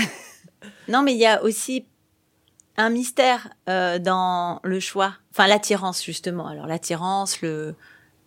non 0.89 1.03
mais 1.03 1.13
il 1.13 1.19
y 1.21 1.27
a 1.27 1.43
aussi 1.43 1.85
un 2.79 2.89
mystère 2.89 3.49
euh, 3.69 3.99
dans 3.99 4.61
le 4.65 4.81
choix 4.81 5.13
enfin 5.33 5.47
l'attirance 5.47 6.03
justement 6.03 6.47
alors 6.49 6.67
l'attirance 6.67 7.43
le 7.43 7.75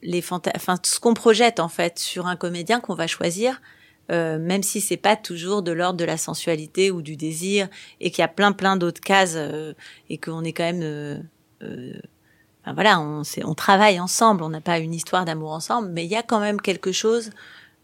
les 0.03 0.23
enfin 0.55 0.77
ce 0.83 0.99
qu'on 0.99 1.13
projette 1.13 1.59
en 1.59 1.69
fait 1.69 1.99
sur 1.99 2.27
un 2.27 2.35
comédien 2.35 2.79
qu'on 2.79 2.95
va 2.95 3.07
choisir 3.07 3.61
euh, 4.11 4.39
même 4.39 4.63
si 4.63 4.81
c'est 4.81 4.97
pas 4.97 5.15
toujours 5.15 5.61
de 5.61 5.71
l'ordre 5.71 5.97
de 5.97 6.05
la 6.05 6.17
sensualité 6.17 6.91
ou 6.91 7.01
du 7.01 7.15
désir 7.15 7.67
et 7.99 8.11
qu'il 8.11 8.21
y 8.21 8.25
a 8.25 8.27
plein 8.27 8.51
plein 8.51 8.75
d'autres 8.77 9.01
cases 9.01 9.33
euh, 9.35 9.73
et 10.09 10.17
qu'on 10.17 10.43
est 10.43 10.53
quand 10.53 10.63
même 10.63 10.81
euh, 10.83 11.17
enfin, 12.63 12.73
voilà 12.73 12.99
on 12.99 13.21
on 13.43 13.53
travaille 13.53 13.99
ensemble 13.99 14.43
on 14.43 14.49
n'a 14.49 14.61
pas 14.61 14.79
une 14.79 14.93
histoire 14.93 15.25
d'amour 15.25 15.51
ensemble 15.51 15.89
mais 15.89 16.03
il 16.05 16.11
y 16.11 16.15
a 16.15 16.23
quand 16.23 16.39
même 16.39 16.59
quelque 16.61 16.91
chose 16.91 17.29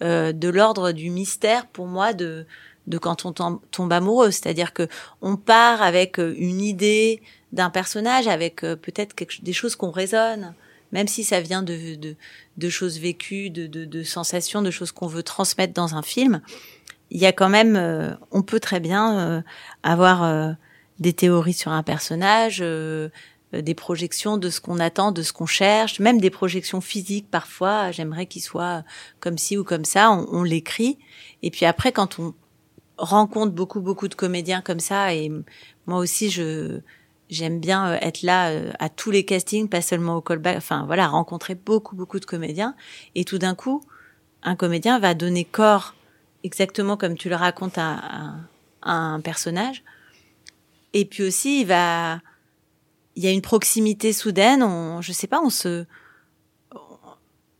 euh, 0.01 0.32
de 0.34 0.49
l'ordre 0.49 0.91
du 0.91 1.10
mystère 1.10 1.67
pour 1.67 1.86
moi 1.88 2.13
de 2.13 2.45
de 2.88 2.97
quand 2.97 3.25
on 3.25 3.34
tom- 3.34 3.60
tombe 3.71 3.91
amoureux. 3.91 4.32
C'est-à-dire 4.32 4.71
que 4.73 4.88
on 5.21 5.36
part 5.36 5.82
avec 5.82 6.19
une 6.19 6.62
idée 6.62 7.21
d'un 7.51 7.69
personnage 7.69 8.27
avec 8.30 8.63
euh, 8.63 8.77
peut-être 8.77 9.13
des 9.41 9.51
choses 9.51 9.75
qu'on 9.75 9.91
raisonne 9.91 10.53
même 10.91 11.08
si 11.08 11.23
ça 11.23 11.41
vient 11.41 11.63
de, 11.63 11.95
de, 11.95 12.15
de 12.58 12.69
choses 12.69 13.00
vécues, 13.00 13.50
de, 13.50 13.67
de, 13.67 13.86
de 13.86 14.04
sensations, 14.04 14.62
de 14.62 14.71
choses 14.71 14.91
qu'on 14.91 15.08
veut 15.08 15.23
transmettre 15.23 15.73
dans 15.73 15.95
un 15.95 16.02
film, 16.02 16.41
il 17.10 17.21
y 17.21 17.26
a 17.26 17.32
quand 17.32 17.50
même, 17.50 17.76
euh, 17.76 18.13
on 18.32 18.41
peut 18.41 18.60
très 18.60 18.80
bien 18.80 19.19
euh, 19.19 19.41
avoir 19.84 20.23
euh, 20.23 20.52
des 21.00 21.13
théories 21.13 21.54
sur 21.54 21.71
un 21.71 21.84
personnage, 21.84 22.60
euh, 22.62 23.10
euh, 23.54 23.62
des 23.62 23.76
projections 23.76 24.38
de 24.38 24.50
ce 24.50 24.60
qu'on 24.60 24.80
attend, 24.80 25.12
de 25.12 25.23
ce 25.23 25.32
qu'on 25.32 25.45
cherche, 25.45 26.00
même 26.00 26.19
des 26.19 26.30
projections 26.30 26.82
physiques 26.82 27.30
parfois. 27.32 27.91
J'aimerais 27.91 28.26
qu'il 28.26 28.41
soit 28.41 28.84
comme 29.19 29.38
ci 29.38 29.58
ou 29.58 29.63
comme 29.63 29.86
ça. 29.86 30.12
On, 30.12 30.28
on 30.32 30.43
l'écrit, 30.43 30.97
et 31.43 31.52
puis 31.52 31.65
après, 31.65 31.91
quand 31.93 32.19
on 32.19 32.34
rencontre 32.97 33.54
beaucoup 33.54 33.80
beaucoup 33.80 34.08
de 34.08 34.15
comédiens 34.15 34.62
comme 34.62 34.80
ça, 34.82 35.13
et 35.13 35.32
moi 35.86 36.00
aussi, 36.00 36.30
je 36.30 36.82
j'aime 37.29 37.59
bien 37.59 37.91
euh, 37.91 37.97
être 38.01 38.21
là 38.21 38.49
euh, 38.49 38.71
à 38.79 38.89
tous 38.89 39.11
les 39.11 39.25
castings, 39.25 39.69
pas 39.69 39.81
seulement 39.81 40.15
au 40.15 40.21
callback. 40.21 40.57
Enfin 40.57 40.85
voilà, 40.85 41.07
rencontrer 41.07 41.55
beaucoup 41.55 41.95
beaucoup 41.95 42.19
de 42.19 42.25
comédiens, 42.25 42.75
et 43.15 43.23
tout 43.23 43.37
d'un 43.37 43.55
coup, 43.55 43.83
un 44.43 44.55
comédien 44.55 44.99
va 44.99 45.13
donner 45.13 45.45
corps 45.45 45.95
exactement 46.43 46.97
comme 46.97 47.17
tu 47.17 47.29
le 47.29 47.35
racontes 47.35 47.77
à, 47.77 48.35
un 48.83 49.19
personnage. 49.19 49.83
Et 50.93 51.05
puis 51.05 51.23
aussi, 51.23 51.61
il 51.61 51.67
va, 51.67 52.19
il 53.15 53.23
y 53.23 53.27
a 53.27 53.31
une 53.31 53.41
proximité 53.41 54.13
soudaine. 54.13 54.63
On, 54.63 55.01
je 55.01 55.11
sais 55.11 55.27
pas, 55.27 55.41
on 55.41 55.49
se, 55.49 55.85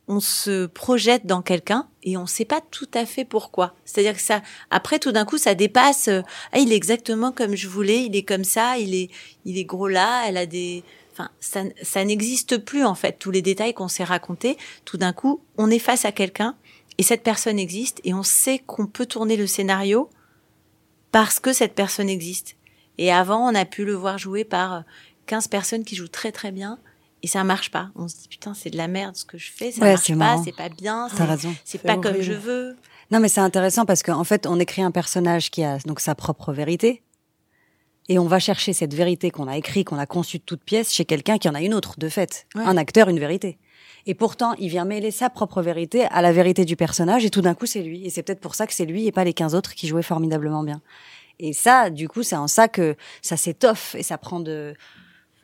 on 0.08 0.20
se 0.20 0.66
projette 0.66 1.26
dans 1.26 1.42
quelqu'un 1.42 1.86
et 2.02 2.16
on 2.16 2.26
sait 2.26 2.46
pas 2.46 2.62
tout 2.62 2.88
à 2.94 3.04
fait 3.04 3.26
pourquoi. 3.26 3.74
C'est-à-dire 3.84 4.14
que 4.14 4.22
ça, 4.22 4.42
après 4.70 4.98
tout 4.98 5.12
d'un 5.12 5.26
coup, 5.26 5.36
ça 5.36 5.54
dépasse. 5.54 6.08
euh, 6.08 6.22
ah, 6.52 6.58
il 6.58 6.72
est 6.72 6.76
exactement 6.76 7.30
comme 7.30 7.54
je 7.54 7.68
voulais. 7.68 8.04
Il 8.04 8.16
est 8.16 8.22
comme 8.22 8.44
ça. 8.44 8.78
Il 8.78 8.94
est, 8.94 9.10
il 9.44 9.58
est 9.58 9.64
gros 9.64 9.86
là. 9.86 10.24
Elle 10.26 10.38
a 10.38 10.46
des, 10.46 10.82
enfin, 11.12 11.30
ça, 11.40 11.62
ça 11.82 12.04
n'existe 12.04 12.56
plus 12.56 12.84
en 12.84 12.94
fait. 12.94 13.18
Tous 13.18 13.30
les 13.30 13.42
détails 13.42 13.74
qu'on 13.74 13.88
s'est 13.88 14.04
racontés. 14.04 14.56
Tout 14.86 14.96
d'un 14.96 15.12
coup, 15.12 15.42
on 15.58 15.70
est 15.70 15.78
face 15.78 16.06
à 16.06 16.12
quelqu'un 16.12 16.56
et 16.96 17.02
cette 17.02 17.22
personne 17.22 17.58
existe 17.58 18.00
et 18.04 18.14
on 18.14 18.22
sait 18.22 18.60
qu'on 18.60 18.86
peut 18.86 19.06
tourner 19.06 19.36
le 19.36 19.46
scénario 19.46 20.08
parce 21.12 21.38
que 21.38 21.52
cette 21.52 21.74
personne 21.74 22.08
existe. 22.08 22.56
Et 22.96 23.12
avant, 23.12 23.46
on 23.48 23.54
a 23.54 23.66
pu 23.66 23.84
le 23.84 23.94
voir 23.94 24.18
jouer 24.18 24.44
par 24.44 24.84
15 25.26 25.48
personnes 25.48 25.84
qui 25.84 25.94
jouent 25.96 26.08
très 26.08 26.32
très 26.32 26.50
bien 26.50 26.78
et 27.22 27.26
ça 27.26 27.44
marche 27.44 27.70
pas. 27.70 27.90
On 27.96 28.08
se 28.08 28.16
dit 28.16 28.28
putain, 28.28 28.54
c'est 28.54 28.70
de 28.70 28.76
la 28.76 28.88
merde 28.88 29.16
ce 29.16 29.24
que 29.24 29.38
je 29.38 29.50
fais, 29.52 29.70
ça 29.72 29.82
Ouais, 29.82 29.92
marche 29.92 30.04
c'est 30.06 30.16
pas, 30.16 30.40
c'est 30.44 30.52
pas 30.56 30.68
bien, 30.68 31.08
c'est- 31.64 31.78
pas 31.82 31.96
comme 31.96 32.20
je 32.20 32.32
veux. 32.32 32.76
Non, 33.10 33.20
mais 33.20 33.28
c'est 33.28 33.40
intéressant 33.40 33.86
parce 33.86 34.02
qu'en 34.02 34.24
fait, 34.24 34.46
on 34.46 34.58
écrit 34.60 34.82
un 34.82 34.90
personnage 34.90 35.50
qui 35.50 35.64
a 35.64 35.78
donc 35.78 36.00
sa 36.00 36.14
propre 36.14 36.52
vérité. 36.52 37.02
Et 38.10 38.18
on 38.18 38.26
va 38.26 38.38
chercher 38.38 38.72
cette 38.72 38.94
vérité 38.94 39.30
qu'on 39.30 39.48
a 39.48 39.56
écrite, 39.58 39.88
qu'on 39.88 39.98
a 39.98 40.06
conçue 40.06 40.38
de 40.38 40.42
toute 40.42 40.62
pièce 40.62 40.92
chez 40.92 41.04
quelqu'un 41.04 41.36
qui 41.36 41.46
en 41.48 41.54
a 41.54 41.60
une 41.60 41.74
autre, 41.74 41.94
de 41.98 42.08
fait. 42.08 42.46
Ouais. 42.54 42.62
Un 42.64 42.76
acteur, 42.78 43.08
une 43.10 43.18
vérité. 43.18 43.58
Et 44.06 44.14
pourtant, 44.14 44.54
il 44.58 44.68
vient 44.70 44.86
mêler 44.86 45.10
sa 45.10 45.28
propre 45.28 45.60
vérité 45.60 46.04
à 46.06 46.22
la 46.22 46.32
vérité 46.32 46.64
du 46.64 46.74
personnage, 46.76 47.26
et 47.26 47.30
tout 47.30 47.42
d'un 47.42 47.54
coup, 47.54 47.66
c'est 47.66 47.82
lui. 47.82 48.06
Et 48.06 48.10
c'est 48.10 48.22
peut-être 48.22 48.40
pour 48.40 48.54
ça 48.54 48.66
que 48.66 48.72
c'est 48.72 48.86
lui 48.86 49.06
et 49.06 49.12
pas 49.12 49.24
les 49.24 49.34
15 49.34 49.54
autres 49.54 49.74
qui 49.74 49.86
jouaient 49.88 50.02
formidablement 50.02 50.62
bien. 50.62 50.80
Et 51.38 51.52
ça, 51.52 51.90
du 51.90 52.08
coup, 52.08 52.22
c'est 52.22 52.36
en 52.36 52.48
ça 52.48 52.66
que 52.68 52.96
ça 53.20 53.36
s'étoffe 53.36 53.94
et 53.94 54.02
ça 54.02 54.16
prend 54.16 54.40
de. 54.40 54.74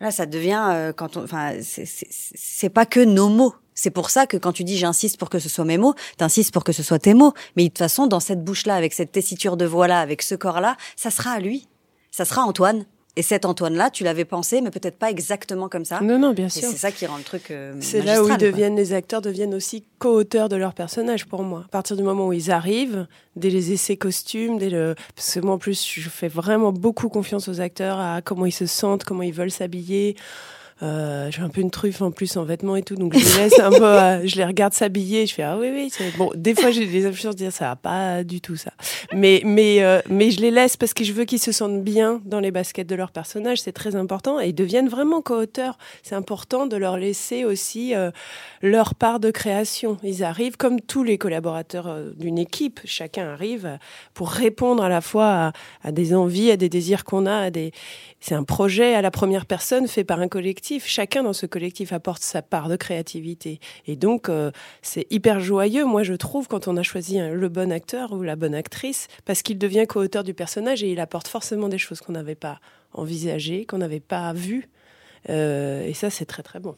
Là, 0.01 0.11
ça 0.11 0.27
devient 0.27 0.63
euh, 0.71 0.93
quand 0.93 1.17
on. 1.17 1.25
Enfin, 1.25 1.53
c'est- 1.63 2.69
pas 2.69 2.87
que 2.87 3.01
nos 3.01 3.29
mots. 3.29 3.55
C'est 3.75 3.91
pour 3.91 4.11
ça 4.11 4.27
que 4.27 4.37
quand 4.37 4.53
tu 4.53 4.63
dis 4.65 4.77
j'insiste 4.79 5.19
pour 5.19 5.31
que 5.31 5.39
ce 5.41 5.49
soit 5.49 5.65
mes 5.65 5.79
mots, 5.79 5.95
t'insistes 6.17 6.53
pour 6.53 6.63
que 6.65 6.73
ce 6.73 6.83
soit 6.83 6.99
tes 7.01 7.15
mots. 7.15 7.33
Mais 7.57 7.65
de 7.65 7.69
toute 7.69 7.79
façon, 7.79 8.07
dans 8.07 8.21
cette 8.21 8.45
bouche-là, 8.45 8.75
avec 8.77 8.93
cette 8.93 9.11
tessiture 9.13 9.57
de 9.57 9.65
voix-là, 9.65 10.01
avec 10.01 10.23
ce 10.23 10.35
corps-là, 10.35 10.77
ça 10.97 11.11
sera 11.11 11.33
à 11.33 11.41
lui. 11.41 11.69
Ça 12.11 12.25
sera 12.25 12.43
Antoine. 12.45 12.87
Et 13.17 13.23
cet 13.23 13.45
Antoine-là, 13.45 13.91
tu 13.91 14.03
l'avais 14.03 14.25
pensé, 14.25 14.61
mais 14.61 14.71
peut-être 14.71 14.99
pas 14.99 15.09
exactement 15.09 15.69
comme 15.69 15.85
ça. 15.85 16.01
Non, 16.01 16.19
non, 16.19 16.33
bien 16.33 16.49
sûr. 16.49 16.69
C'est 16.69 16.77
ça 16.77 16.91
qui 16.91 17.07
rend 17.07 17.17
le 17.17 17.23
truc. 17.23 17.53
euh, 17.53 17.75
C'est 17.79 18.03
là 18.03 18.21
où 18.21 18.25
ils 18.25 18.29
quoi. 18.29 18.37
deviennent, 18.39 18.75
les 18.75 18.93
acteurs 18.93 19.23
deviennent 19.23 19.55
aussi 19.55 19.85
co-auteurs 20.01 20.49
de 20.49 20.57
leur 20.57 20.75
personnage 20.75 21.27
pour 21.27 21.45
moi. 21.45 21.63
À 21.67 21.69
partir 21.69 21.97
du 21.97 22.03
moment 22.03 22.27
où 22.27 22.33
ils 22.33 22.51
arrivent, 22.51 23.07
dès 23.37 23.51
les 23.51 23.71
essais 23.71 23.97
costumes, 23.97 24.59
dès 24.59 24.69
le, 24.69 24.97
parce 25.15 25.33
que 25.35 25.41
moi 25.41 25.55
en 25.55 25.59
plus, 25.59 25.87
je 25.89 26.09
fais 26.09 26.27
vraiment 26.27 26.73
beaucoup 26.73 27.09
confiance 27.09 27.47
aux 27.47 27.61
acteurs 27.61 28.01
à 28.01 28.21
comment 28.21 28.47
ils 28.47 28.53
se 28.53 28.67
sentent, 28.67 29.05
comment 29.05 29.23
ils 29.23 29.33
veulent 29.33 29.53
s'habiller. 29.53 30.17
Euh, 30.83 31.31
j'ai 31.31 31.41
un 31.41 31.49
peu 31.49 31.61
une 31.61 31.71
truffe 31.71 32.03
en 32.03 32.11
plus 32.11 32.37
en 32.37 32.43
vêtements 32.43 32.75
et 32.75 32.83
tout, 32.83 32.97
donc 32.97 33.17
je 33.17 33.25
les 33.25 33.45
laisse 33.45 33.61
un 33.61 33.71
peu, 33.71 33.85
euh, 33.85 34.27
je 34.27 34.35
les 34.35 34.45
regarde 34.45 34.73
s'habiller, 34.73 35.25
je 35.25 35.35
fais 35.35 35.45
ah 35.45 35.57
oui 35.57 35.71
oui, 35.73 35.93
bon. 36.19 36.33
Des 36.35 36.53
fois 36.53 36.73
j'ai 36.73 36.87
des 36.87 37.07
influences 37.07 37.37
de 37.37 37.45
dire 37.45 37.53
ça 37.53 37.69
va 37.69 37.77
pas 37.77 38.25
du 38.25 38.41
tout 38.41 38.57
ça, 38.57 38.73
mais 39.13 39.41
mais 39.45 39.85
euh, 39.85 40.01
mais 40.09 40.33
je 40.33 40.41
les 40.41 40.51
laisse 40.51 40.77
parce 40.77 40.93
que 40.93 41.05
je 41.05 41.13
veux 41.13 41.27
qu'ils 41.27 41.39
se 41.39 41.53
sentent 41.53 41.85
bien 41.85 42.21
dans 42.25 42.41
les 42.41 42.51
baskets 42.51 42.89
de 42.89 42.97
leur 42.97 43.13
personnage, 43.13 43.63
c'est 43.63 43.73
très 43.73 43.95
important 43.95 44.41
et 44.41 44.49
ils 44.49 44.55
deviennent 44.55 44.89
vraiment 44.89 45.23
co-auteurs. 45.23 45.79
C'est 46.03 46.17
important 46.17 46.67
de 46.67 46.77
leur 46.77 46.97
laisser 46.97 47.45
aussi 47.45 47.95
leur 48.61 48.97
part 48.97 49.21
de 49.21 49.31
création. 49.31 49.97
Ils 50.03 50.25
arrivent 50.25 50.57
comme 50.57 50.81
tous 50.81 51.05
les 51.05 51.19
collaborateurs 51.19 51.99
d'une 52.17 52.39
équipe, 52.39 52.81
chacun 52.85 53.29
arrive 53.29 53.79
pour 54.13 54.31
répondre 54.31 54.83
à 54.83 54.89
la 54.89 55.01
fois 55.01 55.53
à, 55.85 55.93
des 55.93 56.15
envies, 56.15 56.51
à 56.51 56.57
des 56.57 56.69
désirs 56.69 57.05
qu'on 57.05 57.27
a, 57.27 57.49
c'est 58.21 58.35
un 58.35 58.45
projet 58.45 58.95
à 58.95 59.03
la 59.03 59.11
première 59.11 59.47
personne 59.47 59.87
fait 59.87 60.03
par 60.03 60.21
un 60.21 60.29
collectif. 60.29 60.64
Chacun 60.85 61.23
dans 61.23 61.33
ce 61.33 61.47
collectif 61.47 61.93
apporte 61.93 62.23
sa 62.23 62.41
part 62.41 62.69
de 62.69 62.77
créativité. 62.77 63.61
Et 63.87 63.97
donc, 63.97 64.29
euh, 64.29 64.51
c'est 64.81 65.07
hyper 65.11 65.41
joyeux, 65.41 65.85
moi, 65.85 66.03
je 66.03 66.15
trouve, 66.15 66.49
quand 66.49 66.69
on 66.69 66.77
a 66.77 66.83
choisi 66.83 67.19
le 67.19 67.49
bon 67.49 67.71
acteur 67.71 68.13
ou 68.13 68.23
la 68.23 68.35
bonne 68.35 68.55
actrice, 68.55 69.09
parce 69.27 69.43
qu'il 69.43 69.59
devient 69.59 69.85
co-auteur 69.87 70.25
du 70.25 70.33
personnage 70.33 70.83
et 70.83 70.91
il 70.91 71.01
apporte 71.01 71.29
forcément 71.29 71.69
des 71.69 71.79
choses 71.79 72.01
qu'on 72.01 72.13
n'avait 72.13 72.35
pas 72.35 72.61
envisagées, 72.93 73.67
qu'on 73.67 73.79
n'avait 73.79 74.01
pas 74.01 74.33
vues. 74.33 74.69
Euh, 75.29 75.87
et 75.87 75.93
ça, 75.93 76.09
c'est 76.09 76.25
très, 76.25 76.43
très 76.43 76.61
bon. 76.61 76.77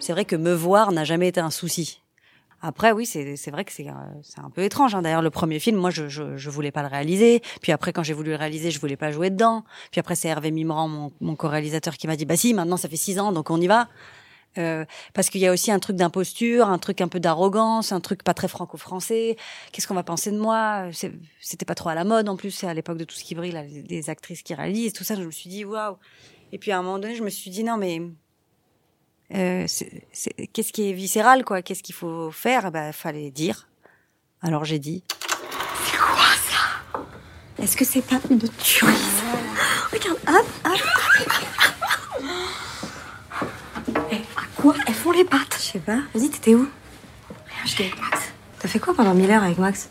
C'est 0.00 0.12
vrai 0.12 0.24
que 0.24 0.34
me 0.34 0.52
voir 0.52 0.90
n'a 0.90 1.04
jamais 1.04 1.28
été 1.28 1.38
un 1.38 1.50
souci. 1.50 2.01
Après, 2.62 2.92
oui, 2.92 3.06
c'est 3.06 3.50
vrai 3.50 3.64
que 3.64 3.72
c'est 3.72 3.88
euh, 3.88 3.92
c'est 4.22 4.38
un 4.38 4.50
peu 4.50 4.62
étrange. 4.62 4.94
Hein. 4.94 5.02
D'ailleurs, 5.02 5.20
le 5.20 5.30
premier 5.30 5.58
film, 5.58 5.76
moi, 5.76 5.90
je, 5.90 6.08
je 6.08 6.36
je 6.36 6.50
voulais 6.50 6.70
pas 6.70 6.82
le 6.82 6.88
réaliser. 6.88 7.42
Puis 7.60 7.72
après, 7.72 7.92
quand 7.92 8.04
j'ai 8.04 8.14
voulu 8.14 8.30
le 8.30 8.36
réaliser, 8.36 8.70
je 8.70 8.80
voulais 8.80 8.96
pas 8.96 9.10
jouer 9.10 9.30
dedans. 9.30 9.64
Puis 9.90 9.98
après, 9.98 10.14
c'est 10.14 10.28
Hervé 10.28 10.52
Mimran, 10.52 10.88
mon, 10.88 11.12
mon 11.20 11.34
co-réalisateur, 11.34 11.96
qui 11.96 12.06
m'a 12.06 12.16
dit, 12.16 12.24
bah 12.24 12.36
si, 12.36 12.54
maintenant 12.54 12.76
ça 12.76 12.88
fait 12.88 12.96
six 12.96 13.18
ans, 13.18 13.32
donc 13.32 13.50
on 13.50 13.60
y 13.60 13.66
va. 13.66 13.88
Euh, 14.58 14.84
parce 15.14 15.30
qu'il 15.30 15.40
y 15.40 15.46
a 15.46 15.52
aussi 15.52 15.72
un 15.72 15.78
truc 15.78 15.96
d'imposture, 15.96 16.68
un 16.68 16.78
truc 16.78 17.00
un 17.00 17.08
peu 17.08 17.20
d'arrogance, 17.20 17.90
un 17.90 18.00
truc 18.00 18.22
pas 18.22 18.34
très 18.34 18.48
franco-français. 18.48 19.36
Qu'est-ce 19.72 19.86
qu'on 19.86 19.94
va 19.94 20.02
penser 20.02 20.30
de 20.30 20.38
moi? 20.38 20.90
C'était 21.40 21.64
pas 21.64 21.74
trop 21.74 21.88
à 21.88 21.94
la 21.94 22.04
mode 22.04 22.28
en 22.28 22.36
plus. 22.36 22.50
C'est 22.50 22.66
à 22.66 22.74
l'époque 22.74 22.98
de 22.98 23.04
tout 23.04 23.14
ce 23.14 23.24
qui 23.24 23.34
brille, 23.34 23.56
les 23.88 24.10
actrices 24.10 24.42
qui 24.42 24.54
réalisent, 24.54 24.92
tout 24.92 25.04
ça. 25.04 25.14
Je 25.14 25.22
me 25.22 25.30
suis 25.30 25.48
dit 25.48 25.64
waouh. 25.64 25.96
Et 26.52 26.58
puis 26.58 26.70
à 26.70 26.78
un 26.78 26.82
moment 26.82 26.98
donné, 26.98 27.14
je 27.14 27.22
me 27.22 27.30
suis 27.30 27.50
dit 27.50 27.64
non 27.64 27.78
mais 27.78 28.02
euh, 29.34 29.66
qu'est-ce 30.52 30.72
qui 30.72 30.90
est 30.90 30.92
viscéral 30.92 31.44
quoi? 31.44 31.62
Qu'est-ce 31.62 31.82
qu'il 31.82 31.94
faut 31.94 32.30
faire? 32.30 32.70
Bah 32.70 32.92
fallait 32.92 33.30
dire. 33.30 33.68
Alors 34.42 34.64
j'ai 34.64 34.78
dit. 34.78 35.02
C'est 35.86 35.96
quoi 35.96 36.26
ça? 36.50 37.02
Est-ce 37.62 37.76
que 37.76 37.84
c'est 37.84 38.02
pas 38.02 38.20
une 38.30 38.40
tuerie? 38.40 38.94
Regarde, 39.92 40.18
hop, 40.28 40.46
hop. 40.64 40.80
Eh, 44.10 44.16
à 44.16 44.44
quoi 44.56 44.74
elles 44.86 44.94
font 44.94 45.12
les 45.12 45.24
pattes? 45.24 45.56
Je 45.58 45.64
sais 45.72 45.78
pas. 45.78 46.00
Vas-y, 46.14 46.30
t'étais 46.30 46.54
où? 46.54 46.68
Rien, 47.46 47.64
j'étais 47.64 47.84
avec 47.84 48.00
Max. 48.00 48.32
T'as 48.58 48.68
fait 48.68 48.78
quoi 48.78 48.94
pendant 48.94 49.14
mille 49.14 49.30
heures 49.30 49.44
avec 49.44 49.58
Max? 49.58 49.88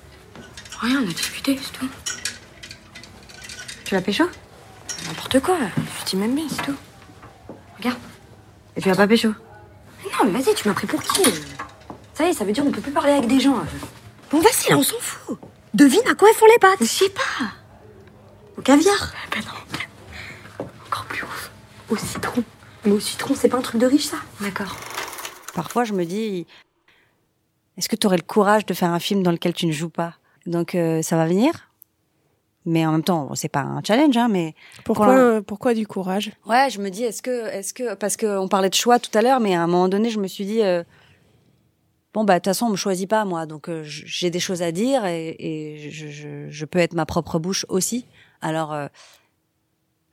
Rien, 0.80 1.02
on 1.02 1.10
a 1.10 1.14
discuté, 1.14 1.60
c'est 1.62 1.72
tout. 1.78 1.90
Tu 3.86 3.94
l'as 3.94 4.02
pécho? 4.02 4.26
N'importe 5.08 5.40
quoi, 5.42 5.58
je 6.00 6.06
dis 6.06 6.16
même 6.16 6.36
bien, 6.36 6.48
c'est 6.50 6.64
tout. 6.64 6.76
Regarde. 7.78 8.00
Et 8.76 8.82
tu 8.82 8.88
l'as 8.90 8.96
pas 8.96 9.08
pécho? 9.08 9.30
Non, 9.30 10.30
mais 10.30 10.40
vas-y, 10.42 10.56
tu 10.56 10.68
m'as 10.68 10.74
pris 10.74 10.88
pour 10.88 11.02
qui? 11.02 11.24
Ça 12.14 12.26
y 12.26 12.30
est, 12.30 12.34
ça 12.34 12.44
veut 12.46 12.52
dire 12.52 12.64
qu'on 12.64 12.72
peut 12.72 12.82
plus 12.82 12.92
parler 12.92 13.12
avec 13.14 13.28
des 13.28 13.40
gens. 13.40 13.58
euh. 13.58 13.64
Bon, 14.32 14.40
vas-y, 14.40 14.70
là, 14.70 14.78
on 14.78 14.84
s'en 14.84 15.00
fout. 15.00 15.38
Devine 15.74 16.02
à 16.10 16.16
quoi 16.16 16.30
elles 16.30 16.36
font 16.36 16.46
les 16.48 16.60
pattes 16.60 16.80
Je 16.82 16.86
sais 16.86 17.10
pas. 17.10 17.46
Au 18.58 18.62
caviar 18.62 19.14
Ben 19.32 19.40
non. 19.46 20.66
Encore 20.88 21.06
plus 21.06 21.24
ouf. 21.24 21.52
Au 21.90 21.96
citron. 21.98 22.44
Mais 22.86 22.92
au 22.92 23.00
citron, 23.00 23.36
c'est 23.36 23.50
pas 23.50 23.58
un 23.58 23.62
truc 23.62 23.80
de 23.80 23.86
riche, 23.88 24.06
ça 24.06 24.18
D'accord. 24.40 24.76
Parfois, 25.54 25.84
je 25.84 25.94
me 25.94 26.06
dis, 26.06 26.48
est-ce 27.78 27.90
que 27.90 27.96
tu 27.96 28.08
aurais 28.08 28.18
le 28.18 28.24
courage 28.24 28.66
de 28.66 28.74
faire 28.74 28.92
un 28.92 29.00
film 29.00 29.22
dans 29.24 29.32
lequel 29.32 29.54
tu 29.54 29.66
ne 29.66 29.72
joues 29.72 29.90
pas? 29.90 30.16
Donc, 30.46 30.76
euh, 30.76 31.02
ça 31.02 31.16
va 31.18 31.26
venir? 31.26 31.52
Mais 32.66 32.86
en 32.86 32.92
même 32.92 33.04
temps, 33.04 33.34
c'est 33.34 33.50
pas 33.50 33.62
un 33.62 33.82
challenge, 33.84 34.16
hein, 34.18 34.28
mais 34.30 34.54
Pourquoi, 34.86 35.06
Pour 35.08 35.16
euh, 35.16 35.42
pourquoi 35.42 35.74
du 35.74 35.88
courage? 35.88 36.32
Ouais, 36.46 36.70
je 36.70 36.80
me 36.80 36.90
dis, 36.90 37.04
est-ce 37.04 37.24
que, 37.24 37.48
est-ce 37.48 37.74
que, 37.74 37.96
parce 37.96 38.18
qu'on 38.18 38.48
parlait 38.48 38.70
de 38.70 38.76
choix 38.76 39.00
tout 39.00 39.10
à 39.18 39.24
l'heure, 39.24 39.40
mais 39.40 39.56
à 39.56 39.64
un 39.64 39.68
moment 39.68 39.90
donné, 39.90 40.12
je 40.12 40.20
me 40.20 40.28
suis 40.28 40.46
dit, 40.46 40.62
euh, 40.62 40.84
bon 42.14 42.24
bah 42.24 42.34
de 42.36 42.40
toute 42.40 42.46
façon, 42.46 42.68
on 42.68 42.70
me 42.70 42.76
choisit 42.76 43.10
pas 43.10 43.26
moi, 43.26 43.48
donc 43.48 43.68
euh, 43.68 43.82
j'ai 43.84 44.30
des 44.30 44.40
choses 44.40 44.62
à 44.62 44.72
dire 44.72 45.06
et, 45.08 45.36
et 45.40 45.90
je, 45.90 46.08
je, 46.10 46.50
je 46.50 46.66
peux 46.66 46.78
être 46.78 46.94
ma 46.94 47.08
propre 47.08 47.40
bouche 47.40 47.66
aussi. 47.68 48.06
Alors, 48.42 48.74
euh, 48.74 48.88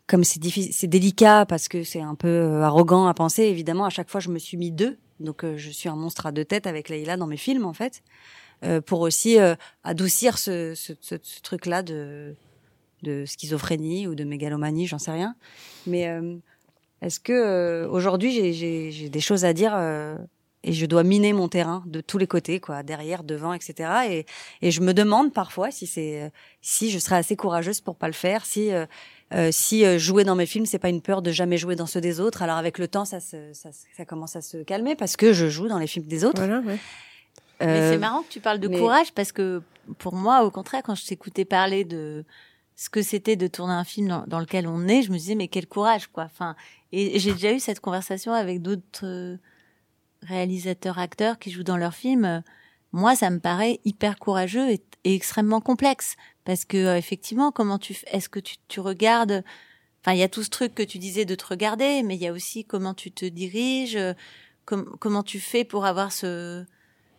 comme 0.07 0.25
c'est 0.25 0.41
difficile, 0.41 0.73
c'est 0.73 0.87
délicat 0.87 1.45
parce 1.45 1.69
que 1.69 1.85
c'est 1.85 2.01
un 2.01 2.15
peu 2.15 2.63
arrogant 2.63 3.09
à 3.09 3.13
penser. 3.15 3.43
Évidemment, 3.43 3.85
à 3.85 3.91
chaque 3.91 4.09
fois, 4.09 4.21
je 4.21 4.31
me 4.31 4.39
suis 4.39 4.57
mis 4.57 4.71
deux, 4.71 4.97
donc 5.21 5.45
je 5.57 5.69
suis 5.71 5.91
un 5.91 5.97
monstre 5.97 6.25
à 6.25 6.33
deux 6.33 6.47
têtes 6.47 6.67
avec 6.67 6.89
Leïla 6.89 7.19
dans 7.19 7.27
mes 7.27 7.37
films 7.37 7.67
en 7.67 7.75
fait, 7.75 8.03
pour 8.81 9.01
aussi 9.01 9.39
euh, 9.39 9.55
adoucir 9.85 10.39
ce, 10.39 10.75
ce, 10.75 10.93
ce, 11.01 11.15
truc-là 11.43 11.83
de 11.83 12.35
de 13.03 13.25
schizophrénie 13.27 14.09
ou 14.09 14.15
de 14.15 14.25
mégalomanie, 14.25 14.87
j'en 14.87 14.99
sais 14.99 15.13
rien. 15.13 15.37
Mais 15.87 16.09
euh, 16.09 16.37
est-ce 17.01 17.21
que 17.21 17.33
euh, 17.33 17.89
aujourd'hui 17.89 18.53
j'ai- 18.53 19.09
des 19.09 19.21
choses 19.21 19.45
à 19.45 19.53
dire 19.53 19.73
euh, 19.75 20.17
et 20.65 20.73
je 20.73 20.85
dois 20.87 21.05
miner 21.05 21.33
mon 21.33 21.47
terrain 21.49 21.85
de 21.87 22.01
tous 22.01 22.19
les 22.19 22.27
côtés, 22.27 22.59
quoi, 22.59 22.83
derrière, 22.83 23.23
devant, 23.23 23.53
etc. 23.53 23.91
Et, 24.11 24.27
et 24.61 24.71
je 24.73 24.81
me 24.81 24.93
demande 24.93 25.33
parfois 25.33 25.71
si 25.71 25.87
c'est 25.87 26.23
euh, 26.23 26.29
si 26.61 26.91
je 26.91 26.99
serais 26.99 27.17
assez 27.17 27.37
courageuse 27.37 27.81
pour 27.81 27.95
pas 27.95 28.09
le 28.09 28.13
faire, 28.13 28.45
si 28.45 28.73
euh, 28.73 28.85
euh, 29.33 29.51
si 29.53 29.85
euh, 29.85 29.99
jouer 29.99 30.25
dans 30.25 30.35
mes 30.35 30.47
films 30.47 30.67
c'est 30.67 30.81
pas 30.81 30.89
une 30.89 31.03
peur 31.03 31.23
de 31.23 31.31
jamais 31.31 31.59
jouer 31.59 31.77
dans 31.77 31.87
ceux 31.87 32.01
des 32.01 32.19
autres. 32.19 32.43
Alors 32.43 32.57
avec 32.57 32.79
le 32.79 32.89
temps 32.89 33.05
ça 33.05 33.21
se, 33.21 33.53
ça, 33.53 33.71
ça 33.97 34.05
commence 34.05 34.35
à 34.35 34.41
se 34.41 34.57
calmer 34.59 34.97
parce 34.97 35.17
que 35.17 35.33
je 35.33 35.49
joue 35.49 35.69
dans 35.69 35.79
les 35.79 35.87
films 35.87 36.07
des 36.07 36.25
autres. 36.25 36.39
Voilà, 36.45 36.61
ouais. 36.61 36.79
Mais 37.61 37.67
Euh, 37.67 37.93
c'est 37.93 37.99
marrant 37.99 38.23
que 38.23 38.29
tu 38.29 38.41
parles 38.41 38.61
de 38.61 38.69
mais- 38.69 38.79
courage 38.79 39.13
parce 39.13 39.33
que 39.33 39.63
pour 39.99 40.15
moi, 40.15 40.45
au 40.45 40.51
contraire, 40.51 40.83
quand 40.85 40.95
je 40.95 41.05
t'écoutais 41.07 41.45
parler 41.45 41.85
de 41.85 42.25
ce 42.77 42.89
que 42.91 43.03
c'était 43.03 43.35
de 43.37 43.47
tourner 43.49 43.73
un 43.75 43.85
film 43.85 44.07
dans, 44.09 44.25
dans 44.27 44.39
lequel 44.39 44.69
on 44.69 44.87
est, 44.87 45.03
je 45.03 45.11
me 45.11 45.17
disais 45.19 45.35
mais 45.35 45.49
quel 45.49 45.67
courage 45.67 46.07
quoi. 46.09 46.25
Enfin, 46.25 46.55
et, 46.93 47.19
j'ai 47.19 47.33
déjà 47.33 47.53
eu 47.53 47.59
cette 47.59 47.81
conversation 47.81 48.33
avec 48.33 48.63
d'autres 48.63 49.05
euh, 49.05 49.37
réalisateurs, 50.23 50.99
acteurs 50.99 51.39
qui 51.39 51.51
jouent 51.51 51.63
dans 51.65 51.77
leurs 51.77 51.95
films. 51.95 52.43
Moi, 52.93 53.17
ça 53.17 53.31
me 53.31 53.39
paraît 53.41 53.81
hyper 53.85 54.19
courageux 54.19 54.71
et, 54.71 54.81
et 55.05 55.15
extrêmement 55.15 55.61
complexe 55.61 56.17
parce 56.45 56.65
que 56.65 56.77
euh, 56.77 56.97
effectivement, 56.97 57.51
comment 57.53 57.79
tu, 57.79 57.97
est-ce 58.13 58.29
que 58.29 58.41
tu, 58.41 58.57
tu 58.69 58.81
regardes 58.81 59.43
Enfin, 60.05 60.13
il 60.13 60.19
y 60.21 60.23
a 60.23 60.29
tout 60.29 60.45
ce 60.45 60.49
truc 60.51 60.75
que 60.77 60.83
tu 60.85 60.99
disais 60.99 61.25
de 61.25 61.35
te 61.35 61.45
regarder, 61.45 62.05
mais 62.05 62.15
il 62.15 62.23
y 62.23 62.29
a 62.29 62.33
aussi 62.33 62.65
comment 62.65 62.95
tu 62.95 63.11
te 63.11 63.25
diriges, 63.27 63.99
com- 64.65 64.89
comment 65.01 65.25
tu 65.25 65.41
fais 65.41 65.65
pour 65.65 65.85
avoir 65.87 66.13
ce 66.13 66.65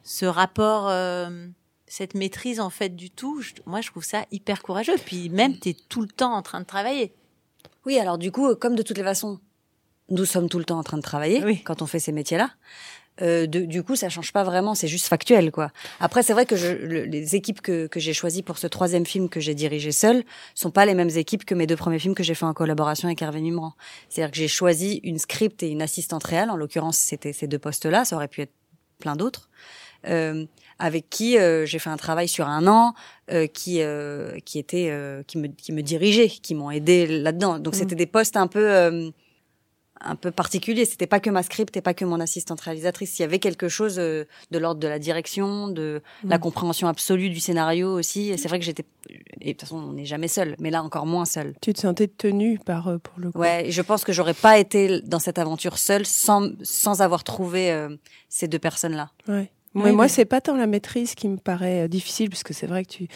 ce 0.03 0.25
rapport, 0.25 0.87
euh, 0.89 1.47
cette 1.87 2.13
maîtrise 2.15 2.59
en 2.59 2.69
fait 2.69 2.95
du 2.95 3.09
tout. 3.09 3.41
je- 3.41 3.53
moi, 3.65 3.81
je 3.81 3.89
trouve 3.89 4.03
ça 4.03 4.25
hyper 4.31 4.61
courageux. 4.61 4.95
Puis 5.05 5.29
même, 5.29 5.57
tu 5.59 5.69
es 5.69 5.73
tout 5.89 6.01
le 6.01 6.07
temps 6.07 6.33
en 6.33 6.41
train 6.41 6.59
de 6.61 6.65
travailler. 6.65 7.13
Oui, 7.85 7.97
alors 7.99 8.17
du 8.17 8.31
coup, 8.31 8.53
comme 8.55 8.75
de 8.75 8.81
toutes 8.83 8.97
les 8.97 9.03
façons, 9.03 9.39
nous 10.09 10.25
sommes 10.25 10.49
tout 10.49 10.59
le 10.59 10.65
temps 10.65 10.79
en 10.79 10.83
train 10.83 10.97
de 10.97 11.01
travailler 11.03 11.39
quand 11.63 11.81
on 11.81 11.85
fait 11.87 11.99
ces 11.99 12.11
métiers-là. 12.11 12.51
Euh, 13.21 13.47
de- 13.47 13.65
du 13.65 13.83
coup, 13.83 13.97
ça 13.97 14.07
change 14.07 14.31
pas 14.31 14.45
vraiment, 14.45 14.75
c'est 14.75 14.87
juste 14.87 15.07
factuel, 15.07 15.51
quoi. 15.51 15.71
Après, 15.99 16.23
c'est 16.23 16.31
vrai 16.31 16.45
que 16.45 16.55
je, 16.55 16.67
le- 16.69 17.03
les 17.03 17.35
équipes 17.35 17.59
que, 17.59 17.87
que 17.87 17.99
j'ai 17.99 18.13
choisies 18.13 18.43
pour 18.43 18.57
ce 18.57 18.65
troisième 18.65 19.05
film 19.05 19.27
que 19.27 19.41
j'ai 19.41 19.53
dirigé 19.55 19.91
seul 19.91 20.23
sont 20.55 20.71
pas 20.71 20.85
les 20.85 20.93
mêmes 20.93 21.09
équipes 21.09 21.43
que 21.43 21.53
mes 21.53 21.67
deux 21.67 21.75
premiers 21.75 21.99
films 21.99 22.15
que 22.15 22.23
j'ai 22.23 22.33
fait 22.33 22.45
en 22.45 22.53
collaboration 22.53 23.09
avec 23.09 23.21
Hervé 23.21 23.41
Mimran. 23.41 23.73
C'est-à-dire 24.07 24.31
que 24.31 24.37
j'ai 24.37 24.47
choisi 24.47 25.01
une 25.03 25.19
script 25.19 25.63
et 25.63 25.67
une 25.69 25.81
assistante 25.81 26.23
réelle. 26.23 26.49
En 26.49 26.55
l'occurrence, 26.55 26.97
c'était 26.97 27.33
ces 27.33 27.47
deux 27.47 27.59
postes-là. 27.59 28.05
Ça 28.05 28.15
aurait 28.15 28.29
pu 28.29 28.39
être 28.41 28.53
plein 28.99 29.17
d'autres. 29.17 29.49
Euh, 30.07 30.45
avec 30.79 31.09
qui 31.09 31.37
euh, 31.37 31.65
j'ai 31.65 31.79
fait 31.79 31.89
un 31.89 31.97
travail 31.97 32.27
sur 32.27 32.47
un 32.47 32.67
an, 32.67 32.93
euh, 33.31 33.47
qui 33.47 33.81
euh, 33.81 34.37
qui 34.45 34.59
était 34.59 34.87
euh, 34.89 35.23
qui 35.23 35.37
me 35.37 35.47
qui 35.47 35.71
me 35.71 35.81
dirigeaient, 35.81 36.29
qui 36.29 36.55
m'ont 36.55 36.71
aidé 36.71 37.05
là-dedans. 37.07 37.59
Donc 37.59 37.73
Mhm. 37.73 37.79
c'était 37.79 37.95
des 37.95 38.05
postes 38.07 38.37
un 38.37 38.47
peu 38.47 38.69
euh, 38.71 39.09
un 40.01 40.15
peu 40.15 40.31
particuliers. 40.31 40.85
C'était 40.85 41.07
pas 41.07 41.19
que 41.19 41.29
ma 41.29 41.43
script 41.43 41.75
et 41.75 41.81
pas 41.81 41.93
que 41.93 42.05
mon 42.05 42.21
assistante 42.21 42.61
réalisatrice. 42.61 43.19
Il 43.19 43.23
y 43.23 43.25
avait 43.25 43.39
quelque 43.39 43.67
chose 43.67 43.97
euh, 43.99 44.23
de 44.49 44.57
l'ordre 44.57 44.79
de 44.79 44.87
la 44.87 44.97
direction, 44.97 45.67
de 45.67 46.01
la 46.23 46.37
Mhm. 46.37 46.41
compréhension 46.41 46.87
absolue 46.87 47.29
du 47.29 47.41
scénario 47.41 47.91
aussi. 47.99 48.29
Et 48.29 48.37
c'est 48.37 48.47
vrai 48.47 48.59
que 48.59 48.65
j'étais 48.65 48.85
et 49.41 49.47
de 49.47 49.51
toute 49.51 49.61
façon 49.61 49.75
on 49.77 49.91
n'est 49.93 50.05
jamais 50.05 50.29
seul, 50.29 50.55
mais 50.59 50.69
là 50.69 50.83
encore 50.83 51.05
moins 51.05 51.25
seul. 51.25 51.53
Tu 51.61 51.73
te 51.73 51.81
sentais 51.81 52.07
tenue 52.07 52.59
par 52.59 52.83
pour 53.03 53.19
le 53.19 53.31
coup. 53.31 53.39
Ouais, 53.39 53.65
je 53.69 53.81
pense 53.81 54.05
que 54.05 54.13
j'aurais 54.13 54.33
pas 54.33 54.57
été 54.57 55.01
dans 55.01 55.19
cette 55.19 55.37
aventure 55.37 55.77
seule 55.77 56.05
sans 56.05 56.49
sans 56.63 57.01
avoir 57.01 57.25
trouvé 57.25 57.69
euh, 57.71 57.89
ces 58.29 58.47
deux 58.47 58.59
personnes-là. 58.59 59.11
Ouais. 59.27 59.51
Oui, 59.75 59.91
moi, 59.91 60.05
mais- 60.05 60.09
c'est 60.09 60.25
pas 60.25 60.41
tant 60.41 60.55
la 60.55 60.67
maîtrise 60.67 61.15
qui 61.15 61.27
me 61.27 61.37
paraît 61.37 61.83
euh, 61.83 61.87
difficile, 61.87 62.29
puisque 62.29 62.53
c'est 62.53 62.67
vrai 62.67 62.83
que 62.83 62.89
tu, 62.89 63.07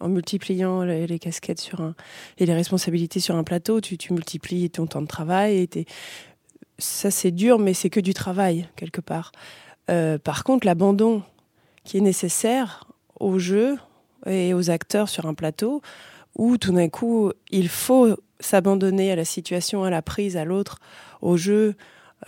en 0.00 0.08
multipliant 0.08 0.82
les, 0.82 1.06
les 1.06 1.18
casquettes 1.18 1.60
sur 1.60 1.80
un 1.80 1.94
et 2.38 2.46
les 2.46 2.54
responsabilités 2.54 3.20
sur 3.20 3.34
un 3.36 3.44
plateau, 3.44 3.80
tu, 3.80 3.96
tu 3.98 4.12
multiplies 4.12 4.68
ton 4.70 4.86
temps 4.86 5.02
de 5.02 5.06
travail. 5.06 5.58
Et 5.58 5.66
t'es- 5.66 5.86
ça, 6.78 7.10
c'est 7.10 7.30
dur, 7.30 7.58
mais 7.58 7.74
c'est 7.74 7.90
que 7.90 8.00
du 8.00 8.12
travail 8.14 8.68
quelque 8.76 9.00
part. 9.00 9.32
Euh, 9.90 10.18
par 10.18 10.44
contre, 10.44 10.66
l'abandon 10.66 11.22
qui 11.84 11.98
est 11.98 12.00
nécessaire 12.02 12.86
au 13.20 13.38
jeu 13.38 13.76
et 14.26 14.54
aux 14.54 14.70
acteurs 14.70 15.08
sur 15.08 15.26
un 15.26 15.34
plateau, 15.34 15.80
où 16.36 16.56
tout 16.56 16.72
d'un 16.72 16.88
coup, 16.88 17.30
il 17.50 17.68
faut 17.68 18.16
s'abandonner 18.40 19.12
à 19.12 19.16
la 19.16 19.24
situation, 19.24 19.84
à 19.84 19.90
la 19.90 20.02
prise, 20.02 20.36
à 20.36 20.44
l'autre, 20.44 20.78
au 21.20 21.36
jeu. 21.36 21.74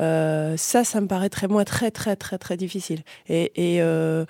Euh, 0.01 0.57
ça, 0.57 0.85
ça 0.85 1.01
me 1.01 1.07
paraîtrait 1.07 1.49
moi 1.49 1.65
très 1.65 1.91
très 1.91 2.17
très 2.17 2.39
très 2.39 2.57
difficile. 2.57 3.03
Euh, 3.31 4.25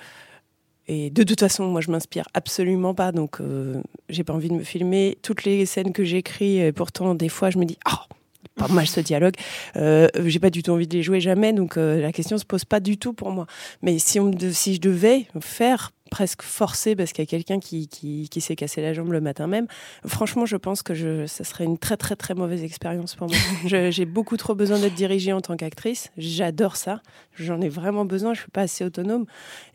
et 0.87 1.11
de 1.11 1.23
toute 1.23 1.41
façon, 1.41 1.67
moi, 1.67 1.81
je 1.81 1.91
m'inspire 1.91 2.27
absolument 2.35 2.95
pas, 2.95 3.11
donc 3.11 3.41
euh, 3.41 3.81
j'ai 4.11 4.23
pas 4.23 4.35
envie 4.35 4.49
de 4.49 4.55
me 4.55 4.65
filmer 4.65 5.17
toutes 5.23 5.45
les 5.45 5.65
scènes 5.65 5.93
que 5.93 6.05
j'écris. 6.05 6.59
Et 6.59 6.73
pourtant, 6.73 7.15
des 7.15 7.31
fois, 7.31 7.49
je 7.49 7.59
me 7.59 7.65
dis, 7.65 7.79
oh, 7.91 8.15
pas 8.57 8.69
mal 8.69 8.87
ce 8.87 9.01
dialogue. 9.01 9.35
Euh, 9.77 10.09
j'ai 10.27 10.39
pas 10.39 10.51
du 10.51 10.63
tout 10.63 10.73
envie 10.73 10.87
de 10.87 10.95
les 10.95 11.03
jouer 11.03 11.21
jamais, 11.21 11.53
donc 11.53 11.77
euh, 11.77 12.01
la 12.01 12.13
question 12.13 12.39
se 12.39 12.45
pose 12.45 12.65
pas 12.65 12.81
du 12.81 12.99
tout 12.99 13.13
pour 13.13 13.31
moi. 13.31 13.47
Mais 13.83 13.99
si 13.99 14.21
on 14.21 14.31
si 14.53 14.75
je 14.75 14.81
devais 14.81 15.27
faire 15.41 15.93
presque 16.11 16.43
forcer 16.43 16.95
parce 16.95 17.13
qu'il 17.13 17.23
y 17.25 17.27
a 17.27 17.31
quelqu'un 17.31 17.59
qui, 17.59 17.89
qui, 17.89 18.29
qui 18.31 18.41
s'est 18.41 18.55
cassé 18.57 18.81
la 18.83 18.93
jambe 18.93 19.11
le 19.11 19.21
matin 19.21 19.47
même, 19.47 19.67
franchement, 20.07 20.47
je 20.47 20.57
pense 20.57 20.83
que 20.83 20.95
je, 20.95 21.27
ça 21.27 21.45
serait 21.45 21.65
une 21.65 21.79
très 21.79 21.97
très 21.97 22.15
très 22.15 22.35
mauvaise 22.35 22.63
expérience 22.63 23.15
pour 23.15 23.29
moi. 23.29 23.37
J'ai 23.91 24.05
beaucoup 24.05 24.37
trop 24.37 24.55
besoin 24.55 24.79
d'être 24.79 24.95
dirigée 24.95 25.33
en 25.33 25.41
tant 25.41 25.57
qu'actrice. 25.57 26.11
J'adore 26.17 26.77
ça. 26.77 27.01
J'en 27.39 27.61
ai 27.61 27.69
vraiment 27.69 28.05
besoin. 28.05 28.35
Je 28.35 28.41
suis 28.43 28.51
pas 28.51 28.63
assez 28.63 28.85
autonome 28.85 29.25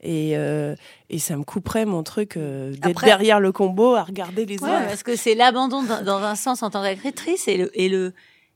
et, 0.02 0.38
euh, 0.38 0.76
et 1.10 1.20
ça 1.20 1.36
me 1.36 1.44
couperait 1.44 1.86
mon 1.86 2.04
truc 2.04 2.38
euh, 2.38 2.74
d'être 2.76 3.04
derrière 3.04 3.40
le 3.40 3.52
combo 3.52 3.96
à 3.96 4.04
regarder 4.04 4.46
les 4.46 4.62
Ouais, 4.64 4.70
autres. 4.70 4.86
parce 4.88 5.04
que 5.04 5.16
c'est 5.16 5.36
l'abandon 5.36 5.84
dans, 5.84 6.04
dans 6.04 6.24
un 6.24 6.36
sens 6.36 6.64
en 6.64 6.70
tant 6.70 6.84
qu'actrice 6.84 7.48
et 7.48 7.58
le 7.58 7.72
et 7.80 7.90
le 7.90 8.14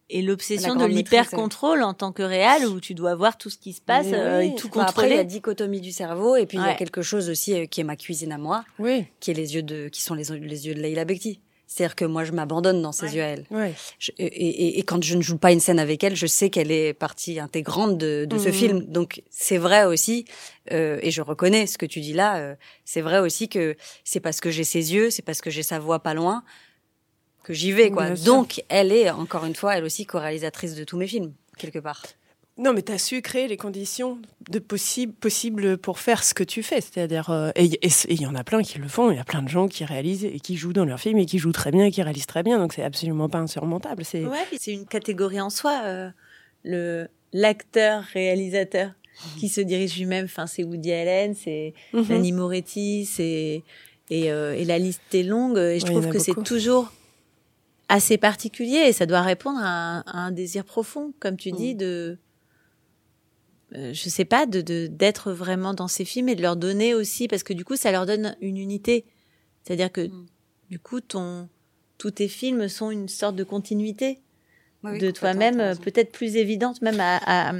et 0.10 0.22
l'obsession 0.22 0.74
de 0.74 0.80
grande 0.80 0.92
maîtrise, 0.94 1.20
l'hyper 1.20 1.30
contrôle 1.32 1.82
en 1.84 1.94
tant 1.94 2.12
que 2.12 2.24
réal 2.24 2.66
où 2.68 2.80
tu 2.80 2.94
dois 2.94 3.16
voir 3.16 3.38
tout 3.38 3.50
ce 3.50 3.58
qui 3.58 3.74
se 3.74 3.82
passe 3.82 4.08
euh, 4.12 4.42
et 4.42 4.54
tout 4.56 4.68
Enfin, 4.72 4.82
Après, 4.82 5.08
il 5.08 5.10
y 5.10 5.14
a 5.14 5.16
contrôler. 5.16 5.16
la 5.16 5.24
dichotomie 5.24 5.82
du 5.82 5.92
cerveau, 5.92 6.36
et 6.36 6.46
puis 6.46 6.58
il 6.58 6.64
y 6.64 6.70
a 6.70 6.74
quelque 6.76 7.02
chose 7.02 7.30
aussi 7.30 7.54
euh, 7.54 7.66
qui 7.66 7.82
est 7.82 7.86
ma 7.86 7.96
cuisine 7.96 8.32
à 8.32 8.38
moi, 8.38 8.66
oui. 8.80 9.06
qui 9.20 9.32
est 9.32 9.34
les 9.34 9.56
yeux 9.56 9.64
de, 9.64 9.88
qui 9.88 10.02
sont 10.02 10.14
les, 10.14 10.26
les 10.40 10.68
yeux 10.68 10.76
de 10.76 10.82
Leila 10.82 11.06
Bekti. 11.06 11.40
C'est-à-dire 11.66 11.96
que 11.96 12.06
moi, 12.06 12.24
je 12.24 12.34
m'abandonne 12.34 12.84
dans 12.84 12.92
ses 12.92 13.16
yeux 13.16 13.24
à 13.24 13.28
elle. 13.28 13.46
Ouais. 13.50 13.74
Je- 13.98 14.12
et, 14.20 14.26
et- 14.28 14.80
et 14.80 14.84
quand 14.84 15.04
je 15.04 15.16
ne 15.16 15.24
joue 15.24 15.40
pas 15.40 15.52
une 15.52 15.60
scène 15.62 15.80
avec 15.80 16.04
elle, 16.04 16.16
je 16.16 16.28
sais 16.28 16.52
qu'elle 16.52 16.70
est 16.72 16.94
partie 16.94 17.40
intégrante 17.40 17.98
de, 17.98 18.26
de 18.30 18.38
ce 18.38 18.50
Mhm. 18.50 18.54
film. 18.54 18.80
Donc 18.84 19.24
c'est 19.32 19.58
vrai 19.58 19.84
aussi, 19.86 20.26
euh, 20.72 21.00
et 21.02 21.10
je 21.10 21.22
reconnais 21.24 21.66
ce 21.66 21.80
que 21.80 21.88
tu 21.88 22.00
dis 22.00 22.14
là. 22.14 22.38
euh, 22.38 22.56
c'est 22.86 23.02
vrai 23.02 23.18
aussi 23.18 23.50
que 23.50 23.76
c'est 24.04 24.20
parce 24.20 24.40
que 24.40 24.52
j'ai 24.52 24.64
ses 24.66 24.94
yeux, 24.94 25.10
c'est 25.10 25.24
parce 25.24 25.42
que 25.42 25.50
j'ai 25.50 25.64
sa 25.64 25.80
voix 25.80 25.98
pas 26.04 26.14
loin 26.14 26.44
que 27.44 27.54
j'y 27.54 27.72
vais, 27.72 27.92
quoi. 27.92 28.12
Donc 28.12 28.64
elle 28.70 28.92
est 28.92 29.10
encore 29.10 29.46
une 29.46 29.56
fois, 29.56 29.78
elle 29.78 29.84
aussi 29.84 30.06
co-réalisatrice 30.06 30.76
de 30.76 30.84
tous 30.84 30.98
mes 30.98 31.08
films 31.08 31.34
quelque 31.58 31.80
part. 31.80 32.02
Non, 32.56 32.72
mais 32.72 32.84
tu 32.84 32.92
as 32.92 33.00
su 33.00 33.22
créer 33.24 33.48
les 33.48 33.58
conditions 33.58 34.20
de 34.50 34.60
possible, 34.60 35.12
possibles 35.14 35.78
pour 35.80 35.98
faire 36.00 36.24
ce 36.24 36.36
que 36.36 36.44
tu 36.44 36.62
fais. 36.62 36.82
C'est-à-dire, 36.82 37.32
euh, 37.32 37.50
et 37.56 37.66
et- 37.66 37.88
et 37.88 38.14
il 38.14 38.22
y 38.22 38.28
en 38.28 38.36
a 38.36 38.44
plein 38.44 38.62
qui 38.62 38.78
le 38.78 38.88
font. 38.88 39.10
Il 39.10 39.18
y 39.18 39.20
a 39.20 39.24
plein 39.24 39.42
de 39.42 39.50
gens 39.50 39.68
qui 39.68 39.84
réalisent 39.86 40.24
et 40.26 40.40
qui 40.40 40.56
jouent 40.56 40.72
dans 40.74 40.86
leurs 40.86 41.00
films 41.00 41.18
et 41.18 41.26
qui 41.26 41.40
jouent 41.40 41.52
très 41.52 41.72
bien 41.72 41.86
et 41.86 41.92
qui 41.92 42.04
réalisent 42.04 42.28
très 42.28 42.44
bien. 42.44 42.60
Donc 42.60 42.74
c'est 42.74 42.84
absolument 42.84 43.28
pas 43.28 43.40
insurmontable. 43.40 44.06
C'est 44.06 44.24
Ouais, 44.26 44.46
puis 44.50 44.58
c'est 44.62 44.72
une 44.74 44.86
catégorie 44.86 45.42
en 45.42 45.50
soi. 45.50 45.82
euh, 45.86 46.10
le 46.64 47.08
l'acteur 47.34 48.04
réalisateur 48.14 48.92
qui 49.40 49.50
se 49.50 49.60
dirige 49.60 49.98
lui-même. 49.98 50.26
Enfin, 50.26 50.46
c'est 50.46 50.64
Woody 50.64 50.92
Allen, 50.94 51.34
c'est. 51.34 51.74
Nanni 51.94 52.32
Moretti, 52.32 53.06
c'est 53.06 53.64
et, 54.12 54.32
euh, 54.32 54.54
et 54.56 54.64
la 54.66 54.78
liste 54.78 55.02
est 55.14 55.24
longue. 55.24 55.58
Et 55.58 55.80
je 55.80 55.86
Ouais, 55.86 55.92
trouve 55.92 56.10
que 56.10 56.20
c'est 56.20 56.36
toujours 56.44 56.92
assez 57.90 58.18
particulier 58.18 58.86
et 58.88 58.94
ça 58.94 59.06
doit 59.06 59.22
répondre 59.22 59.60
à 59.62 59.68
un, 59.68 60.00
à 60.02 60.18
un 60.20 60.32
désir 60.32 60.64
profond, 60.66 61.14
comme 61.20 61.38
tu 61.38 61.52
dis, 61.52 61.76
de 61.76 62.18
euh, 63.76 63.92
je 63.94 64.10
sais 64.10 64.26
pas, 64.26 64.46
de 64.46 64.62
de- 64.62 64.88
d'être 64.88 65.32
vraiment 65.32 65.74
dans 65.74 65.88
ces 65.88 66.06
films 66.06 66.30
et 66.30 66.36
de 66.36 66.42
leur 66.42 66.56
donner 66.56 66.94
aussi, 66.94 67.28
parce 67.28 67.44
que 67.44 67.54
du 67.54 67.66
coup, 67.66 67.76
ça 67.76 67.92
leur 67.92 68.06
donne 68.06 68.36
une 68.42 68.58
unité. 68.58 69.06
C'est-à-dire 69.64 69.92
que 69.92 70.10
du 70.70 70.80
coup, 70.80 71.02
ton 71.02 71.50
tous 71.98 72.12
tes 72.12 72.28
films 72.28 72.68
sont 72.68 72.92
une 72.92 73.08
sorte 73.08 73.36
de 73.36 73.44
continuité 73.44 74.20
Oui, 74.84 75.00
de 75.00 75.10
toi-même, 75.12 75.60
euh, 75.60 75.76
peut-être 75.76 76.12
plus 76.12 76.36
évidente 76.36 76.82
même 76.82 77.00
à, 77.00 77.20
à, 77.26 77.54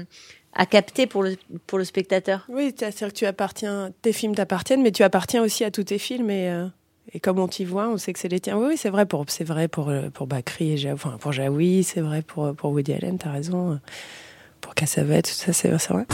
à 0.54 0.66
capter 0.66 1.08
pour 1.08 1.24
le 1.24 1.38
pour 1.66 1.78
le 1.78 1.84
spectateur. 1.86 2.46
Oui, 2.50 2.74
c'est-à-dire 2.78 3.08
que 3.10 3.14
tu 3.18 3.26
appartiens, 3.26 3.92
tes 4.02 4.14
films 4.14 4.36
t'appartiennent, 4.36 4.82
mais 4.84 4.92
tu 4.92 5.04
appartiens 5.04 5.42
aussi 5.44 5.64
à 5.64 5.72
tous 5.72 5.86
tes 5.86 5.98
films 5.98 6.30
et, 6.30 6.50
euh, 6.50 6.68
et 7.14 7.20
comme 7.20 7.40
on 7.40 7.48
t'y 7.48 7.64
voit, 7.66 7.90
on 7.90 7.98
sait 7.98 8.12
que 8.14 8.20
c'est 8.20 8.28
les 8.28 8.40
tiens. 8.40 8.58
Oui, 8.58 8.76
c'est 8.78 8.90
vrai 8.90 9.06
pour 9.06 9.26
c'est 9.28 9.44
vrai 9.44 9.68
pour 9.68 9.90
euh, 9.90 10.10
pour 10.10 10.28
Bakri 10.28 10.72
et 10.72 10.78
Ja- 10.78 10.94
enfin, 10.94 11.18
pour 11.20 11.32
Jaoui, 11.32 11.84
c'est 11.84 12.02
vrai 12.02 12.22
pour 12.22 12.54
pour 12.56 12.72
Woody 12.72 12.94
Allen, 12.94 13.18
t'as 13.18 13.32
raison. 13.32 13.80
Pour 14.62 14.76
Cassavet, 14.76 15.22
tout 15.22 15.32
ça, 15.32 15.52
c'est 15.52 15.70
vrai. 15.70 16.06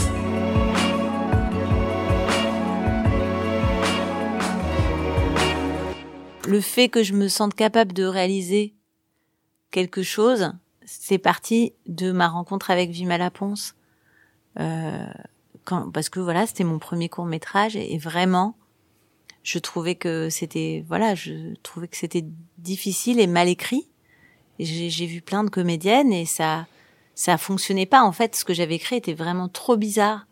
Le 6.48 6.60
fait 6.60 6.88
que 6.88 7.04
je 7.04 7.12
me 7.14 7.28
sente 7.28 7.54
capable 7.54 7.92
de 7.92 8.04
réaliser 8.04 8.74
quelque 9.70 10.02
chose, 10.02 10.52
c'est 10.84 11.18
parti 11.18 11.72
de 11.86 12.10
ma 12.10 12.26
rencontre 12.28 12.72
avec 12.72 12.90
Vimala 12.90 13.30
Ponce. 13.30 13.76
Euh, 14.58 15.06
quand, 15.64 15.92
parce 15.92 16.08
que 16.08 16.18
voilà, 16.18 16.48
c'était 16.48 16.64
mon 16.64 16.80
premier 16.80 17.08
court 17.08 17.26
métrage 17.26 17.76
et 17.76 17.98
vraiment, 17.98 18.56
je 19.42 19.58
trouvais 19.58 19.94
que 19.94 20.28
c'était 20.30 20.84
voilà, 20.88 21.14
je 21.14 21.54
trouvais 21.62 21.88
que 21.88 21.96
c'était 21.96 22.24
difficile 22.58 23.20
et 23.20 23.26
mal 23.26 23.48
écrit. 23.48 23.88
J'ai 24.58 25.06
vu 25.06 25.22
plein 25.22 25.42
de 25.42 25.50
comédiennes 25.50 26.12
et 26.12 26.26
ça 26.26 26.66
ça 27.14 27.36
fonctionnait 27.38 27.86
pas. 27.86 28.02
En 28.02 28.12
fait, 28.12 28.36
ce 28.36 28.44
que 28.44 28.54
j'avais 28.54 28.76
écrit 28.76 28.96
était 28.96 29.14
vraiment 29.14 29.48
trop 29.48 29.76
bizarre. 29.76 30.26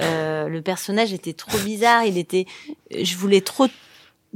Euh, 0.00 0.48
le 0.48 0.62
personnage 0.62 1.12
était 1.12 1.32
trop 1.32 1.58
bizarre. 1.58 2.04
Il 2.04 2.18
était, 2.18 2.46
je 2.90 3.16
voulais 3.16 3.40
trop 3.40 3.66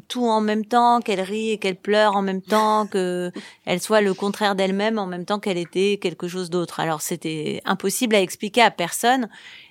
tout 0.09 0.25
en 0.25 0.41
même 0.41 0.65
temps, 0.65 1.01
qu'elle 1.01 1.21
rit 1.21 1.51
et 1.51 1.59
qu'elle 1.59 1.77
pleure 1.77 2.17
en 2.17 2.23
même 2.23 2.43
temps, 2.43 2.87
que 2.87 3.31
elle 3.65 3.81
soit 3.81 4.01
le 4.01 4.15
contraire 4.15 4.55
d'elle-même 4.55 4.99
en 4.99 5.07
même 5.07 5.25
temps 5.25 5.39
qu'elle 5.39 5.59
était 5.59 5.99
quelque 6.01 6.29
chose 6.29 6.51
d'autre. 6.51 6.81
Alors 6.81 7.03
c'était 7.03 7.61
impossible 7.65 8.15
à 8.15 8.21
expliquer 8.21 8.63
à 8.63 8.71
personne. 8.71 9.29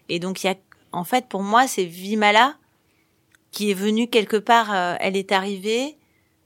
Et 0.09 0.19
donc 0.19 0.43
il 0.43 0.47
y 0.47 0.49
a, 0.49 0.55
en 0.91 1.03
fait, 1.03 1.27
pour 1.27 1.43
moi, 1.43 1.67
c'est 1.67 1.85
Vimala 1.85 2.55
qui 3.51 3.71
est 3.71 3.75
venue 3.75 4.07
quelque 4.07 4.37
part. 4.37 4.73
euh, 4.73 4.95
elle 4.99 5.15
est 5.15 5.31
arrivée. 5.31 5.97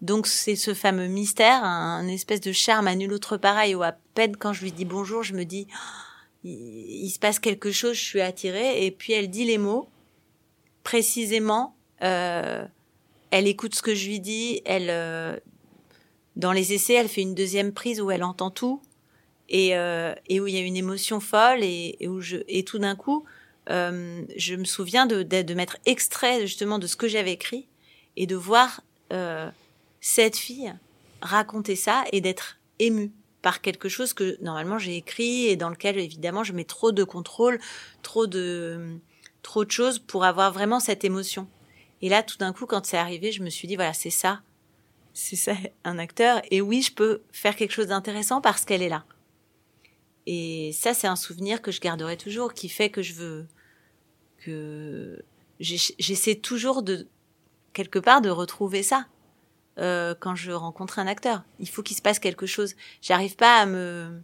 Donc 0.02 0.28
c'est 0.28 0.56
ce 0.56 0.74
fameux 0.74 1.08
mystère, 1.08 1.64
un, 1.64 2.08
espèce 2.08 2.42
de 2.42 2.52
charme 2.52 2.88
à 2.88 2.96
nul 2.96 3.14
autre 3.14 3.38
pareil. 3.38 3.76
Où 3.76 3.84
à 3.84 3.94
peine 4.14 4.36
quand 4.36 4.54
je 4.54 4.64
lui 4.64 4.72
dis 4.72 4.86
bonjour, 4.86 5.24
je 5.24 5.34
me 5.34 5.46
dis 5.46 5.68
il, 6.44 7.06
il 7.06 7.10
se 7.10 7.20
passe 7.20 7.40
quelque 7.40 7.72
chose, 7.72 7.96
je 7.96 8.04
suis 8.04 8.22
attirée. 8.22 8.86
Et 8.86 8.92
puis 8.92 9.14
elle 9.14 9.30
dit 9.30 9.46
les 9.46 9.58
mots 9.58 9.90
précisément. 10.86 11.76
Euh, 12.02 12.66
elle 13.32 13.48
écoute 13.48 13.76
ce 13.76 13.82
que 13.82 13.94
je 13.94 14.08
lui 14.08 14.22
dis. 14.22 14.62
Elle, 14.64 14.90
euh, 14.90 15.38
dans 16.38 16.54
les 16.54 16.72
essais, 16.72 16.94
elle 16.94 17.10
fait 17.10 17.22
une 17.22 17.36
deuxième 17.36 17.74
prise 17.74 18.00
où 18.00 18.12
elle 18.12 18.24
entend 18.24 18.52
tout 18.52 18.82
et, 19.50 19.76
euh, 19.76 20.14
et 20.30 20.40
où 20.40 20.48
il 20.48 20.56
y 20.56 20.58
a 20.58 20.62
une 20.62 20.78
émotion 20.78 21.20
folle 21.20 21.64
et, 21.64 21.98
et 22.00 22.08
où 22.08 22.22
je 22.22 22.38
et 22.48 22.64
tout 22.64 22.80
d'un 22.80 22.96
coup, 22.96 23.26
euh, 23.70 24.24
je 24.38 24.56
me 24.56 24.66
souviens 24.66 25.06
de, 25.06 25.24
de, 25.24 25.54
mettre 25.54 25.78
extrait 25.86 26.42
justement 26.42 26.80
de 26.80 26.88
ce 26.88 26.96
que 26.96 27.08
j'avais 27.08 27.34
écrit 27.34 27.68
et 28.16 28.28
de 28.28 28.36
voir 28.36 28.82
euh, 29.12 29.50
cette 30.02 30.38
fille 30.38 30.74
raconter 31.22 31.76
ça 31.76 32.04
et 32.12 32.22
d'être 32.22 32.58
émue 32.80 33.12
par 33.42 33.62
quelque 33.62 33.90
chose 33.90 34.14
que 34.14 34.38
normalement 34.42 34.78
j'ai 34.78 34.98
écrit 34.98 35.46
et 35.48 35.56
dans 35.56 35.70
lequel 35.70 35.98
évidemment 35.98 36.44
je 36.44 36.54
mets 36.54 36.64
trop 36.64 36.92
de 36.92 37.04
contrôle, 37.04 37.60
trop 38.04 38.28
de 38.28 39.00
trop 39.42 39.64
de 39.66 39.72
choses 39.72 40.00
pour 40.00 40.26
avoir 40.26 40.52
vraiment 40.52 40.80
cette 40.80 41.04
émotion. 41.04 41.48
Et 42.02 42.10
là, 42.10 42.24
tout 42.24 42.38
d'un 42.38 42.52
coup, 42.52 42.66
quand 42.66 42.86
c'est 42.86 42.98
arrivé, 42.98 43.32
je 43.32 43.44
me 43.44 43.50
suis 43.50 43.68
dit, 43.68 43.76
voilà, 43.76 43.94
c'est 43.94 44.10
ça. 44.10 44.42
C'est 45.14 45.36
ça, 45.36 45.54
un 45.84 45.98
acteur. 45.98 46.42
Et 46.52 46.62
oui, 46.62 46.82
je 46.82 46.94
peux 46.94 47.22
faire 47.32 47.56
quelque 47.56 47.72
chose 47.72 47.88
d'intéressant 47.88 48.42
parce 48.42 48.66
qu'elle 48.66 48.82
est 48.82 48.90
là. 48.90 49.06
Et 50.26 50.72
ça, 50.74 50.94
c'est 50.94 51.08
un 51.08 51.16
souvenir 51.16 51.62
que 51.62 51.72
je 51.72 51.80
garderai 51.80 52.18
toujours, 52.18 52.54
qui 52.54 52.70
fait 52.70 52.90
que 52.90 53.02
je 53.02 53.14
veux 53.14 53.48
que 54.46 55.24
j'essaie 55.60 56.36
toujours 56.36 56.84
de 56.84 57.08
quelque 57.74 58.00
part 58.00 58.22
de 58.22 58.30
retrouver 58.30 58.84
ça 58.84 59.08
euh, 59.80 60.14
quand 60.20 60.36
je 60.36 60.52
rencontre 60.52 61.00
un 61.00 61.08
acteur. 61.08 61.44
Il 61.60 61.70
faut 61.70 61.84
qu'il 61.84 61.98
se 61.98 62.02
passe 62.02 62.20
quelque 62.20 62.46
chose. 62.46 62.76
J'arrive 63.02 63.36
pas 63.36 63.58
à 63.58 63.66
me 63.66 64.22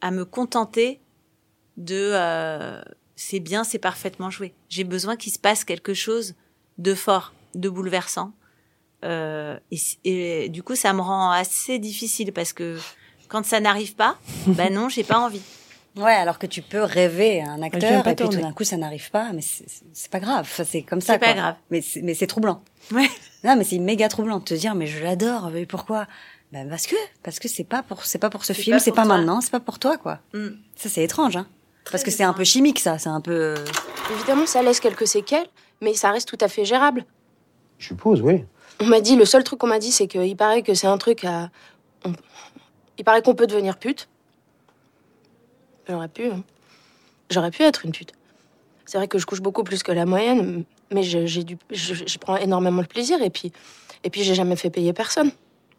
à 0.00 0.10
me 0.10 0.24
contenter 0.24 1.00
de 1.76 2.10
euh, 2.14 2.82
c'est 3.14 3.40
bien, 3.40 3.62
c'est 3.64 3.78
parfaitement 3.78 4.30
joué. 4.30 4.54
J'ai 4.68 4.84
besoin 4.84 5.16
qu'il 5.16 5.32
se 5.32 5.38
passe 5.38 5.64
quelque 5.64 5.94
chose 5.94 6.34
de 6.78 6.94
fort, 6.94 7.32
de 7.54 7.68
bouleversant. 7.68 8.32
Euh, 9.04 9.58
et, 9.70 10.44
et 10.44 10.48
du 10.48 10.62
coup, 10.62 10.74
ça 10.74 10.92
me 10.92 11.00
rend 11.00 11.30
assez 11.30 11.78
difficile 11.78 12.32
parce 12.32 12.52
que 12.52 12.78
quand 13.28 13.44
ça 13.44 13.60
n'arrive 13.60 13.94
pas, 13.94 14.18
bah 14.46 14.70
non, 14.70 14.88
j'ai 14.88 15.04
pas 15.04 15.18
envie. 15.18 15.42
Ouais, 15.96 16.12
alors 16.14 16.38
que 16.38 16.46
tu 16.46 16.62
peux 16.62 16.82
rêver 16.82 17.42
à 17.42 17.50
un 17.50 17.60
acteur 17.62 18.02
pas 18.02 18.12
et 18.12 18.14
puis 18.14 18.28
tout 18.28 18.40
d'un 18.40 18.52
coup 18.52 18.64
ça 18.64 18.76
n'arrive 18.78 19.10
pas, 19.10 19.30
mais 19.34 19.42
c'est 19.42 20.10
pas 20.10 20.20
grave. 20.20 20.40
Enfin, 20.40 20.64
c'est 20.64 20.82
comme 20.82 21.00
ça. 21.02 21.14
C'est 21.14 21.18
pas 21.18 21.26
quoi. 21.26 21.34
grave. 21.34 21.54
Mais 21.70 21.82
c'est- 21.82 22.00
mais 22.02 22.14
c'est 22.14 22.26
troublant. 22.26 22.62
Ouais. 22.92 23.08
Non, 23.44 23.56
mais 23.56 23.64
c'est 23.64 23.78
méga 23.78 24.08
troublant 24.08 24.38
de 24.38 24.44
te 24.44 24.54
dire 24.54 24.74
mais 24.74 24.86
je 24.86 25.02
l'adore. 25.02 25.50
Mais 25.52 25.66
pourquoi? 25.66 26.06
Ben 26.52 26.68
parce 26.68 26.86
que 26.86 26.96
parce 27.22 27.38
que 27.38 27.48
c'est 27.48 27.64
pas 27.64 27.82
pour 27.82 28.04
c'est 28.06 28.18
pas 28.18 28.30
pour 28.30 28.44
ce 28.44 28.52
film, 28.52 28.78
c'est 28.78 28.92
pas 28.92 29.04
maintenant, 29.04 29.40
c'est 29.42 29.50
pas 29.50 29.60
pour 29.60 29.78
toi 29.78 29.96
quoi. 29.98 30.20
Mm. 30.32 30.48
Ça 30.76 30.88
c'est 30.88 31.02
étrange, 31.02 31.36
hein. 31.36 31.46
Parce 31.90 32.04
que 32.04 32.10
c'est 32.10 32.22
un 32.24 32.32
peu 32.32 32.44
chimique 32.44 32.78
ça, 32.78 32.98
c'est 32.98 33.08
un 33.08 33.20
peu. 33.20 33.32
euh, 33.32 33.64
Évidemment, 34.14 34.46
ça 34.46 34.62
laisse 34.62 34.78
quelques 34.80 35.06
séquelles, 35.06 35.46
mais 35.80 35.94
ça 35.94 36.10
reste 36.12 36.28
tout 36.28 36.38
à 36.40 36.48
fait 36.48 36.64
gérable. 36.64 37.04
Je 37.78 37.88
suppose, 37.88 38.20
oui. 38.22 38.44
On 38.80 38.86
m'a 38.86 39.00
dit, 39.00 39.16
le 39.16 39.24
seul 39.24 39.42
truc 39.44 39.58
qu'on 39.58 39.66
m'a 39.66 39.78
dit, 39.80 39.90
c'est 39.92 40.06
qu'il 40.06 40.36
paraît 40.36 40.62
que 40.62 40.74
c'est 40.74 40.86
un 40.86 40.96
truc 40.98 41.24
à. 41.24 41.50
on- 42.04 42.12
Il 42.98 43.04
paraît 43.04 43.20
qu'on 43.22 43.34
peut 43.34 43.46
devenir 43.48 43.78
pute. 43.78 44.08
J'aurais 45.88 46.08
pu. 46.08 46.26
hein. 46.26 46.42
J'aurais 47.30 47.50
pu 47.50 47.62
être 47.62 47.84
une 47.84 47.92
pute. 47.92 48.12
C'est 48.84 48.98
vrai 48.98 49.08
que 49.08 49.18
je 49.18 49.26
couche 49.26 49.40
beaucoup 49.40 49.64
plus 49.64 49.82
que 49.82 49.92
la 49.92 50.04
moyenne, 50.06 50.64
mais 50.92 51.02
je- 51.02 51.24
j'ai 51.26 51.44
du... 51.44 51.56
je, 51.70 51.94
je 52.06 52.18
prends 52.18 52.36
énormément 52.36 52.82
de 52.82 52.86
plaisir 52.86 53.22
et 53.22 53.30
puis, 53.30 53.52
et 54.04 54.10
puis 54.10 54.22
j'ai 54.22 54.34
jamais 54.34 54.56
fait 54.56 54.70
payer 54.70 54.92
personne. 54.92 55.30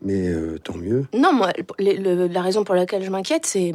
Mais 0.01 0.27
euh, 0.29 0.57
tant 0.63 0.75
mieux. 0.75 1.05
Non, 1.13 1.31
moi, 1.33 1.51
le- 1.79 1.93
le- 1.93 2.27
la 2.27 2.41
raison 2.41 2.63
pour 2.63 2.75
laquelle 2.75 3.03
je 3.03 3.09
m'inquiète, 3.11 3.45
c'est, 3.45 3.73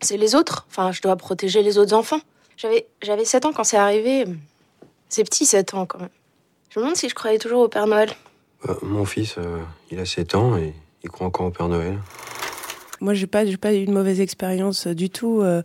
c'est 0.00 0.16
les 0.16 0.34
autres. 0.34 0.66
Enfin, 0.70 0.92
je 0.92 1.02
dois 1.02 1.16
protéger 1.16 1.62
les 1.62 1.78
autres 1.78 1.94
enfants. 1.94 2.20
J'avais, 2.56 2.86
j'avais 3.02 3.24
7 3.24 3.44
ans 3.46 3.52
quand 3.52 3.64
c'est 3.64 3.76
arrivé. 3.78 4.24
C'est 5.08 5.24
petit, 5.24 5.46
7 5.46 5.74
ans, 5.74 5.86
quand 5.86 5.98
même. 5.98 6.08
Je 6.70 6.78
me 6.78 6.84
demande 6.84 6.96
si 6.96 7.08
je 7.08 7.14
croyais 7.14 7.38
toujours 7.38 7.62
au 7.62 7.68
Père 7.68 7.86
Noël. 7.86 8.10
Euh, 8.68 8.74
mon 8.82 9.04
fils, 9.04 9.34
euh, 9.38 9.58
il 9.90 9.98
a 9.98 10.04
7 10.06 10.34
ans 10.34 10.56
et 10.56 10.72
il 11.02 11.10
croit 11.10 11.26
encore 11.26 11.46
au 11.46 11.50
Père 11.50 11.68
Noël. 11.68 11.98
Moi, 13.00 13.14
j'ai 13.14 13.26
pas, 13.26 13.44
pas 13.60 13.74
eu 13.74 13.82
une 13.82 13.92
mauvaise 13.92 14.20
expérience 14.20 14.86
euh, 14.86 14.94
du 14.94 15.10
tout. 15.10 15.40
euh, 15.40 15.62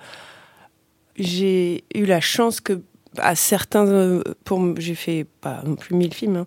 j'ai 1.17 1.83
eu 1.93 2.05
la 2.05 2.19
chance 2.19 2.59
que, 2.59 2.81
à 3.17 3.35
certains, 3.35 3.87
euh, 3.87 4.23
pour, 4.43 4.61
j'ai 4.79 4.95
fait 4.95 5.25
pas 5.41 5.61
non 5.63 5.75
plus 5.75 5.95
mille 5.95 6.13
films, 6.13 6.37
hein, 6.37 6.45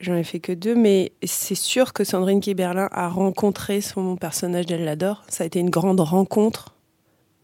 j'en 0.00 0.14
ai 0.14 0.24
fait 0.24 0.40
que 0.40 0.52
deux, 0.52 0.74
mais 0.74 1.12
c'est 1.24 1.56
sûr 1.56 1.92
que 1.92 2.04
Sandrine 2.04 2.40
Kiberlin 2.40 2.88
a 2.92 3.08
rencontré 3.08 3.80
son 3.80 4.16
personnage 4.16 4.66
d'Elle 4.66 4.84
l'adore. 4.84 5.24
Ça 5.28 5.44
a 5.44 5.46
été 5.46 5.58
une 5.58 5.70
grande 5.70 6.00
rencontre 6.00 6.74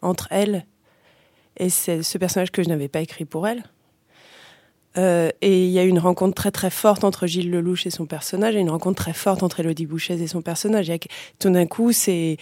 entre 0.03 0.29
elle 0.31 0.67
et 1.57 1.71
ce 1.71 2.19
personnage 2.19 2.51
que 2.51 2.63
je 2.63 2.69
n'avais 2.69 2.89
pas 2.89 3.01
écrit 3.01 3.25
pour 3.25 3.47
elle. 3.47 3.65
Euh, 4.99 5.31
et 5.41 5.65
il 5.65 5.71
y 5.71 5.79
a 5.79 5.85
une 5.85 5.99
rencontre 5.99 6.35
très 6.35 6.51
très 6.51 6.71
forte 6.71 7.05
entre 7.05 7.27
Gilles 7.27 7.51
Lelouch 7.51 7.87
et 7.87 7.91
son 7.91 8.07
personnage, 8.07 8.57
et 8.57 8.59
une 8.59 8.71
rencontre 8.71 9.03
très 9.03 9.13
forte 9.13 9.43
entre 9.43 9.61
Elodie 9.61 9.87
Bouchez 9.87 10.15
et 10.15 10.27
son 10.27 10.43
personnage. 10.43 10.89
Que- 10.89 11.09
tout 11.39 11.51
d'un 11.51 11.67
coup, 11.67 11.93
c'est, 11.93 12.37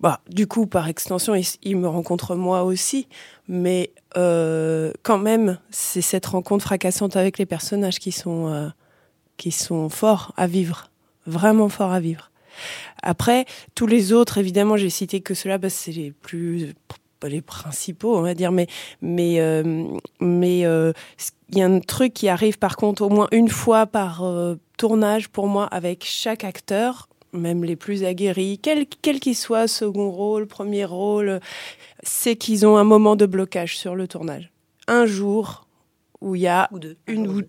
bah, 0.00 0.20
du 0.28 0.46
coup, 0.46 0.66
par 0.66 0.88
extension, 0.88 1.34
il, 1.62 1.76
me 1.76 1.88
rencontre 1.88 2.34
moi 2.34 2.64
aussi, 2.64 3.08
mais 3.48 3.90
euh, 4.16 4.92
quand 5.02 5.18
même, 5.18 5.58
c'est 5.70 6.02
cette 6.02 6.26
rencontre 6.26 6.64
fracassante 6.64 7.16
avec 7.16 7.38
les 7.38 7.46
personnages 7.46 7.98
qui 7.98 8.12
sont 8.12 8.48
euh, 8.48 8.68
qui 9.36 9.50
sont 9.50 9.88
forts 9.88 10.32
à 10.36 10.46
vivre, 10.46 10.90
vraiment 11.26 11.68
forts 11.68 11.92
à 11.92 12.00
vivre. 12.00 12.30
Après, 13.02 13.46
tous 13.74 13.86
les 13.86 14.12
autres, 14.12 14.38
évidemment, 14.38 14.76
j'ai 14.76 14.90
cité 14.90 15.20
que 15.20 15.34
cela, 15.34 15.58
parce 15.58 15.74
que 15.74 15.80
c'est 15.80 15.92
les 15.92 16.12
plus 16.12 16.74
les 17.28 17.42
principaux, 17.42 18.16
on 18.16 18.22
va 18.22 18.34
dire, 18.34 18.52
mais 18.52 18.66
mais 19.00 19.40
euh, 19.40 19.84
mais 20.20 20.66
euh, 20.66 20.92
il 21.50 21.58
y 21.58 21.62
a 21.62 21.66
un 21.66 21.80
truc 21.80 22.14
qui 22.14 22.28
arrive 22.28 22.58
par 22.58 22.76
contre 22.76 23.02
au 23.02 23.08
moins 23.08 23.28
une 23.32 23.48
fois 23.48 23.86
par 23.86 24.24
euh, 24.24 24.56
tournage 24.76 25.28
pour 25.28 25.46
moi 25.46 25.66
avec 25.66 26.04
chaque 26.04 26.44
acteur, 26.44 27.08
même 27.32 27.64
les 27.64 27.76
plus 27.76 28.04
aguerris, 28.04 28.58
quel 28.62 28.86
quel 28.86 29.20
qu'il 29.20 29.36
soit, 29.36 29.68
second 29.68 30.10
rôle, 30.10 30.46
premier 30.46 30.84
rôle, 30.84 31.40
c'est 32.02 32.36
qu'ils 32.36 32.66
ont 32.66 32.76
un 32.76 32.84
moment 32.84 33.16
de 33.16 33.26
blocage 33.26 33.76
sur 33.76 33.94
le 33.94 34.08
tournage. 34.08 34.50
Un 34.86 35.06
jour 35.06 35.66
où 36.20 36.34
il 36.34 36.42
y 36.42 36.48
a 36.48 36.70
une 37.06 37.28
ou, 37.28 37.42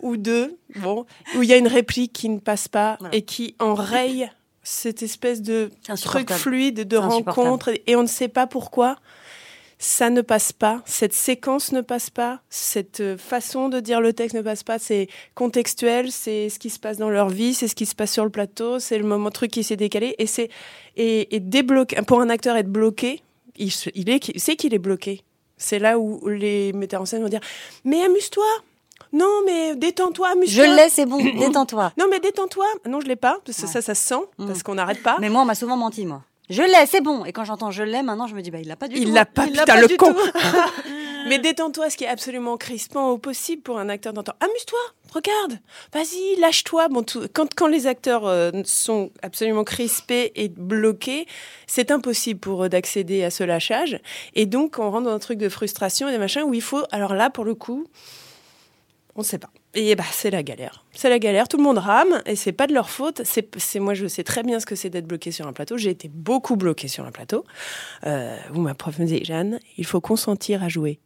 ou 0.00 0.16
deux, 0.16 0.58
bon, 0.76 1.06
où 1.36 1.42
il 1.42 1.48
y 1.48 1.52
a 1.52 1.56
une 1.56 1.66
réplique 1.66 2.12
qui 2.12 2.28
ne 2.28 2.38
passe 2.38 2.68
pas 2.68 2.96
et 3.10 3.22
qui 3.22 3.56
enraye 3.58 4.30
cette 4.62 5.02
espèce 5.02 5.42
de 5.42 5.70
truc 6.10 6.28
fluide 6.38 6.86
de 6.88 6.96
rencontre 7.26 7.68
et- 7.86 7.96
on 7.96 8.02
ne 8.02 8.06
sait 8.08 8.28
pas 8.28 8.46
pourquoi 8.46 8.96
ça 9.78 10.10
ne 10.10 10.20
passe 10.20 10.52
pas, 10.52 10.80
cette 10.86 11.12
séquence 11.12 11.72
ne 11.72 11.80
passe 11.80 12.08
pas, 12.08 12.40
cette 12.50 13.00
euh, 13.00 13.18
façon 13.18 13.68
de 13.68 13.80
dire 13.80 14.00
le 14.00 14.12
texte 14.12 14.36
ne 14.36 14.40
passe 14.42 14.62
pas, 14.62 14.78
c'est 14.78 15.08
contextuel, 15.34 16.12
c'est 16.12 16.48
ce 16.50 16.60
qui 16.60 16.70
se 16.70 16.78
passe 16.78 16.98
dans 16.98 17.10
leur 17.10 17.28
vie, 17.30 17.52
c'est 17.52 17.66
ce 17.66 17.74
qui 17.74 17.84
se 17.86 17.96
passe 17.96 18.12
sur 18.12 18.22
le 18.22 18.30
plateau, 18.30 18.78
c'est 18.78 18.96
le 18.96 19.04
moment 19.04 19.30
truc 19.32 19.50
qui 19.50 19.64
s'est 19.64 19.74
décalé 19.76 20.14
et 20.18 20.26
c'est 20.28 20.50
et, 20.96 21.34
et 21.34 21.40
pour 22.06 22.20
un 22.20 22.28
acteur 22.30 22.56
être 22.56 22.70
bloqué, 22.70 23.22
il, 23.56 23.72
se- 23.72 23.90
il 23.96 24.08
est 24.08 24.28
il 24.28 24.40
sait 24.40 24.54
qu'il 24.54 24.72
est 24.72 24.78
bloqué. 24.78 25.22
C'est 25.56 25.80
là 25.80 25.98
où 25.98 26.28
les 26.28 26.72
metteurs 26.72 27.02
en 27.02 27.06
scène 27.06 27.22
vont 27.22 27.28
dire 27.28 27.40
mais 27.84 28.02
amuse-toi. 28.04 28.44
Non, 29.12 29.40
mais 29.46 29.74
détends-toi, 29.76 30.28
amuse-toi. 30.32 30.64
Je 30.64 30.70
l'ai, 30.70 30.88
c'est 30.88 31.06
bon, 31.06 31.18
détends-toi. 31.38 31.92
Non, 31.98 32.06
mais 32.10 32.20
détends-toi. 32.20 32.66
Non, 32.86 33.00
je 33.00 33.06
l'ai 33.06 33.16
pas, 33.16 33.38
parce 33.44 33.60
que 33.60 33.66
ça, 33.66 33.82
ça 33.82 33.94
se 33.94 34.02
sent, 34.02 34.20
parce 34.38 34.62
qu'on 34.62 34.74
n'arrête 34.74 35.02
pas. 35.02 35.16
Mais 35.20 35.28
moi, 35.28 35.42
on 35.42 35.46
m'a 35.46 35.54
souvent 35.54 35.76
menti, 35.76 36.06
moi. 36.06 36.22
Je 36.50 36.62
l'ai, 36.62 36.86
c'est 36.86 37.00
bon. 37.00 37.24
Et 37.24 37.32
quand 37.32 37.44
j'entends 37.44 37.70
je 37.70 37.82
l'ai, 37.82 38.02
maintenant, 38.02 38.26
je 38.26 38.34
me 38.34 38.42
dis, 38.42 38.50
bah, 38.50 38.58
il 38.60 38.68
l'a 38.68 38.76
pas 38.76 38.88
du 38.88 38.96
tout. 38.96 39.02
Il 39.02 39.12
l'a 39.14 39.24
pas, 39.24 39.46
Il 39.46 39.52
putain, 39.52 39.80
le 39.80 39.86
du 39.86 39.96
con. 39.96 40.14
Mais 41.28 41.38
détends-toi, 41.38 41.88
ce 41.88 41.96
qui 41.96 42.02
est 42.04 42.08
absolument 42.08 42.56
crispant 42.56 43.10
au 43.10 43.16
possible 43.16 43.62
pour 43.62 43.78
un 43.78 43.88
acteur 43.88 44.12
d'entendre. 44.12 44.36
Amuse-toi, 44.40 44.78
regarde, 45.14 45.60
vas-y, 45.94 46.40
lâche-toi. 46.40 46.88
Bon, 46.88 47.04
tout- 47.04 47.26
quand, 47.32 47.54
quand 47.54 47.68
les 47.68 47.86
acteurs 47.86 48.26
euh, 48.26 48.50
sont 48.64 49.10
absolument 49.22 49.62
crispés 49.62 50.32
et 50.34 50.48
bloqués, 50.48 51.26
c'est 51.68 51.92
impossible 51.92 52.40
pour 52.40 52.64
eux 52.64 52.68
d'accéder 52.68 53.22
à 53.22 53.30
ce 53.30 53.44
lâchage. 53.44 54.00
Et 54.34 54.46
donc, 54.46 54.78
on 54.80 54.90
rentre 54.90 55.04
dans 55.04 55.14
un 55.14 55.18
truc 55.20 55.38
de 55.38 55.48
frustration 55.48 56.08
et 56.08 56.12
des 56.12 56.18
machins 56.18 56.42
où 56.42 56.54
il 56.54 56.60
faut. 56.62 56.82
Alors 56.90 57.14
là, 57.14 57.30
pour 57.30 57.44
le 57.44 57.54
coup, 57.54 57.84
on 59.14 59.20
ne 59.20 59.24
sait 59.26 59.38
pas. 59.38 59.50
Et 59.74 59.94
bah, 59.94 60.04
c'est 60.10 60.30
la 60.30 60.42
galère. 60.42 60.84
C'est 60.92 61.08
la 61.08 61.18
galère. 61.18 61.48
Tout 61.48 61.56
le 61.58 61.62
monde 61.62 61.78
rame 61.78 62.22
et 62.26 62.36
c'est 62.36 62.52
pas 62.52 62.66
de 62.66 62.74
leur 62.74 62.90
faute. 62.90 63.22
C'est, 63.24 63.78
moi, 63.80 63.94
je 63.94 64.06
sais 64.06 64.22
très 64.24 64.42
bien 64.42 64.60
ce 64.60 64.66
que 64.66 64.74
c'est 64.74 64.90
d'être 64.90 65.06
bloqué 65.06 65.30
sur 65.32 65.46
un 65.46 65.52
plateau. 65.52 65.76
J'ai 65.78 65.90
été 65.90 66.08
beaucoup 66.08 66.56
bloqué 66.56 66.88
sur 66.88 67.04
un 67.06 67.10
plateau. 67.10 67.44
Euh, 68.06 68.36
où 68.54 68.60
ma 68.60 68.74
prof 68.74 68.98
me 68.98 69.04
disait, 69.06 69.24
Jeanne, 69.24 69.58
il 69.78 69.86
faut 69.86 70.00
consentir 70.00 70.62
à 70.62 70.68
jouer. 70.68 70.98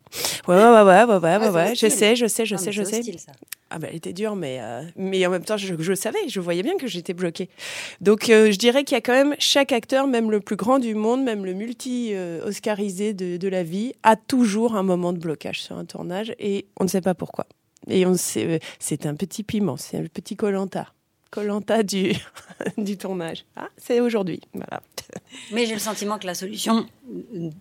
Ouais, 0.48 0.56
ouais, 0.56 0.62
ouais, 0.62 0.82
ouais, 0.82 1.04
ouais, 1.04 1.16
ouais, 1.16 1.36
ouais, 1.38 1.48
ouais. 1.48 1.74
Je 1.74 1.88
sais, 1.88 2.16
je 2.16 2.26
sais, 2.26 2.46
je 2.46 2.54
Ah, 2.54 2.58
sais, 2.58 2.72
je 2.72 2.82
sais. 2.82 2.98
hostile, 2.98 3.18
ça. 3.18 3.32
Ah 3.70 3.80
bah, 3.80 3.88
elle 3.90 3.96
était 3.96 4.12
dure, 4.12 4.36
mais, 4.36 4.58
euh, 4.60 4.82
mais 4.94 5.26
en 5.26 5.30
même 5.30 5.44
temps, 5.44 5.56
je, 5.56 5.74
je 5.76 5.92
savais, 5.94 6.28
je 6.28 6.38
voyais 6.38 6.62
bien 6.62 6.76
que 6.76 6.86
j'étais 6.86 7.14
bloquée. 7.14 7.48
Donc, 8.00 8.30
euh, 8.30 8.52
je 8.52 8.56
dirais 8.58 8.84
qu'il 8.84 8.94
y 8.94 8.98
a 8.98 9.00
quand 9.00 9.12
même 9.12 9.34
chaque 9.40 9.72
acteur, 9.72 10.06
même 10.06 10.30
le 10.30 10.38
plus 10.40 10.54
grand 10.54 10.78
du 10.78 10.94
monde, 10.94 11.24
même 11.24 11.44
le 11.44 11.52
multi-oscarisé 11.52 13.12
de, 13.12 13.36
de 13.36 13.48
la 13.48 13.62
vie, 13.64 13.92
a 14.04 14.14
toujours 14.16 14.76
un 14.76 14.82
moment 14.84 15.12
de 15.12 15.18
blocage 15.18 15.60
sur 15.62 15.76
un 15.76 15.84
tournage 15.84 16.32
et 16.38 16.66
on 16.78 16.84
ne 16.84 16.88
sait 16.88 17.00
pas 17.00 17.14
pourquoi. 17.14 17.46
Et 17.88 18.06
on 18.06 18.16
sait, 18.16 18.46
euh, 18.46 18.58
c'est 18.78 19.06
un 19.06 19.14
petit 19.14 19.42
piment, 19.42 19.76
c'est 19.76 19.98
un 19.98 20.04
petit 20.06 20.36
colanta. 20.36 20.92
Colanta 21.30 21.82
du, 21.82 22.12
du 22.78 22.96
tournage. 22.96 23.44
Ah, 23.56 23.68
c'est 23.76 24.00
aujourd'hui. 24.00 24.40
Voilà. 24.54 24.82
Mais 25.52 25.66
j'ai 25.66 25.74
le 25.74 25.80
sentiment 25.80 26.18
que 26.18 26.26
la 26.26 26.34
solution 26.34 26.86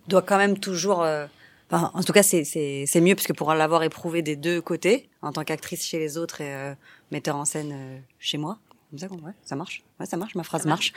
doit 0.08 0.22
quand 0.22 0.38
même 0.38 0.58
toujours. 0.58 1.02
euh, 1.02 1.26
enfin, 1.70 1.90
en 1.94 2.02
tout 2.02 2.12
cas, 2.12 2.22
c'est 2.22 2.44
c'est 2.44 2.84
c'est 2.86 3.00
mieux 3.00 3.14
parce 3.14 3.26
que 3.26 3.32
pour 3.32 3.52
l'avoir 3.54 3.82
éprouvé 3.82 4.22
des 4.22 4.36
deux 4.36 4.60
côtés, 4.60 5.08
en 5.22 5.32
tant 5.32 5.44
qu'actrice 5.44 5.84
chez 5.84 5.98
les 5.98 6.16
autres 6.16 6.40
et 6.40 6.52
euh, 6.54 6.74
metteur 7.10 7.36
en 7.36 7.44
scène 7.44 7.72
euh, 7.72 7.98
chez 8.18 8.38
moi. 8.38 8.58
Comme 8.90 8.98
ça, 9.00 9.06
ouais, 9.08 9.32
ça 9.44 9.56
marche. 9.56 9.82
Ouais, 9.98 10.06
ça 10.06 10.16
marche. 10.16 10.36
Ma 10.36 10.44
phrase 10.44 10.64
marche. 10.64 10.92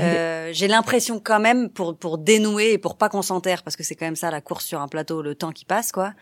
Euh, 0.00 0.50
j'ai 0.52 0.68
l'impression 0.68 1.18
quand 1.20 1.40
même 1.40 1.70
pour 1.70 1.96
pour 1.96 2.18
dénouer 2.18 2.72
et 2.74 2.78
pour 2.78 2.96
pas 2.96 3.08
qu'on 3.08 3.22
s'enterre 3.22 3.62
parce 3.62 3.76
que 3.76 3.82
c'est 3.82 3.94
quand 3.94 4.04
même 4.06 4.14
ça 4.16 4.30
la 4.30 4.40
course 4.42 4.66
sur 4.66 4.80
un 4.80 4.88
plateau, 4.88 5.22
le 5.22 5.34
temps 5.34 5.50
qui 5.52 5.64
passe 5.64 5.90
quoi. 5.90 6.12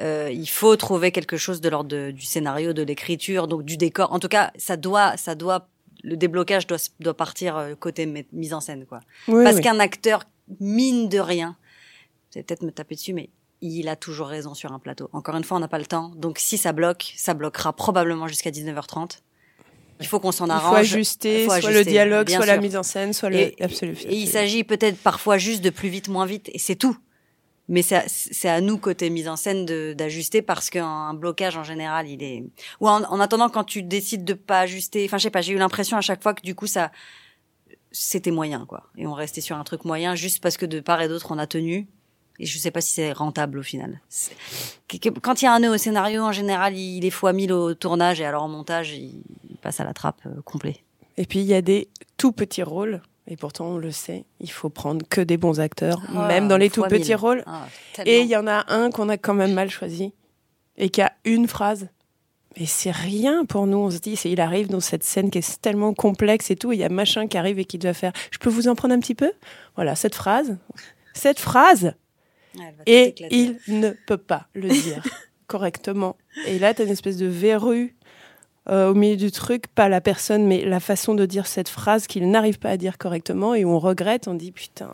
Euh, 0.00 0.30
il 0.32 0.48
faut 0.48 0.74
trouver 0.76 1.12
quelque 1.12 1.36
chose 1.36 1.60
de 1.60 1.68
l'ordre 1.68 1.88
de- 1.90 2.10
du 2.10 2.24
scénario, 2.24 2.72
de 2.72 2.82
l'écriture, 2.82 3.46
donc 3.48 3.64
du 3.64 3.76
décor. 3.76 4.12
En 4.12 4.18
tout 4.18 4.28
cas, 4.28 4.50
ça 4.56 4.76
doit, 4.76 5.16
ça 5.16 5.34
doit, 5.34 5.68
le 6.02 6.16
déblocage 6.16 6.66
doit, 6.66 6.78
doit 7.00 7.16
partir 7.16 7.56
euh, 7.56 7.74
côté 7.74 8.06
mise 8.32 8.54
en 8.54 8.60
scène, 8.60 8.86
quoi. 8.86 9.00
Oui, 9.28 9.44
Parce 9.44 9.56
oui. 9.56 9.62
qu'un 9.62 9.78
acteur, 9.78 10.24
mine 10.58 11.08
de 11.08 11.18
rien, 11.18 11.56
c'est 12.30 12.42
peut-être 12.46 12.62
me 12.62 12.70
taper 12.70 12.94
dessus, 12.94 13.12
mais 13.12 13.28
il 13.60 13.88
a 13.88 13.96
toujours 13.96 14.28
raison 14.28 14.54
sur 14.54 14.72
un 14.72 14.78
plateau. 14.78 15.10
Encore 15.12 15.36
une 15.36 15.44
fois, 15.44 15.58
on 15.58 15.60
n'a 15.60 15.68
pas 15.68 15.78
le 15.78 15.84
temps. 15.86 16.12
Donc 16.16 16.38
si 16.38 16.56
ça 16.56 16.72
bloque, 16.72 17.12
ça 17.16 17.34
bloquera 17.34 17.72
probablement 17.74 18.26
jusqu'à 18.26 18.50
19h30. 18.50 19.18
Il 20.00 20.06
faut 20.06 20.18
qu'on 20.18 20.32
s'en 20.32 20.46
Il 20.46 20.48
faut 20.48 20.54
arrange. 20.54 20.78
ajuster, 20.78 21.42
Il 21.42 21.44
faut 21.44 21.50
soit 21.50 21.60
le 21.70 21.76
ajuster, 21.76 21.90
dialogue, 21.90 22.30
soit 22.30 22.46
la 22.46 22.56
mise 22.56 22.74
en 22.74 22.82
scène, 22.82 23.12
soit 23.12 23.28
le- 23.28 23.36
Et- 23.36 23.56
absolu- 23.62 23.98
Et 24.06 24.14
il 24.16 24.28
s'agit 24.28 24.64
peut-être 24.64 24.96
parfois 24.96 25.36
juste 25.36 25.60
de 25.62 25.68
plus 25.68 25.90
vite, 25.90 26.08
moins 26.08 26.24
vite, 26.24 26.48
et 26.54 26.58
c'est 26.58 26.74
tout. 26.76 26.96
Mais 27.70 27.82
c'est 27.82 28.48
à, 28.48 28.60
nous 28.60 28.78
côté 28.78 29.08
mise 29.10 29.28
en 29.28 29.36
scène 29.36 29.64
d'ajuster 29.94 30.42
parce 30.42 30.70
qu'un 30.70 31.14
blocage 31.14 31.56
en 31.56 31.62
général, 31.62 32.08
il 32.08 32.22
est. 32.22 32.44
Ou 32.80 32.88
en, 32.88 33.04
en 33.04 33.20
attendant, 33.20 33.48
quand 33.48 33.64
tu 33.64 33.84
décides 33.84 34.24
de 34.24 34.34
pas 34.34 34.60
ajuster, 34.60 35.04
enfin 35.04 35.18
je 35.18 35.22
sais 35.22 35.30
pas, 35.30 35.40
j'ai 35.40 35.52
eu 35.52 35.58
l'impression 35.58 35.96
à 35.96 36.00
chaque 36.00 36.22
fois 36.22 36.34
que 36.34 36.42
du 36.42 36.56
coup 36.56 36.66
ça, 36.66 36.90
c'était 37.92 38.32
moyen 38.32 38.66
quoi. 38.66 38.90
Et 38.96 39.06
on 39.06 39.14
restait 39.14 39.40
sur 39.40 39.56
un 39.56 39.64
truc 39.64 39.84
moyen 39.84 40.16
juste 40.16 40.42
parce 40.42 40.56
que 40.56 40.66
de 40.66 40.80
part 40.80 41.00
et 41.00 41.08
d'autre 41.08 41.28
on 41.30 41.38
a 41.38 41.46
tenu. 41.46 41.86
Et 42.40 42.46
je 42.46 42.58
sais 42.58 42.70
pas 42.70 42.80
si 42.80 42.92
c'est 42.94 43.12
rentable 43.12 43.58
au 43.58 43.62
final. 43.62 44.00
Quand 45.22 45.40
il 45.40 45.44
y 45.44 45.48
a 45.48 45.52
un 45.52 45.60
nœud 45.60 45.74
au 45.74 45.76
scénario, 45.76 46.22
en 46.22 46.32
général, 46.32 46.76
il 46.76 47.04
est 47.04 47.10
fois 47.10 47.32
1000 47.32 47.52
au 47.52 47.74
tournage 47.74 48.20
et 48.20 48.24
alors 48.24 48.42
en 48.42 48.48
montage, 48.48 48.92
il 48.92 49.22
il 49.50 49.56
passe 49.58 49.80
à 49.80 49.84
la 49.84 49.92
trappe 49.92 50.22
euh, 50.26 50.40
complet. 50.42 50.78
Et 51.16 51.26
puis 51.26 51.40
il 51.40 51.46
y 51.46 51.54
a 51.54 51.62
des 51.62 51.88
tout 52.16 52.32
petits 52.32 52.62
rôles. 52.62 53.02
Et 53.30 53.36
pourtant, 53.36 53.66
on 53.66 53.78
le 53.78 53.92
sait, 53.92 54.24
il 54.40 54.50
faut 54.50 54.70
prendre 54.70 55.06
que 55.08 55.20
des 55.20 55.36
bons 55.36 55.60
acteurs, 55.60 56.02
Ah, 56.14 56.26
même 56.26 56.48
dans 56.48 56.56
les 56.56 56.68
tout 56.68 56.82
petits 56.82 57.14
rôles. 57.14 57.44
Ah, 57.46 57.66
et 58.04 58.22
il 58.22 58.26
y 58.26 58.36
en 58.36 58.48
a 58.48 58.64
un 58.72 58.90
qu'on 58.90 59.08
a 59.08 59.16
quand 59.16 59.34
même 59.34 59.52
mal 59.54 59.70
choisi 59.70 60.12
et 60.76 60.90
qui 60.90 61.00
a 61.00 61.12
une 61.24 61.46
phrase. 61.46 61.88
Et 62.56 62.66
c'est 62.66 62.90
rien 62.90 63.44
pour 63.44 63.68
nous. 63.68 63.78
On 63.78 63.90
se 63.92 63.98
dit, 63.98 64.14
il 64.24 64.40
arrive 64.40 64.66
dans 64.68 64.80
cette 64.80 65.04
scène 65.04 65.30
qui 65.30 65.38
est 65.38 65.60
tellement 65.62 65.94
complexe 65.94 66.50
et 66.50 66.56
tout. 66.56 66.72
Il 66.72 66.80
y 66.80 66.84
a 66.84 66.88
machin 66.88 67.28
qui 67.28 67.38
arrive 67.38 67.60
et 67.60 67.64
qui 67.64 67.78
doit 67.78 67.94
faire. 67.94 68.12
Je 68.32 68.38
peux 68.38 68.50
vous 68.50 68.66
en 68.66 68.74
prendre 68.74 68.94
un 68.94 68.98
petit 68.98 69.14
peu? 69.14 69.30
Voilà, 69.76 69.94
cette 69.94 70.16
phrase. 70.16 70.58
Cette 71.14 71.38
phrase. 71.38 71.94
Et 72.86 73.14
il 73.30 73.60
ne 73.68 73.90
peut 74.08 74.16
pas 74.16 74.48
le 74.54 74.68
dire 74.68 75.04
correctement. 75.46 76.16
Et 76.46 76.58
là, 76.58 76.74
tu 76.74 76.82
as 76.82 76.84
une 76.84 76.90
espèce 76.90 77.16
de 77.16 77.26
verrue 77.26 77.94
euh, 78.70 78.90
au 78.90 78.94
milieu 78.94 79.16
du 79.16 79.30
truc, 79.32 79.66
pas 79.74 79.88
la 79.88 80.00
personne, 80.00 80.46
mais 80.46 80.64
la 80.64 80.80
façon 80.80 81.14
de 81.14 81.26
dire 81.26 81.46
cette 81.46 81.68
phrase 81.68 82.06
qu'il 82.06 82.30
n'arrive 82.30 82.58
pas 82.58 82.70
à 82.70 82.76
dire 82.76 82.98
correctement 82.98 83.54
et 83.54 83.64
où 83.64 83.70
on 83.70 83.78
regrette, 83.78 84.28
on 84.28 84.34
dit 84.34 84.52
putain, 84.52 84.90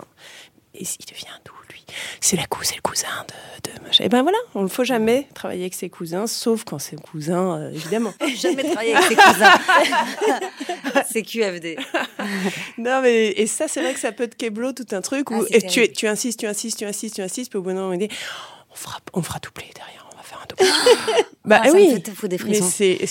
et 0.74 0.82
il 0.82 1.06
devient 1.06 1.26
d'où 1.44 1.52
lui 1.70 1.84
C'est 2.20 2.36
la 2.36 2.46
cou, 2.46 2.60
c'est 2.62 2.76
le 2.76 2.82
cousin 2.82 3.06
de, 3.64 3.70
de 3.70 3.82
machin. 3.82 4.04
Et 4.04 4.08
ben 4.08 4.22
voilà, 4.22 4.36
on 4.54 4.62
ne 4.62 4.68
faut 4.68 4.84
jamais 4.84 5.26
travailler 5.34 5.62
avec 5.62 5.74
ses 5.74 5.88
cousins, 5.90 6.26
sauf 6.26 6.64
quand 6.64 6.78
c'est 6.78 7.00
cousin, 7.00 7.58
euh, 7.58 7.70
évidemment. 7.72 8.12
Jamais 8.36 8.62
travailler 8.62 8.94
avec 8.94 9.08
ses 9.08 9.16
cousins. 9.16 9.52
c'est 11.10 11.22
QFD. 11.22 11.76
non 12.78 13.00
mais 13.02 13.28
et 13.28 13.46
ça 13.46 13.68
c'est 13.68 13.80
vrai 13.82 13.94
que 13.94 14.00
ça 14.00 14.12
peut 14.12 14.28
te 14.28 14.36
keblo 14.36 14.72
tout 14.72 14.86
un 14.92 15.00
truc 15.00 15.30
où 15.30 15.34
Ah, 15.42 15.44
c'est 15.50 15.64
et 15.64 15.66
tu, 15.66 15.92
tu 15.92 16.06
insistes, 16.08 16.40
tu 16.40 16.46
insistes, 16.46 16.78
tu 16.78 16.84
insistes, 16.84 17.16
tu 17.16 17.22
insistes, 17.22 17.50
puis 17.50 17.58
au 17.58 17.62
bout 17.62 17.70
d'un 17.70 17.76
moment 17.76 17.94
on 17.94 17.98
dit 17.98 18.08
on 18.70 18.74
fera 18.74 18.98
on 19.14 19.22
fera 19.22 19.38
doubler 19.38 19.70
derrière, 19.74 20.06
on 20.12 20.16
va 20.16 20.22
faire 20.22 20.40
un 20.42 20.46
doublé. 20.48 21.24
bah 21.44 21.60
Ah, 21.62 21.68
ça 21.68 21.72
me 21.74 21.78
oui, 21.80 22.02
fait- 22.02 22.10
fout 22.12 22.30
des 22.30 22.36
mais 22.36 22.42
frissons. 22.54 22.70
c'est 22.70 23.06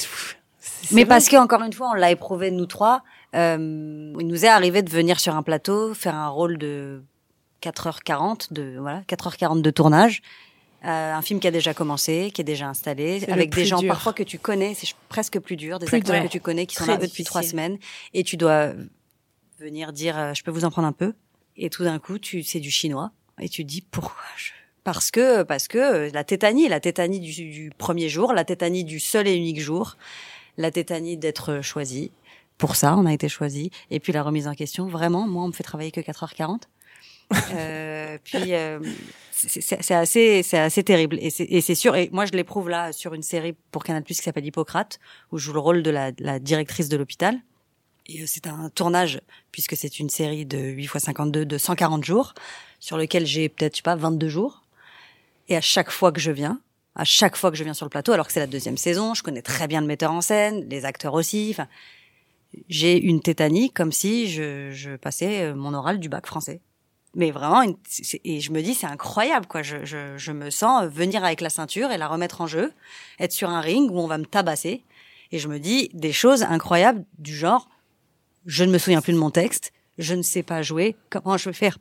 Mais 0.91 1.03
vrai. 1.03 1.09
parce 1.09 1.29
que 1.29 1.35
encore 1.35 1.61
une 1.61 1.73
fois, 1.73 1.91
on 1.91 1.93
l'a 1.93 2.11
éprouvé 2.11 2.51
nous 2.51 2.65
trois. 2.65 3.03
Euh, 3.35 4.13
il 4.19 4.27
nous 4.27 4.45
est 4.45 4.49
arrivé 4.49 4.81
de 4.81 4.89
venir 4.89 5.19
sur 5.19 5.35
un 5.35 5.43
plateau, 5.43 5.93
faire 5.93 6.15
un 6.15 6.29
rôle 6.29 6.57
de 6.57 7.03
4h40 7.61 8.53
de 8.53 8.77
voilà 8.79 9.01
4h40 9.01 9.61
de 9.61 9.69
tournage. 9.71 10.21
Euh, 10.85 11.13
un 11.13 11.21
film 11.23 11.39
qui 11.39 11.47
a 11.47 11.51
déjà 11.51 11.73
commencé, 11.73 12.29
qui 12.31 12.41
est 12.41 12.45
déjà 12.45 12.67
installé, 12.67 13.23
avec 13.29 13.53
des 13.55 13.65
gens 13.65 13.79
dur. 13.79 13.87
parfois 13.87 14.13
que 14.13 14.21
tu 14.21 14.37
connais, 14.37 14.75
c'est 14.75 14.87
presque 15.09 15.39
plus 15.39 15.55
dur, 15.55 15.79
des 15.79 15.87
Plus 15.87 15.97
acteurs 15.97 16.15
dur. 16.15 16.25
que 16.25 16.31
tu 16.31 16.39
connais 16.39 16.67
qui 16.67 16.75
sont 16.75 16.83
Très 16.83 16.97
là 16.97 17.03
eux 17.03 17.07
depuis 17.07 17.23
trois 17.23 17.41
semaines, 17.41 17.79
et 18.13 18.23
tu 18.23 18.37
dois 18.37 18.73
venir 19.59 19.93
dire 19.93 20.17
euh, 20.17 20.33
je 20.35 20.43
peux 20.43 20.51
vous 20.51 20.63
en 20.63 20.69
prendre 20.69 20.87
un 20.87 20.91
peu, 20.91 21.13
et 21.57 21.71
tout 21.71 21.83
d'un 21.83 21.97
coup 21.97 22.19
tu 22.19 22.43
c'est 22.43 22.59
du 22.59 22.69
chinois, 22.69 23.11
et 23.41 23.49
tu 23.49 23.63
te 23.63 23.69
dis 23.69 23.81
pourquoi 23.81 24.21
je 24.37 24.51
parce 24.83 25.09
que 25.09 25.41
parce 25.41 25.67
que 25.67 25.79
euh, 25.79 26.09
la 26.13 26.23
tétanie, 26.23 26.69
la 26.69 26.79
tétanie 26.79 27.19
du, 27.19 27.31
du 27.31 27.71
premier 27.75 28.07
jour, 28.07 28.33
la 28.33 28.45
tétanie 28.45 28.83
du 28.83 28.99
seul 28.99 29.27
et 29.27 29.35
unique 29.35 29.59
jour, 29.59 29.97
la 30.57 30.71
tétanie 30.71 31.17
d'être 31.17 31.61
choisi. 31.61 32.11
Pour 32.57 32.75
ça, 32.75 32.95
on 32.97 33.05
a 33.05 33.13
été 33.13 33.27
choisi. 33.27 33.71
Et 33.91 33.99
puis 33.99 34.13
la 34.13 34.23
remise 34.23 34.47
en 34.47 34.53
question, 34.53 34.87
vraiment, 34.87 35.27
moi, 35.27 35.43
on 35.43 35.47
me 35.47 35.53
fait 35.53 35.63
travailler 35.63 35.91
que 35.91 35.99
4h40. 36.01 36.61
Euh, 37.53 38.17
puis 38.23 38.53
euh, 38.53 38.79
c'est 39.31 39.91
assez, 39.91 40.43
c'est 40.43 40.59
assez 40.59 40.83
terrible. 40.83 41.17
Et 41.19 41.29
c'est 41.29 41.45
et 41.45 41.61
c'est 41.61 41.75
sûr. 41.75 41.95
Et 41.95 42.09
moi, 42.13 42.25
je 42.25 42.31
l'éprouve 42.31 42.69
là 42.69 42.93
sur 42.93 43.13
une 43.13 43.23
série 43.23 43.55
pour 43.71 43.83
Canal+ 43.83 44.03
qui 44.03 44.13
s'appelle 44.13 44.45
Hippocrate, 44.45 44.99
où 45.31 45.37
je 45.37 45.45
joue 45.45 45.53
le 45.53 45.59
rôle 45.59 45.83
de 45.83 45.89
la, 45.91 46.11
la 46.19 46.39
directrice 46.39 46.89
de 46.89 46.97
l'hôpital. 46.97 47.39
Et 48.07 48.21
euh, 48.21 48.25
c'est 48.27 48.47
un 48.47 48.69
tournage, 48.69 49.21
puisque 49.51 49.75
c'est 49.75 49.99
une 49.99 50.09
série 50.09 50.45
de 50.45 50.57
8 50.57 50.83
x 50.83 50.97
52 50.97 51.45
de 51.45 51.57
140 51.57 52.03
jours, 52.03 52.33
sur 52.79 52.97
lequel 52.97 53.25
j'ai 53.25 53.49
peut-être, 53.49 53.73
je 53.73 53.77
sais 53.77 53.83
pas, 53.83 53.95
22 53.95 54.27
jours. 54.29 54.63
Et 55.49 55.55
à 55.55 55.61
chaque 55.61 55.91
fois 55.91 56.11
que 56.11 56.19
je 56.19 56.31
viens, 56.31 56.59
à 56.95 57.03
chaque 57.03 57.35
fois 57.35 57.51
que 57.51 57.57
je 57.57 57.63
viens 57.63 57.73
sur 57.73 57.85
le 57.85 57.89
plateau, 57.89 58.13
alors 58.13 58.27
que 58.27 58.33
c'est 58.33 58.39
la 58.39 58.47
deuxième 58.47 58.77
saison, 58.77 59.13
je 59.13 59.23
connais 59.23 59.41
très 59.41 59.67
bien 59.67 59.81
le 59.81 59.87
metteur 59.87 60.11
en 60.11 60.21
scène, 60.21 60.67
les 60.69 60.85
acteurs 60.85 61.13
aussi. 61.13 61.49
Enfin, 61.51 61.67
j'ai 62.69 62.97
une 62.97 63.21
tétanie 63.21 63.71
comme 63.71 63.91
si 63.91 64.27
je, 64.27 64.71
je 64.71 64.95
passais 64.95 65.43
euh, 65.43 65.55
mon 65.55 65.73
oral 65.73 65.99
du 65.99 66.09
bac 66.09 66.25
français. 66.25 66.61
Mais 67.17 67.31
vraiment, 67.31 67.61
et 68.25 68.41
je 68.41 68.51
me 68.51 68.61
dis, 68.61 68.73
c'est 68.73 68.87
incroyable, 68.87 69.45
quoi. 69.45 69.61
Je, 69.61 69.85
je, 69.85 70.17
je 70.17 70.31
me 70.33 70.49
sens 70.49 70.85
venir 70.85 71.23
avec 71.23 71.39
la 71.39 71.49
ceinture 71.49 71.91
et 71.91 71.97
la 71.97 72.09
remettre 72.09 72.41
en 72.41 72.47
jeu, 72.47 72.73
être 73.19 73.31
sur 73.31 73.49
un 73.49 73.61
ring 73.61 73.89
où 73.89 73.99
on 73.99 74.07
va 74.07 74.17
me 74.17 74.25
tabasser. 74.25 74.83
Et 75.31 75.39
je 75.39 75.47
me 75.47 75.59
dis 75.59 75.89
des 75.93 76.11
choses 76.11 76.43
incroyables 76.43 77.05
du 77.17 77.33
genre, 77.33 77.69
je 78.45 78.65
ne 78.65 78.71
me 78.71 78.77
souviens 78.77 79.01
plus 79.01 79.13
de 79.13 79.17
mon 79.17 79.31
texte, 79.31 79.71
je 79.97 80.13
ne 80.13 80.21
sais 80.21 80.43
pas 80.43 80.61
jouer, 80.61 80.97
comment 81.09 81.37
je 81.37 81.49
vais 81.49 81.53
faire? 81.53 81.77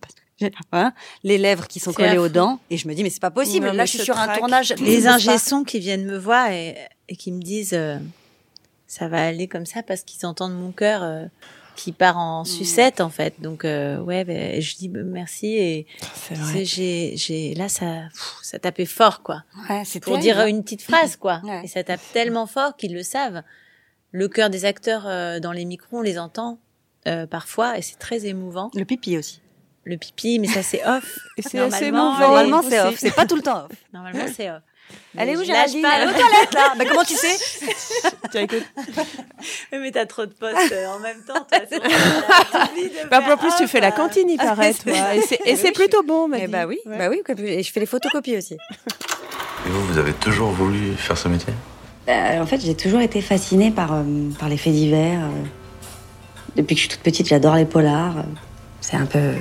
Hein, 0.73 0.93
les 1.23 1.39
lèvres 1.39 1.67
qui 1.69 1.81
sont 1.81 1.93
collées 1.93 2.19
aux 2.19 2.29
dents. 2.29 2.61
Et 2.71 2.77
je 2.77 2.89
me 2.89 2.95
dis, 2.95 3.03
mais 3.03 3.11
c'est 3.11 3.21
pas 3.21 3.31
possible. 3.31 3.67
Non, 3.69 3.73
Là, 3.75 3.85
je 3.85 3.91
suis 3.97 4.05
sur 4.05 4.19
un 4.19 4.37
tournage. 4.37 4.75
Les 4.81 4.97
je 4.97 4.97
bouge 5.01 5.07
ingés 5.07 5.27
pas. 5.33 5.39
sons 5.39 5.65
qui 5.65 5.79
viennent 5.79 6.05
me 6.05 6.17
voir 6.19 6.51
et, 6.51 6.77
et 7.09 7.17
qui 7.17 7.33
me 7.33 7.41
disent 7.43 7.75
euh, 7.75 7.99
ça 8.87 9.09
va 9.09 9.25
aller 9.27 9.49
comme 9.49 9.67
ça 9.67 9.83
parce 9.83 10.03
qu'ils 10.03 10.25
entendent 10.27 10.55
mon 10.59 10.73
cœur 10.73 11.03
euh, 11.03 11.25
qui 11.77 11.91
part 11.93 12.17
en 12.19 12.43
Mm. 12.43 12.47
sucette 12.47 13.01
en 13.01 13.11
fait. 13.11 13.35
Donc 13.41 13.65
euh, 13.65 13.99
ouais, 13.99 14.25
ben, 14.25 14.61
je 14.61 14.77
dis 14.77 14.89
bah, 14.89 15.01
merci 15.05 15.47
et 15.57 15.87
sais, 16.53 16.65
j'ai 16.65 17.15
j'ai 17.17 17.55
là 17.55 17.69
ça 17.69 18.03
pff, 18.13 18.37
ça 18.43 18.59
tapait 18.59 18.87
fort 18.87 19.23
quoi. 19.23 19.43
Ouais, 19.69 19.83
c'est 19.85 19.99
Pour 20.01 20.15
terrible. 20.21 20.23
dire 20.37 20.47
une 20.47 20.63
petite 20.63 20.83
phrase 20.83 21.17
quoi. 21.17 21.41
Ouais. 21.45 21.63
Et 21.65 21.69
ça 21.69 21.83
tape 21.83 22.01
tellement 22.13 22.47
fort 22.47 22.77
qu'ils 22.77 22.95
le 22.95 23.03
savent. 23.03 23.43
Le 24.13 24.29
cœur 24.29 24.51
des 24.51 24.65
acteurs 24.65 25.05
euh, 25.07 25.41
dans 25.41 25.51
les 25.51 25.65
micros, 25.65 25.99
on 25.99 26.03
les 26.03 26.19
entend 26.21 26.59
euh, 27.09 27.27
parfois 27.27 27.77
et 27.79 27.83
c'est 27.83 27.99
très 27.99 28.27
émouvant. 28.27 28.71
Le 28.75 28.85
pipi 28.85 29.19
aussi. 29.19 29.41
Le 29.85 29.97
pipi, 29.97 30.39
mais 30.39 30.49
ça 30.49 30.63
c'est 30.63 30.85
off. 30.87 31.19
Et 31.37 31.43
c'est 31.43 31.59
assez 31.59 31.91
Normalement, 31.91 32.63
c'est 32.63 32.81
off. 32.81 32.95
C'est 32.99 33.15
pas 33.15 33.27
tout 33.27 33.37
le 33.37 33.43
temps 33.43 33.65
off. 33.67 33.77
Normalement, 33.93 34.25
c'est 34.35 34.51
off. 34.51 34.61
Elle 35.17 35.31
est 35.31 35.37
où, 35.37 35.45
Géraldine. 35.45 35.87
Elle 35.97 36.09
est 36.09 36.11
aux 36.11 36.19
toilettes, 36.19 36.55
là. 36.55 36.73
Bah, 36.79 36.85
comment 36.89 37.05
tu 37.05 37.15
sais 37.15 37.37
Tiens, 38.31 38.43
écoute. 38.43 38.65
Oui, 39.73 39.79
mais 39.81 39.91
t'as 39.91 40.07
trop 40.07 40.27
de 40.27 40.33
postes 40.33 40.73
euh, 40.73 40.87
en 40.89 40.99
même 40.99 41.23
temps, 41.27 41.47
toi. 41.51 41.59
Bah, 43.11 43.21
en 43.33 43.37
plus, 43.37 43.53
tu 43.57 43.67
fais 43.67 43.81
la 43.81 43.89
euh, 43.89 43.91
cantine, 43.93 44.29
il 44.29 44.37
paraît, 44.37 44.75
toi. 44.85 44.93
Et 45.47 45.57
c'est, 45.57 45.73
plutôt 45.73 46.03
bon, 46.03 46.29
m'a 46.29 46.39
Eh 46.39 46.47
bah 46.49 46.67
oui, 46.67 46.79
Ouais. 46.87 46.99
bah 46.99 47.09
oui, 47.11 47.23
et 47.45 47.63
je 47.63 47.73
fais 47.73 47.81
les 47.81 47.87
photocopies 47.87 48.37
aussi. 48.37 48.55
Et 48.55 49.71
vous, 49.71 49.85
vous 49.87 49.99
avez 49.99 50.13
toujours 50.13 50.51
voulu 50.51 50.95
faire 50.97 51.17
ce 51.17 51.29
métier? 51.29 51.53
Euh, 52.09 52.41
en 52.41 52.47
fait, 52.47 52.61
j'ai 52.61 52.77
toujours 52.77 53.01
été 53.01 53.23
fascinée 53.23 53.71
par, 53.71 53.93
euh, 53.95 54.03
par 54.39 54.49
les 54.49 54.57
faits 54.59 54.75
divers. 54.75 55.21
euh. 55.25 55.45
Depuis 56.57 56.75
que 56.75 56.81
je 56.83 56.87
suis 56.87 56.89
toute 56.97 57.03
petite, 57.03 57.27
j'adore 57.27 57.55
les 57.57 57.65
polars. 57.65 58.25
C'est 58.81 58.97
un 58.97 59.07
peu 59.07 59.33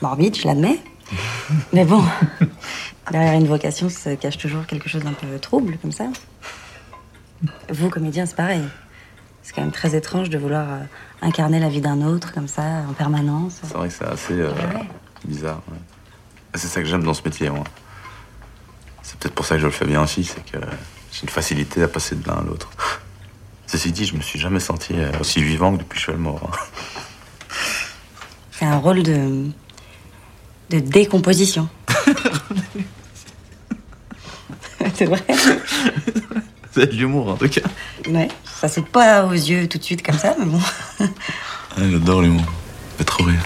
morbide, 0.00 0.36
je 0.36 0.46
l'admets. 0.46 0.78
Mais 1.72 1.84
bon, 1.84 2.02
derrière 3.10 3.34
une 3.34 3.46
vocation 3.46 3.88
se 3.88 4.14
cache 4.14 4.38
toujours 4.38 4.66
quelque 4.66 4.88
chose 4.88 5.02
d'un 5.02 5.12
peu 5.12 5.38
trouble, 5.38 5.78
comme 5.80 5.92
ça. 5.92 6.06
Vous, 7.70 7.88
comédien, 7.90 8.26
c'est 8.26 8.34
pareil. 8.36 8.62
C'est 9.42 9.54
quand 9.54 9.60
même 9.62 9.70
très 9.72 9.94
étrange 9.94 10.28
de 10.30 10.38
vouloir 10.38 10.66
euh, 10.68 10.78
incarner 11.22 11.60
la 11.60 11.68
vie 11.68 11.80
d'un 11.80 12.02
autre, 12.02 12.32
comme 12.32 12.48
ça, 12.48 12.82
en 12.88 12.92
permanence. 12.94 13.60
C'est 13.62 13.74
vrai 13.74 13.88
que 13.88 13.94
c'est 13.94 14.04
assez 14.06 14.32
euh, 14.40 14.50
bizarre. 15.24 15.62
ouais. 15.70 15.78
Et 16.54 16.58
C'est 16.58 16.66
ça 16.66 16.80
que 16.80 16.86
j'aime 16.88 17.04
dans 17.04 17.14
ce 17.14 17.22
métier, 17.24 17.48
moi. 17.50 17.62
C'est 19.02 19.16
peut-être 19.18 19.34
pour 19.34 19.46
ça 19.46 19.54
que 19.54 19.60
je 19.60 19.66
le 19.66 19.72
fais 19.72 19.86
bien 19.86 20.02
aussi, 20.02 20.24
c'est 20.24 20.44
que 20.44 20.58
j'ai 21.12 21.22
une 21.22 21.28
facilité 21.28 21.82
à 21.84 21.88
passer 21.88 22.16
de 22.16 22.26
l'un 22.26 22.38
à 22.38 22.42
l'autre. 22.42 22.70
Ceci 23.68 23.92
dit, 23.92 24.04
je 24.04 24.16
me 24.16 24.20
suis 24.22 24.38
jamais 24.40 24.58
senti 24.60 24.94
euh, 24.96 25.12
aussi 25.20 25.40
vivant 25.42 25.72
que 25.74 25.78
depuis 25.78 25.94
que 25.94 26.00
je 26.00 26.02
suis 26.04 26.12
le 26.12 26.18
mort. 26.18 26.40
hein. 26.52 26.56
C'est 28.50 28.64
un 28.64 28.78
rôle 28.78 29.02
de, 29.02 29.44
de 30.70 30.80
décomposition. 30.80 31.68
c'est 34.94 35.06
vrai 35.06 35.24
avez 36.76 36.86
de 36.86 36.92
l'humour, 36.92 37.28
en 37.28 37.36
tout 37.36 37.48
cas. 37.48 37.62
Ouais, 38.08 38.28
ça 38.44 38.68
saute 38.68 38.88
pas 38.88 39.26
aux 39.26 39.32
yeux 39.32 39.68
tout 39.68 39.78
de 39.78 39.82
suite 39.82 40.02
comme 40.02 40.18
ça, 40.18 40.36
mais 40.38 40.46
bon. 40.46 40.60
Ouais, 41.78 41.90
J'adore 41.90 42.22
l'humour. 42.22 42.44
Ça 42.44 42.98
fait 42.98 43.04
trop 43.04 43.24
rire. 43.24 43.42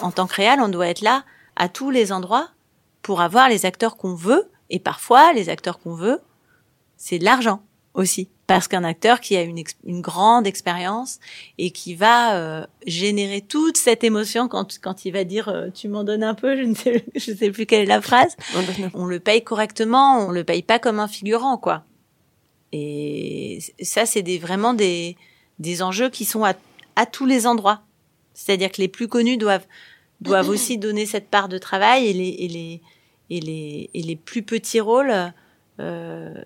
En 0.00 0.10
tant 0.10 0.26
que 0.26 0.34
réal, 0.34 0.60
on 0.60 0.68
doit 0.68 0.88
être 0.88 1.02
là 1.02 1.24
à 1.56 1.68
tous 1.68 1.90
les 1.90 2.12
endroits 2.12 2.48
pour 3.02 3.20
avoir 3.20 3.48
les 3.48 3.66
acteurs 3.66 3.96
qu'on 3.96 4.14
veut. 4.14 4.50
Et 4.70 4.78
parfois, 4.78 5.32
les 5.32 5.48
acteurs 5.48 5.80
qu'on 5.80 5.94
veut, 5.94 6.20
c'est 6.96 7.18
de 7.18 7.24
l'argent 7.24 7.62
aussi. 7.94 8.30
Parce 8.50 8.66
qu'un 8.66 8.82
acteur 8.82 9.20
qui 9.20 9.36
a 9.36 9.42
une, 9.42 9.62
une 9.84 10.00
grande 10.00 10.44
expérience 10.44 11.20
et 11.56 11.70
qui 11.70 11.94
va 11.94 12.34
euh, 12.34 12.66
générer 12.84 13.42
toute 13.42 13.76
cette 13.76 14.02
émotion 14.02 14.48
quand, 14.48 14.80
quand 14.80 15.04
il 15.04 15.12
va 15.12 15.22
dire 15.22 15.48
euh, 15.48 15.68
tu 15.72 15.86
m'en 15.86 16.02
donnes 16.02 16.24
un 16.24 16.34
peu, 16.34 16.56
je 16.56 16.62
ne 16.62 16.74
sais, 16.74 17.04
je 17.14 17.32
sais 17.32 17.52
plus 17.52 17.64
quelle 17.64 17.82
est 17.82 17.86
la 17.86 18.00
phrase, 18.00 18.36
on 18.94 19.06
le 19.06 19.20
paye 19.20 19.44
correctement, 19.44 20.26
on 20.26 20.32
le 20.32 20.42
paye 20.42 20.64
pas 20.64 20.80
comme 20.80 20.98
un 20.98 21.06
figurant, 21.06 21.58
quoi. 21.58 21.84
Et 22.72 23.60
ça, 23.80 24.04
c'est 24.04 24.22
des, 24.22 24.40
vraiment 24.40 24.74
des, 24.74 25.16
des 25.60 25.80
enjeux 25.80 26.10
qui 26.10 26.24
sont 26.24 26.44
à, 26.44 26.54
à 26.96 27.06
tous 27.06 27.26
les 27.26 27.46
endroits. 27.46 27.82
C'est-à-dire 28.34 28.72
que 28.72 28.82
les 28.82 28.88
plus 28.88 29.06
connus 29.06 29.36
doivent, 29.36 29.66
doivent 30.20 30.48
aussi 30.48 30.76
donner 30.76 31.06
cette 31.06 31.28
part 31.28 31.48
de 31.48 31.58
travail 31.58 32.08
et 32.08 32.12
les, 32.12 32.28
et 32.30 32.48
les, 32.48 32.82
et 33.30 33.40
les, 33.40 33.90
et 33.94 34.02
les 34.02 34.16
plus 34.16 34.42
petits 34.42 34.80
rôles 34.80 35.32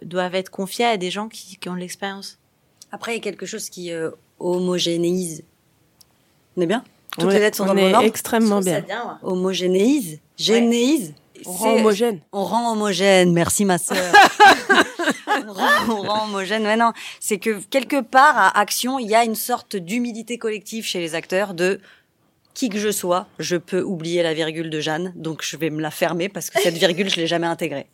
doivent 0.02 0.34
être 0.34 0.50
confiés 0.50 0.84
à 0.84 0.96
des 0.96 1.10
gens 1.10 1.28
qui, 1.28 1.56
qui 1.56 1.68
ont 1.68 1.74
de 1.74 1.80
l'expérience. 1.80 2.38
Après, 2.92 3.12
il 3.12 3.14
y 3.16 3.18
a 3.18 3.22
quelque 3.22 3.46
chose 3.46 3.68
qui 3.70 3.90
euh, 3.92 4.10
homogénéise. 4.38 5.42
On 6.56 6.62
est 6.62 6.66
bien 6.66 6.84
Toutes 7.12 7.24
Ouais, 7.24 7.34
les 7.34 7.40
lettres 7.40 7.56
sont 7.56 7.64
on 7.64 7.66
dans 7.66 7.74
le 7.74 7.80
est 7.80 7.90
bon 7.90 7.94
ordre 7.96 8.06
extrêmement 8.08 8.60
Je 8.60 8.66
trouve 8.70 8.74
ça 8.74 8.80
bien. 8.82 9.04
ouais. 9.04 9.30
Homogénéise 9.30 10.20
Généise 10.36 11.14
On 11.46 11.52
rend 11.52 11.72
homogène. 11.76 12.20
On 12.32 12.44
rend 12.44 12.72
homogène, 12.72 13.32
merci 13.32 13.64
ma 13.64 13.78
sœur. 13.78 13.96
on, 15.48 15.52
rend, 15.52 15.68
on 15.88 16.02
rend 16.02 16.24
homogène. 16.26 16.62
Mais 16.62 16.76
non, 16.76 16.92
c'est 17.20 17.38
que 17.38 17.58
quelque 17.70 18.00
part, 18.00 18.36
à 18.36 18.58
Action, 18.58 18.98
il 18.98 19.08
y 19.08 19.14
a 19.14 19.24
une 19.24 19.34
sorte 19.34 19.76
d'humilité 19.76 20.38
collective 20.38 20.84
chez 20.84 21.00
les 21.00 21.14
acteurs 21.14 21.54
de 21.54 21.80
qui 22.54 22.68
que 22.68 22.78
je 22.78 22.90
sois, 22.92 23.26
je 23.38 23.56
peux 23.56 23.82
oublier 23.82 24.22
la 24.22 24.32
virgule 24.32 24.70
de 24.70 24.80
Jeanne, 24.80 25.12
donc 25.16 25.42
je 25.42 25.56
vais 25.56 25.70
me 25.70 25.80
la 25.82 25.90
fermer 25.90 26.28
parce 26.28 26.50
que 26.50 26.60
cette 26.60 26.76
virgule, 26.78 27.10
je 27.10 27.16
l'ai 27.16 27.26
jamais 27.26 27.46
intégrée. 27.48 27.86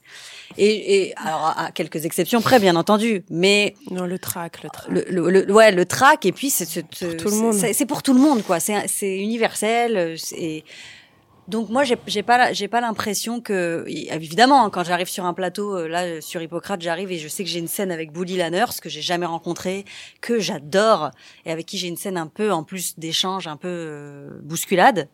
Et, 0.59 0.97
et 1.07 1.15
alors, 1.17 1.55
à 1.57 1.71
quelques 1.73 2.05
exceptions 2.05 2.41
près, 2.43 2.59
bien 2.59 2.75
entendu, 2.77 3.25
mais 3.31 3.75
non, 3.91 4.05
le 4.07 4.19
trac, 4.19 4.63
le 4.65 4.69
trac, 4.71 4.89
le, 4.91 5.05
le- 5.09 5.31
le- 5.31 5.53
ouais, 5.53 5.71
le 5.73 5.87
trac, 5.87 6.27
et 6.27 6.33
puis 6.33 6.51
c'est 6.51 6.69
c'est- 6.69 6.83
tout 7.17 7.29
le 7.31 7.37
monde. 7.37 7.55
c'est- 7.55 7.87
pour 7.87 8.03
tout 8.03 8.13
le 8.13 8.21
monde, 8.21 8.43
quoi. 8.43 8.59
C'est 8.61 9.17
universel. 9.19 9.97
euh, 9.97 10.15
c'est- 10.17 10.65
donc 11.51 11.69
moi, 11.69 11.83
j'ai 11.85 11.97
j'ai 12.07 12.23
pas 12.23 12.53
j'ai 12.53 12.69
pas 12.69 12.81
l'impression 12.81 13.41
que 13.41 13.85
évidemment 13.89 14.65
hein, 14.65 14.71
quand 14.71 14.85
j'arrive 14.85 15.09
sur 15.09 15.25
un 15.27 15.35
plateau 15.35 15.77
euh, 15.77 15.89
là 15.89 16.05
euh, 16.05 16.21
sur 16.21 16.41
Hippocrate, 16.41 16.81
j'arrive 16.81 17.11
et 17.11 17.19
je 17.19 17.27
sais 17.27 17.43
que 17.43 17.51
j'ai 17.51 17.59
une 17.59 17.69
scène 17.69 17.91
avec 17.91 18.13
Bully 18.13 18.37
Lanners 18.37 18.79
que 18.81 18.89
j'ai 18.89 19.03
jamais 19.03 19.27
rencontré, 19.27 19.85
que 20.21 20.39
j'adore 20.39 21.11
et 21.45 21.51
avec 21.51 21.67
qui 21.67 21.77
j'ai 21.77 21.89
une 21.89 21.97
scène 21.97 22.17
un 22.17 22.29
peu 22.29 22.53
en 22.53 22.63
plus 22.63 22.99
d'échange, 22.99 23.49
un 23.49 23.57
peu 23.57 23.69
euh, 23.69 24.31
bousculade. 24.43 25.09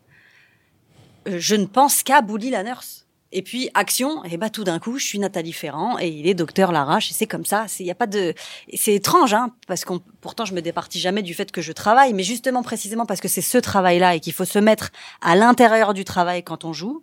Je 1.27 1.57
ne 1.57 1.65
pense 1.65 2.03
qu'à 2.03 2.21
Bully 2.21 2.51
Lanners. 2.51 3.06
Et 3.39 3.43
puis 3.43 3.69
action, 3.75 4.25
et 4.25 4.39
bah 4.39 4.49
tout 4.49 4.65
d'un 4.65 4.79
coup, 4.79 4.99
je 4.99 5.05
suis 5.05 5.19
Nathalie 5.19 5.53
Ferrand 5.53 5.99
et 5.99 6.09
il 6.09 6.27
est 6.27 6.33
docteur 6.33 6.73
Larache 6.73 7.11
et 7.11 7.13
c'est 7.13 7.27
comme 7.27 7.45
ça. 7.45 7.67
Il 7.79 7.85
y 7.85 7.91
a 7.91 7.95
pas 7.95 8.07
de, 8.07 8.33
c'est 8.73 8.95
étrange, 8.95 9.35
hein, 9.35 9.53
parce 9.67 9.85
qu'on 9.85 10.01
pourtant 10.23 10.47
je 10.47 10.55
me 10.55 10.63
départis 10.63 11.01
jamais 11.01 11.21
du 11.21 11.35
fait 11.35 11.53
que 11.53 11.61
je 11.61 11.73
travaille, 11.73 12.15
mais 12.15 12.23
justement 12.23 12.63
précisément 12.63 13.05
parce 13.05 13.21
que 13.21 13.29
c'est 13.29 13.43
ce 13.43 13.59
travail-là 13.59 14.15
et 14.15 14.21
qu'il 14.21 14.33
faut 14.33 14.47
se 14.47 14.59
mettre 14.59 14.91
à 15.21 15.37
l'intérieur 15.37 15.93
du 15.93 16.03
travail 16.03 16.45
quand 16.45 16.65
on 16.65 16.73
joue. 16.73 17.03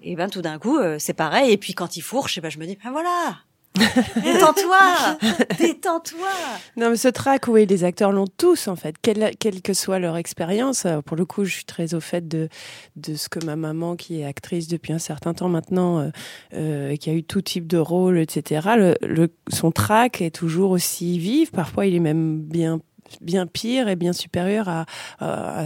Et 0.00 0.14
ben 0.14 0.30
tout 0.30 0.42
d'un 0.42 0.60
coup, 0.60 0.78
euh, 0.78 0.98
c'est 1.00 1.12
pareil. 1.12 1.50
Et 1.50 1.56
puis 1.56 1.74
quand 1.74 1.96
il 1.96 2.02
fourche, 2.02 2.38
et 2.38 2.40
ben 2.40 2.48
je 2.48 2.60
me 2.60 2.64
dis, 2.64 2.78
ben 2.80 2.92
voilà, 2.92 3.38
détends-toi, 4.22 5.18
détends-toi. 5.58 6.28
Non, 6.76 6.90
mais 6.90 6.96
ce 6.96 7.08
trac, 7.08 7.48
oui, 7.48 7.64
les 7.64 7.84
acteurs 7.84 8.12
l'ont 8.12 8.26
tous, 8.26 8.68
en 8.68 8.76
fait, 8.76 8.96
quelle, 9.00 9.30
quelle 9.38 9.62
que 9.62 9.72
soit 9.72 9.98
leur 9.98 10.16
expérience. 10.16 10.84
Euh, 10.84 11.00
Pour 11.00 11.16
le 11.16 11.24
coup, 11.24 11.44
je 11.44 11.54
suis 11.54 11.64
très 11.64 11.94
au 11.94 12.00
fait 12.00 12.28
de, 12.28 12.48
de 12.96 13.14
ce 13.14 13.30
que 13.30 13.42
ma 13.44 13.56
maman, 13.56 13.96
qui 13.96 14.20
est 14.20 14.24
actrice 14.24 14.68
depuis 14.68 14.92
un 14.92 14.98
certain 14.98 15.32
temps 15.32 15.48
maintenant, 15.48 16.00
euh, 16.00 16.10
euh, 16.54 16.96
qui 16.96 17.08
a 17.08 17.14
eu 17.14 17.24
tout 17.24 17.40
type 17.40 17.66
de 17.66 17.78
rôle, 17.78 18.18
etc., 18.18 18.94
le, 19.00 19.28
son 19.48 19.70
trac 19.70 20.20
est 20.20 20.34
toujours 20.34 20.70
aussi 20.70 21.18
vif. 21.18 21.50
Parfois, 21.50 21.86
il 21.86 21.94
est 21.94 22.00
même 22.00 22.40
bien 22.40 22.80
bien 23.20 23.46
pire 23.46 23.88
et 23.88 23.96
bien 23.96 24.14
supérieur 24.14 24.68
à, 24.70 24.86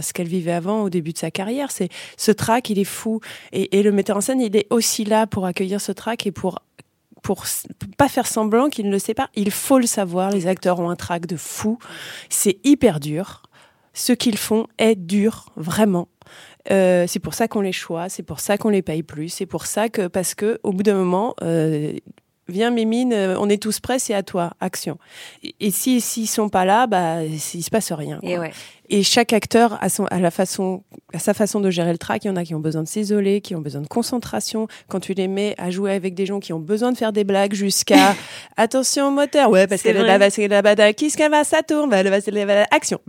ce 0.01 0.11
qu'elle 0.11 0.27
vivait 0.27 0.51
avant 0.51 0.81
au 0.81 0.89
début 0.89 1.13
de 1.13 1.17
sa 1.17 1.31
carrière. 1.31 1.71
C'est 1.71 1.87
ce 2.17 2.31
trac, 2.31 2.69
il 2.69 2.77
est 2.77 2.83
fou. 2.83 3.21
Et, 3.53 3.79
et 3.79 3.83
le 3.83 3.93
metteur 3.93 4.17
en 4.17 4.21
scène, 4.21 4.41
il 4.41 4.53
est 4.57 4.67
aussi 4.69 5.05
là 5.05 5.27
pour 5.27 5.45
accueillir 5.45 5.79
ce 5.79 5.93
trac 5.93 6.27
et 6.27 6.33
pour 6.33 6.59
pour 7.23 7.45
pas 7.97 8.09
faire 8.09 8.27
semblant 8.27 8.69
qu'il 8.69 8.87
ne 8.87 8.91
le 8.91 8.99
sait 8.99 9.13
pas. 9.13 9.29
Il 9.35 9.51
faut 9.51 9.79
le 9.79 9.87
savoir. 9.87 10.31
Les 10.31 10.47
acteurs 10.47 10.79
ont 10.79 10.89
un 10.89 10.95
trac 10.95 11.25
de 11.25 11.37
fou. 11.37 11.77
C'est 12.29 12.59
hyper 12.63 12.99
dur. 12.99 13.43
Ce 13.93 14.13
qu'ils 14.13 14.37
font 14.37 14.67
est 14.77 14.95
dur, 14.95 15.49
vraiment. 15.55 16.07
Euh, 16.71 17.05
c'est 17.07 17.19
pour 17.19 17.33
ça 17.33 17.47
qu'on 17.47 17.61
les 17.61 17.71
choisit, 17.71 18.11
c'est 18.11 18.23
pour 18.23 18.39
ça 18.39 18.57
qu'on 18.57 18.69
les 18.69 18.81
paye 18.81 19.01
plus, 19.01 19.29
c'est 19.29 19.45
pour 19.45 19.65
ça 19.65 19.87
que 19.87 20.07
parce 20.07 20.35
que 20.35 20.59
au 20.63 20.73
bout 20.73 20.83
d'un 20.83 20.95
moment, 20.95 21.33
euh, 21.41 21.93
viens 22.47 22.71
Mimine, 22.71 23.13
euh, 23.13 23.35
on 23.39 23.49
est 23.49 23.61
tous 23.61 23.79
prêts, 23.79 23.99
c'est 23.99 24.13
à 24.13 24.23
toi, 24.23 24.53
action. 24.59 24.97
Et, 25.43 25.55
et 25.59 25.71
si 25.71 26.01
s'ils 26.01 26.27
sont 26.27 26.49
pas 26.49 26.65
là, 26.65 26.87
bah 26.87 27.23
il 27.23 27.39
se 27.39 27.69
passe 27.69 27.91
rien. 27.91 28.19
Et 28.23 28.37
ouais. 28.37 28.51
Et 28.89 29.03
chaque 29.03 29.33
acteur 29.33 29.77
a, 29.81 29.89
son, 29.89 30.05
a, 30.05 30.19
la 30.19 30.31
façon, 30.31 30.83
a 31.13 31.19
sa 31.19 31.33
façon 31.33 31.59
de 31.59 31.69
gérer 31.69 31.91
le 31.91 31.97
track. 31.97 32.23
Il 32.23 32.27
y 32.27 32.31
en 32.31 32.37
a 32.37 32.45
qui 32.45 32.55
ont 32.55 32.59
besoin 32.59 32.83
de 32.83 32.87
s'isoler, 32.87 33.41
qui 33.41 33.53
ont 33.53 33.59
besoin 33.59 33.81
de 33.81 33.87
concentration. 33.87 34.67
Quand 34.87 35.01
tu 35.01 35.13
les 35.13 35.27
mets 35.27 35.55
à 35.57 35.71
jouer 35.71 35.91
avec 35.93 36.15
des 36.15 36.25
gens 36.25 36.39
qui 36.39 36.53
ont 36.53 36.59
besoin 36.59 36.93
de 36.93 36.97
faire 36.97 37.11
des 37.11 37.25
blagues 37.25 37.53
jusqu'à 37.53 38.15
attention 38.57 39.09
au 39.09 39.11
moteur, 39.11 39.49
ouais, 39.49 39.67
parce 39.67 39.81
que 39.81 39.89
là, 39.89 40.29
c'est 40.29 40.47
là, 40.47 40.61
bas 40.61 40.93
qu'est-ce 40.93 41.17
qu'elle 41.17 41.31
va, 41.31 41.43
ça 41.43 41.63
tourne, 41.63 41.89
bah, 41.89 41.97
action. 42.71 42.99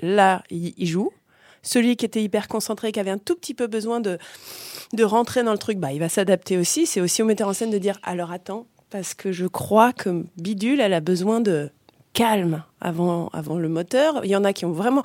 Là, 0.00 0.42
il, 0.50 0.74
il 0.76 0.86
joue. 0.86 1.10
Celui 1.64 1.96
qui 1.96 2.04
était 2.04 2.22
hyper 2.22 2.46
concentré, 2.46 2.92
qui 2.92 3.00
avait 3.00 3.10
un 3.10 3.18
tout 3.18 3.34
petit 3.34 3.54
peu 3.54 3.66
besoin 3.66 3.98
de, 3.98 4.18
de 4.92 5.02
rentrer 5.04 5.42
dans 5.42 5.50
le 5.52 5.58
truc, 5.58 5.78
bah, 5.78 5.92
il 5.92 5.98
va 5.98 6.08
s'adapter 6.08 6.56
aussi. 6.58 6.86
C'est 6.86 7.00
aussi 7.00 7.22
au 7.22 7.24
metteur 7.24 7.48
en 7.48 7.52
scène 7.52 7.70
de 7.70 7.78
dire 7.78 7.98
alors 8.04 8.30
attends, 8.30 8.66
parce 8.90 9.14
que 9.14 9.32
je 9.32 9.46
crois 9.46 9.92
que 9.92 10.24
Bidule, 10.36 10.80
elle 10.80 10.94
a 10.94 11.00
besoin 11.00 11.40
de 11.40 11.70
calme 12.12 12.62
avant, 12.80 13.28
avant 13.32 13.58
le 13.58 13.68
moteur. 13.68 14.20
Il 14.24 14.30
y 14.30 14.36
en 14.36 14.44
a 14.44 14.52
qui 14.52 14.64
ont 14.64 14.70
vraiment. 14.72 15.02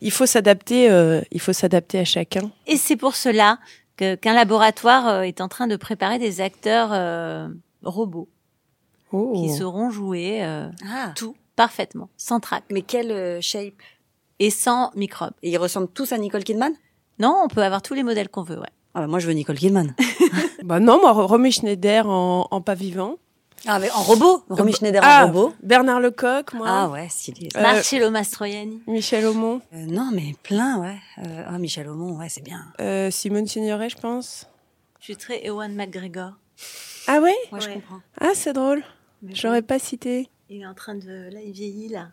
Il 0.00 0.10
faut 0.10 0.26
s'adapter. 0.26 0.90
euh, 0.90 1.20
il 1.30 1.40
faut 1.40 1.52
s'adapter 1.52 2.00
à 2.00 2.04
chacun. 2.04 2.50
Et 2.66 2.76
c'est 2.76 2.96
pour 2.96 3.14
cela 3.14 3.58
que- 3.96 4.16
qu'un 4.16 4.34
laboratoire 4.34 5.06
euh, 5.06 5.20
est 5.22 5.40
en 5.40 5.46
train 5.48 5.68
de 5.68 5.76
préparer 5.76 6.18
des 6.18 6.40
acteurs 6.40 6.90
euh, 6.92 7.48
robots 7.84 8.28
qui 9.10 9.48
sauront 9.50 9.90
jouer 9.90 10.44
euh, 10.44 10.68
Ah. 10.90 11.12
tout 11.16 11.34
parfaitement, 11.56 12.08
sans 12.16 12.40
trac. 12.40 12.64
Mais 12.70 12.82
quelle 12.82 13.40
shape 13.42 13.80
Et 14.38 14.50
sans 14.50 14.90
microbes. 14.94 15.34
Et 15.42 15.50
ils 15.50 15.58
ressemblent 15.58 15.88
tous 15.88 16.12
à 16.12 16.18
Nicole 16.18 16.44
Kidman? 16.44 16.72
Non, 17.18 17.40
on 17.44 17.48
peut 17.48 17.62
avoir 17.62 17.82
tous 17.82 17.94
les 17.94 18.02
modèles 18.04 18.28
qu'on 18.28 18.42
veut, 18.42 18.58
ouais. 18.58 18.68
Ah 18.94 19.00
bah 19.00 19.06
moi 19.06 19.18
je 19.18 19.26
veux 19.26 19.32
Nicole 19.32 19.56
Kidman. 19.58 19.94
bah 20.64 20.80
non, 20.80 21.00
moi 21.00 21.12
Romy 21.12 21.52
Schneider 21.52 22.08
en, 22.08 22.46
en 22.50 22.60
pas 22.60 22.74
vivant. 22.74 23.16
Ah 23.66 23.78
mais 23.80 23.90
en 23.90 24.02
robot, 24.02 24.44
Romy 24.48 24.70
Euh, 24.72 24.74
Schneider 24.76 25.00
ah, 25.04 25.24
en 25.24 25.26
robot. 25.32 25.52
Bernard 25.62 26.00
Lecoq, 26.00 26.52
moi. 26.54 26.66
Ah 26.68 26.88
ouais, 26.88 27.08
stylé. 27.08 27.48
Euh, 27.56 27.62
Marcello 27.62 28.10
Mastroianni. 28.10 28.80
Michel 28.86 29.26
Aumont. 29.26 29.60
Euh, 29.74 29.84
non 29.86 30.10
mais 30.12 30.34
plein 30.44 30.78
ouais. 30.80 30.96
Euh, 31.26 31.44
ah 31.46 31.58
Michel 31.58 31.88
Aumont, 31.88 32.16
ouais 32.18 32.28
c'est 32.28 32.44
bien. 32.44 32.64
Euh, 32.80 33.10
Simone 33.10 33.46
Signoret, 33.48 33.88
je 33.90 33.96
pense. 33.98 34.46
Je 35.00 35.04
suis 35.04 35.16
très 35.16 35.44
Ewan 35.44 35.74
McGregor. 35.74 36.32
Ah 37.08 37.20
ouais? 37.20 37.34
Moi 37.50 37.60
je 37.60 37.68
comprends. 37.70 38.00
Ah, 38.20 38.30
c'est 38.34 38.52
drôle. 38.52 38.82
Mais 39.22 39.34
J'aurais 39.34 39.62
pas 39.62 39.78
cité. 39.78 40.28
Il 40.50 40.62
est 40.62 40.66
en 40.66 40.74
train 40.74 40.94
de... 40.94 41.28
Là, 41.32 41.40
il 41.44 41.52
vieillit, 41.52 41.88
là. 41.88 42.08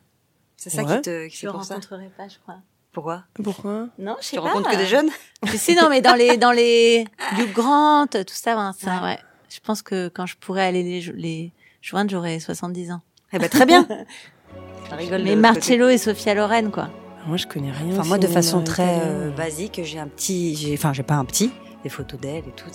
C'est 0.58 0.70
ça 0.70 0.84
Ouais. 0.84 0.96
qui 0.96 1.02
te 1.02 1.28
qui 1.28 1.36
Je 1.36 1.40
c'est 1.42 1.46
le 1.48 1.52
pour 1.54 1.64
ça. 1.64 1.76
rencontrerai 1.76 2.10
pas, 2.18 2.28
je 2.28 2.38
crois. 2.40 2.58
Pourquoi? 2.92 3.24
Pourquoi? 3.44 3.90
Non, 4.00 4.16
je 4.22 4.26
sais 4.26 4.38
Tu 4.38 4.42
pas. 4.42 4.48
rencontres 4.50 4.70
que 4.72 4.78
des 4.78 4.86
jeunes? 4.86 5.10
Je 5.44 5.58
sais, 5.58 5.76
non, 5.76 5.90
mais 5.90 6.02
dans 6.02 6.16
les, 6.16 6.38
dans 6.38 6.52
les 6.54 7.06
Hugh 7.38 7.52
Grant, 7.54 8.08
tout 8.08 8.24
ça, 8.30 8.56
ben, 8.56 8.72
ça, 8.74 9.04
ouais. 9.04 9.20
Je 9.50 9.60
pense 9.60 9.82
que 9.82 10.08
quand 10.08 10.26
je 10.26 10.38
pourrais 10.38 10.64
aller 10.66 10.82
les, 10.84 11.02
les 11.14 11.52
joindre, 11.82 12.10
j'aurais 12.10 12.40
70 12.40 12.92
ans. 12.92 13.02
Eh 13.34 13.40
ben 13.40 13.50
très 13.50 13.66
bien. 13.66 13.86
Ça 14.90 14.96
rigole 14.96 15.20
de 15.22 15.26
Mais 15.26 15.36
Marcello 15.36 15.90
et 15.90 15.98
Sophia 15.98 16.34
Loren, 16.36 16.72
quoi. 16.72 16.90
Moi, 17.28 17.38
je 17.38 17.48
connais 17.48 17.72
rien. 17.72 17.98
Enfin 17.98 18.08
moi 18.08 18.18
de 18.20 18.28
façon 18.28 18.64
très 18.64 19.00
euh, 19.04 19.32
basique, 19.32 19.82
j'ai 19.84 19.98
un 20.00 20.08
petit, 20.08 20.56
j'ai, 20.56 20.76
enfin 20.76 20.94
j'ai 20.94 21.02
pas 21.04 21.16
un 21.16 21.26
petit, 21.26 21.52
des 21.84 21.90
photos 21.90 22.20
d'elle 22.20 22.48
et 22.48 22.52
tout. 22.56 22.66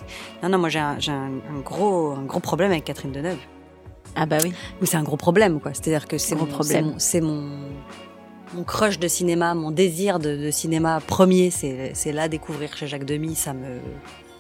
Non 0.43 0.49
non 0.49 0.59
moi 0.59 0.69
j'ai 0.69 0.81
un, 0.81 0.99
j'ai 0.99 1.13
un, 1.13 1.31
un 1.51 1.61
gros 1.65 2.11
un 2.11 2.25
gros 2.25 2.41
problème 2.41 2.73
avec 2.73 2.85
Catherine 2.85 3.13
Deneuve. 3.13 3.39
Ah 4.17 4.27
bah 4.27 4.39
oui. 4.43 4.53
Mais 4.81 4.87
c'est 4.87 4.97
un 4.97 5.03
gros 5.03 5.17
problème 5.17 5.61
quoi. 5.61 5.73
C'est-à-dire 5.75 6.07
que 6.07 6.19
c'est 6.19 6.35
mon, 6.35 6.47
problème. 6.47 6.95
c'est 6.99 7.21
mon, 7.21 7.49
mon 8.55 8.65
crush 8.65 8.99
de 8.99 9.09
cinéma, 9.09 9.55
mon 9.55 9.71
désir 9.71 10.19
de, 10.19 10.37
de 10.37 10.51
cinéma 10.51 11.01
premier, 11.01 11.51
c'est 11.51 11.93
c'est 11.95 12.13
là 12.13 12.29
découvrir 12.29 12.77
chez 12.77 12.87
Jacques 12.87 13.05
Demy, 13.05 13.35
ça 13.35 13.53
me 13.53 13.79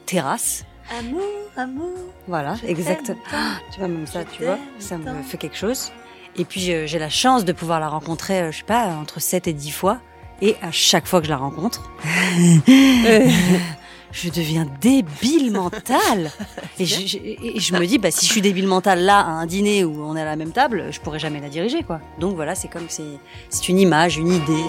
terrasse. 0.06 0.64
Amour, 0.98 1.22
amour. 1.56 1.94
Voilà, 2.26 2.56
exact. 2.66 3.12
Ah, 3.32 3.58
tu 3.72 3.78
vois, 3.78 3.88
même 3.88 4.06
ça, 4.06 4.24
tu 4.24 4.42
vois, 4.44 4.58
ça 4.80 4.98
me 4.98 5.22
fait 5.22 5.36
quelque 5.36 5.56
chose. 5.56 5.92
Et 6.36 6.44
puis, 6.44 6.60
j'ai 6.60 6.98
la 6.98 7.08
chance 7.08 7.44
de 7.44 7.52
pouvoir 7.52 7.80
la 7.80 7.88
rencontrer, 7.88 8.40
euh, 8.40 8.52
je 8.52 8.58
sais 8.58 8.64
pas, 8.64 8.86
entre 8.88 9.20
7 9.20 9.48
et 9.48 9.52
10 9.52 9.70
fois. 9.70 10.00
Et 10.42 10.56
à 10.62 10.70
chaque 10.70 11.06
fois 11.06 11.20
que 11.20 11.26
je 11.26 11.30
la 11.30 11.36
rencontre, 11.36 11.90
je 14.12 14.30
deviens 14.30 14.66
débile 14.80 15.52
mentale. 15.52 16.30
Et 16.78 16.86
je, 16.86 17.74
me 17.74 17.86
dis, 17.86 17.98
bah, 17.98 18.10
si 18.10 18.26
je 18.26 18.32
suis 18.32 18.40
débile 18.40 18.66
mentale 18.66 19.00
là, 19.00 19.20
à 19.20 19.30
un 19.30 19.46
dîner 19.46 19.84
où 19.84 20.02
on 20.02 20.16
est 20.16 20.22
à 20.22 20.24
la 20.24 20.36
même 20.36 20.52
table, 20.52 20.86
je 20.90 21.00
pourrais 21.00 21.18
jamais 21.18 21.40
la 21.40 21.48
diriger, 21.48 21.82
quoi. 21.82 22.00
Donc 22.18 22.34
voilà, 22.34 22.54
c'est 22.54 22.68
comme, 22.68 22.86
c'est 22.88 23.68
une 23.68 23.78
image, 23.78 24.16
une 24.16 24.32
idée. 24.32 24.64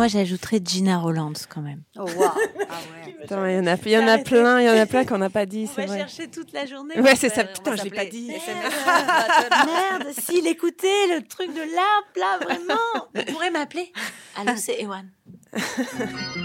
Moi, 0.00 0.08
j'ajouterais 0.08 0.62
Gina 0.64 0.96
Rollands, 0.96 1.34
quand 1.50 1.60
même. 1.60 1.82
Oh, 1.98 2.06
waouh. 2.16 2.30
Attends, 3.22 3.44
il 3.48 3.54
y 3.54 3.58
en 3.58 3.66
a, 3.66 3.76
il 3.84 3.90
y 3.90 3.98
en 3.98 4.08
a 4.08 4.16
plein, 4.16 4.58
il 4.58 4.64
y 4.64 4.70
en 4.70 4.80
a 4.80 4.86
plein 4.86 5.04
qu'on 5.04 5.18
n'a 5.18 5.28
pas 5.28 5.44
dit, 5.44 5.68
On 5.76 5.80
va 5.82 5.86
vrai. 5.86 5.98
chercher 5.98 6.28
toute 6.28 6.54
la 6.54 6.64
journée. 6.64 6.98
Ouais, 6.98 7.16
c'est 7.16 7.28
ça. 7.28 7.44
Putain, 7.44 7.76
je 7.76 7.82
l'ai 7.82 7.90
pas 7.90 8.06
dit. 8.06 8.28
Merde, 9.66 10.14
s'il 10.18 10.46
écoutait 10.46 11.06
le 11.14 11.20
truc 11.20 11.48
de 11.52 11.60
l'arbre, 11.60 12.16
là, 12.16 12.38
vraiment. 12.42 13.08
Vous 13.14 13.24
pourrez 13.30 13.50
m'appeler. 13.50 13.92
Allô, 14.38 14.52
c'est 14.56 14.80
Ewan. 14.80 15.06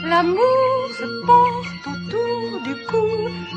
L'amour 0.04 0.90
se 1.00 1.26
porte 1.26 1.88
autour 1.88 2.62
du 2.62 2.76
cou, 2.88 3.08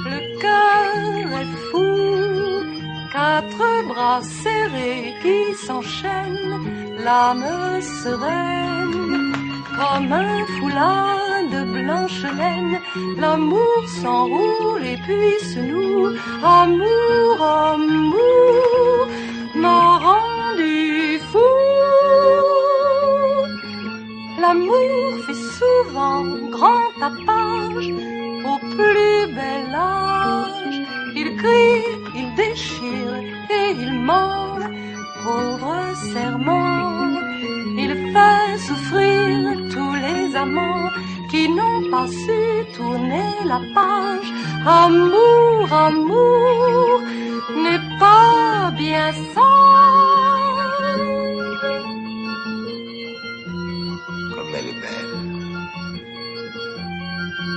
le 0.05 0.41
cœur 0.41 1.41
est 1.41 1.57
fou. 1.73 3.11
Quatre 3.13 3.89
bras 3.89 4.23
serrés 4.23 5.13
qui 5.23 5.67
s'enchaînent, 5.67 6.95
l'âme 7.03 7.83
sereine. 7.83 9.08
Comme 9.79 10.13
un 10.13 10.45
foulard 10.59 11.43
de 11.53 11.63
blanche 11.77 12.25
laine, 12.37 12.81
l'amour 13.17 13.81
s'enroule 14.01 14.85
et 14.85 14.99
puis 15.05 15.35
se 15.51 15.61
noue. 15.61 16.17
Amour, 16.43 17.37
amour, 17.41 19.07
m'a 19.55 19.99
rendu 20.09 21.21
fou. 21.31 21.55
L'amour 24.41 25.25
fait 25.27 25.43
souvent 25.59 26.25
grand 26.57 26.89
tapage 26.99 27.91
au 28.51 28.57
plus 28.75 29.33
bel 29.37 29.73
âge. 29.75 30.83
Il 31.15 31.37
crie, 31.37 31.85
il 32.17 32.35
déchire 32.35 33.15
et 33.49 33.71
il 33.79 33.93
ment, 33.93 34.59
pauvre 35.23 35.77
serment. 36.13 36.78
La 43.49 43.61
page. 43.75 44.31
Amour, 44.67 45.73
amour, 45.73 47.01
n'est 47.65 47.85
pas 47.99 48.71
bien 48.77 49.13
sage. 49.35 50.99
Comme 54.35 54.53
elle 54.59 54.69
est 54.73 54.81
belle. 54.85 55.15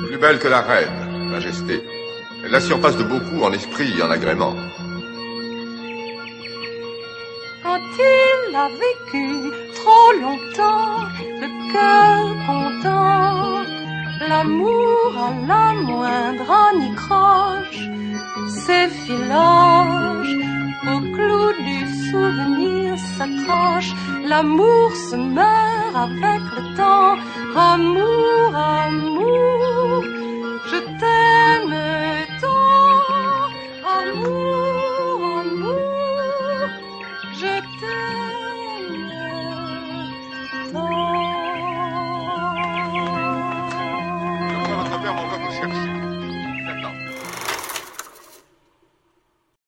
Plus 0.08 0.18
belle 0.18 0.40
que 0.40 0.48
la 0.48 0.62
reine, 0.62 1.30
majesté. 1.30 1.84
Elle 2.44 2.52
la 2.52 2.62
surpasse 2.62 2.98
de 2.98 3.04
beaucoup 3.04 3.44
en 3.44 3.52
esprit 3.52 3.92
et 3.98 4.02
en 4.02 4.12
agrément. 4.12 4.56
Quand 7.64 7.86
il 8.00 8.56
a 8.56 8.68
vécu 8.86 9.28
trop 9.76 10.12
longtemps, 10.24 11.06
le 11.42 11.50
cœur 11.72 12.22
content, 12.48 13.64
l'amour 14.30 15.12
à 15.18 15.32
la 15.48 15.74
moindre 15.74 16.50
anicroche, 16.70 17.84
s'effiloche, 18.66 20.36
au 20.92 21.00
clou 21.16 21.46
du 21.68 21.80
souvenir 22.10 22.98
s'accroche, 23.18 23.92
l'amour 24.26 24.92
se 25.10 25.16
meurt 25.16 25.96
avec 25.96 26.42
le 26.56 26.64
temps, 26.78 27.16
amour, 27.56 28.56
amour, 28.56 30.04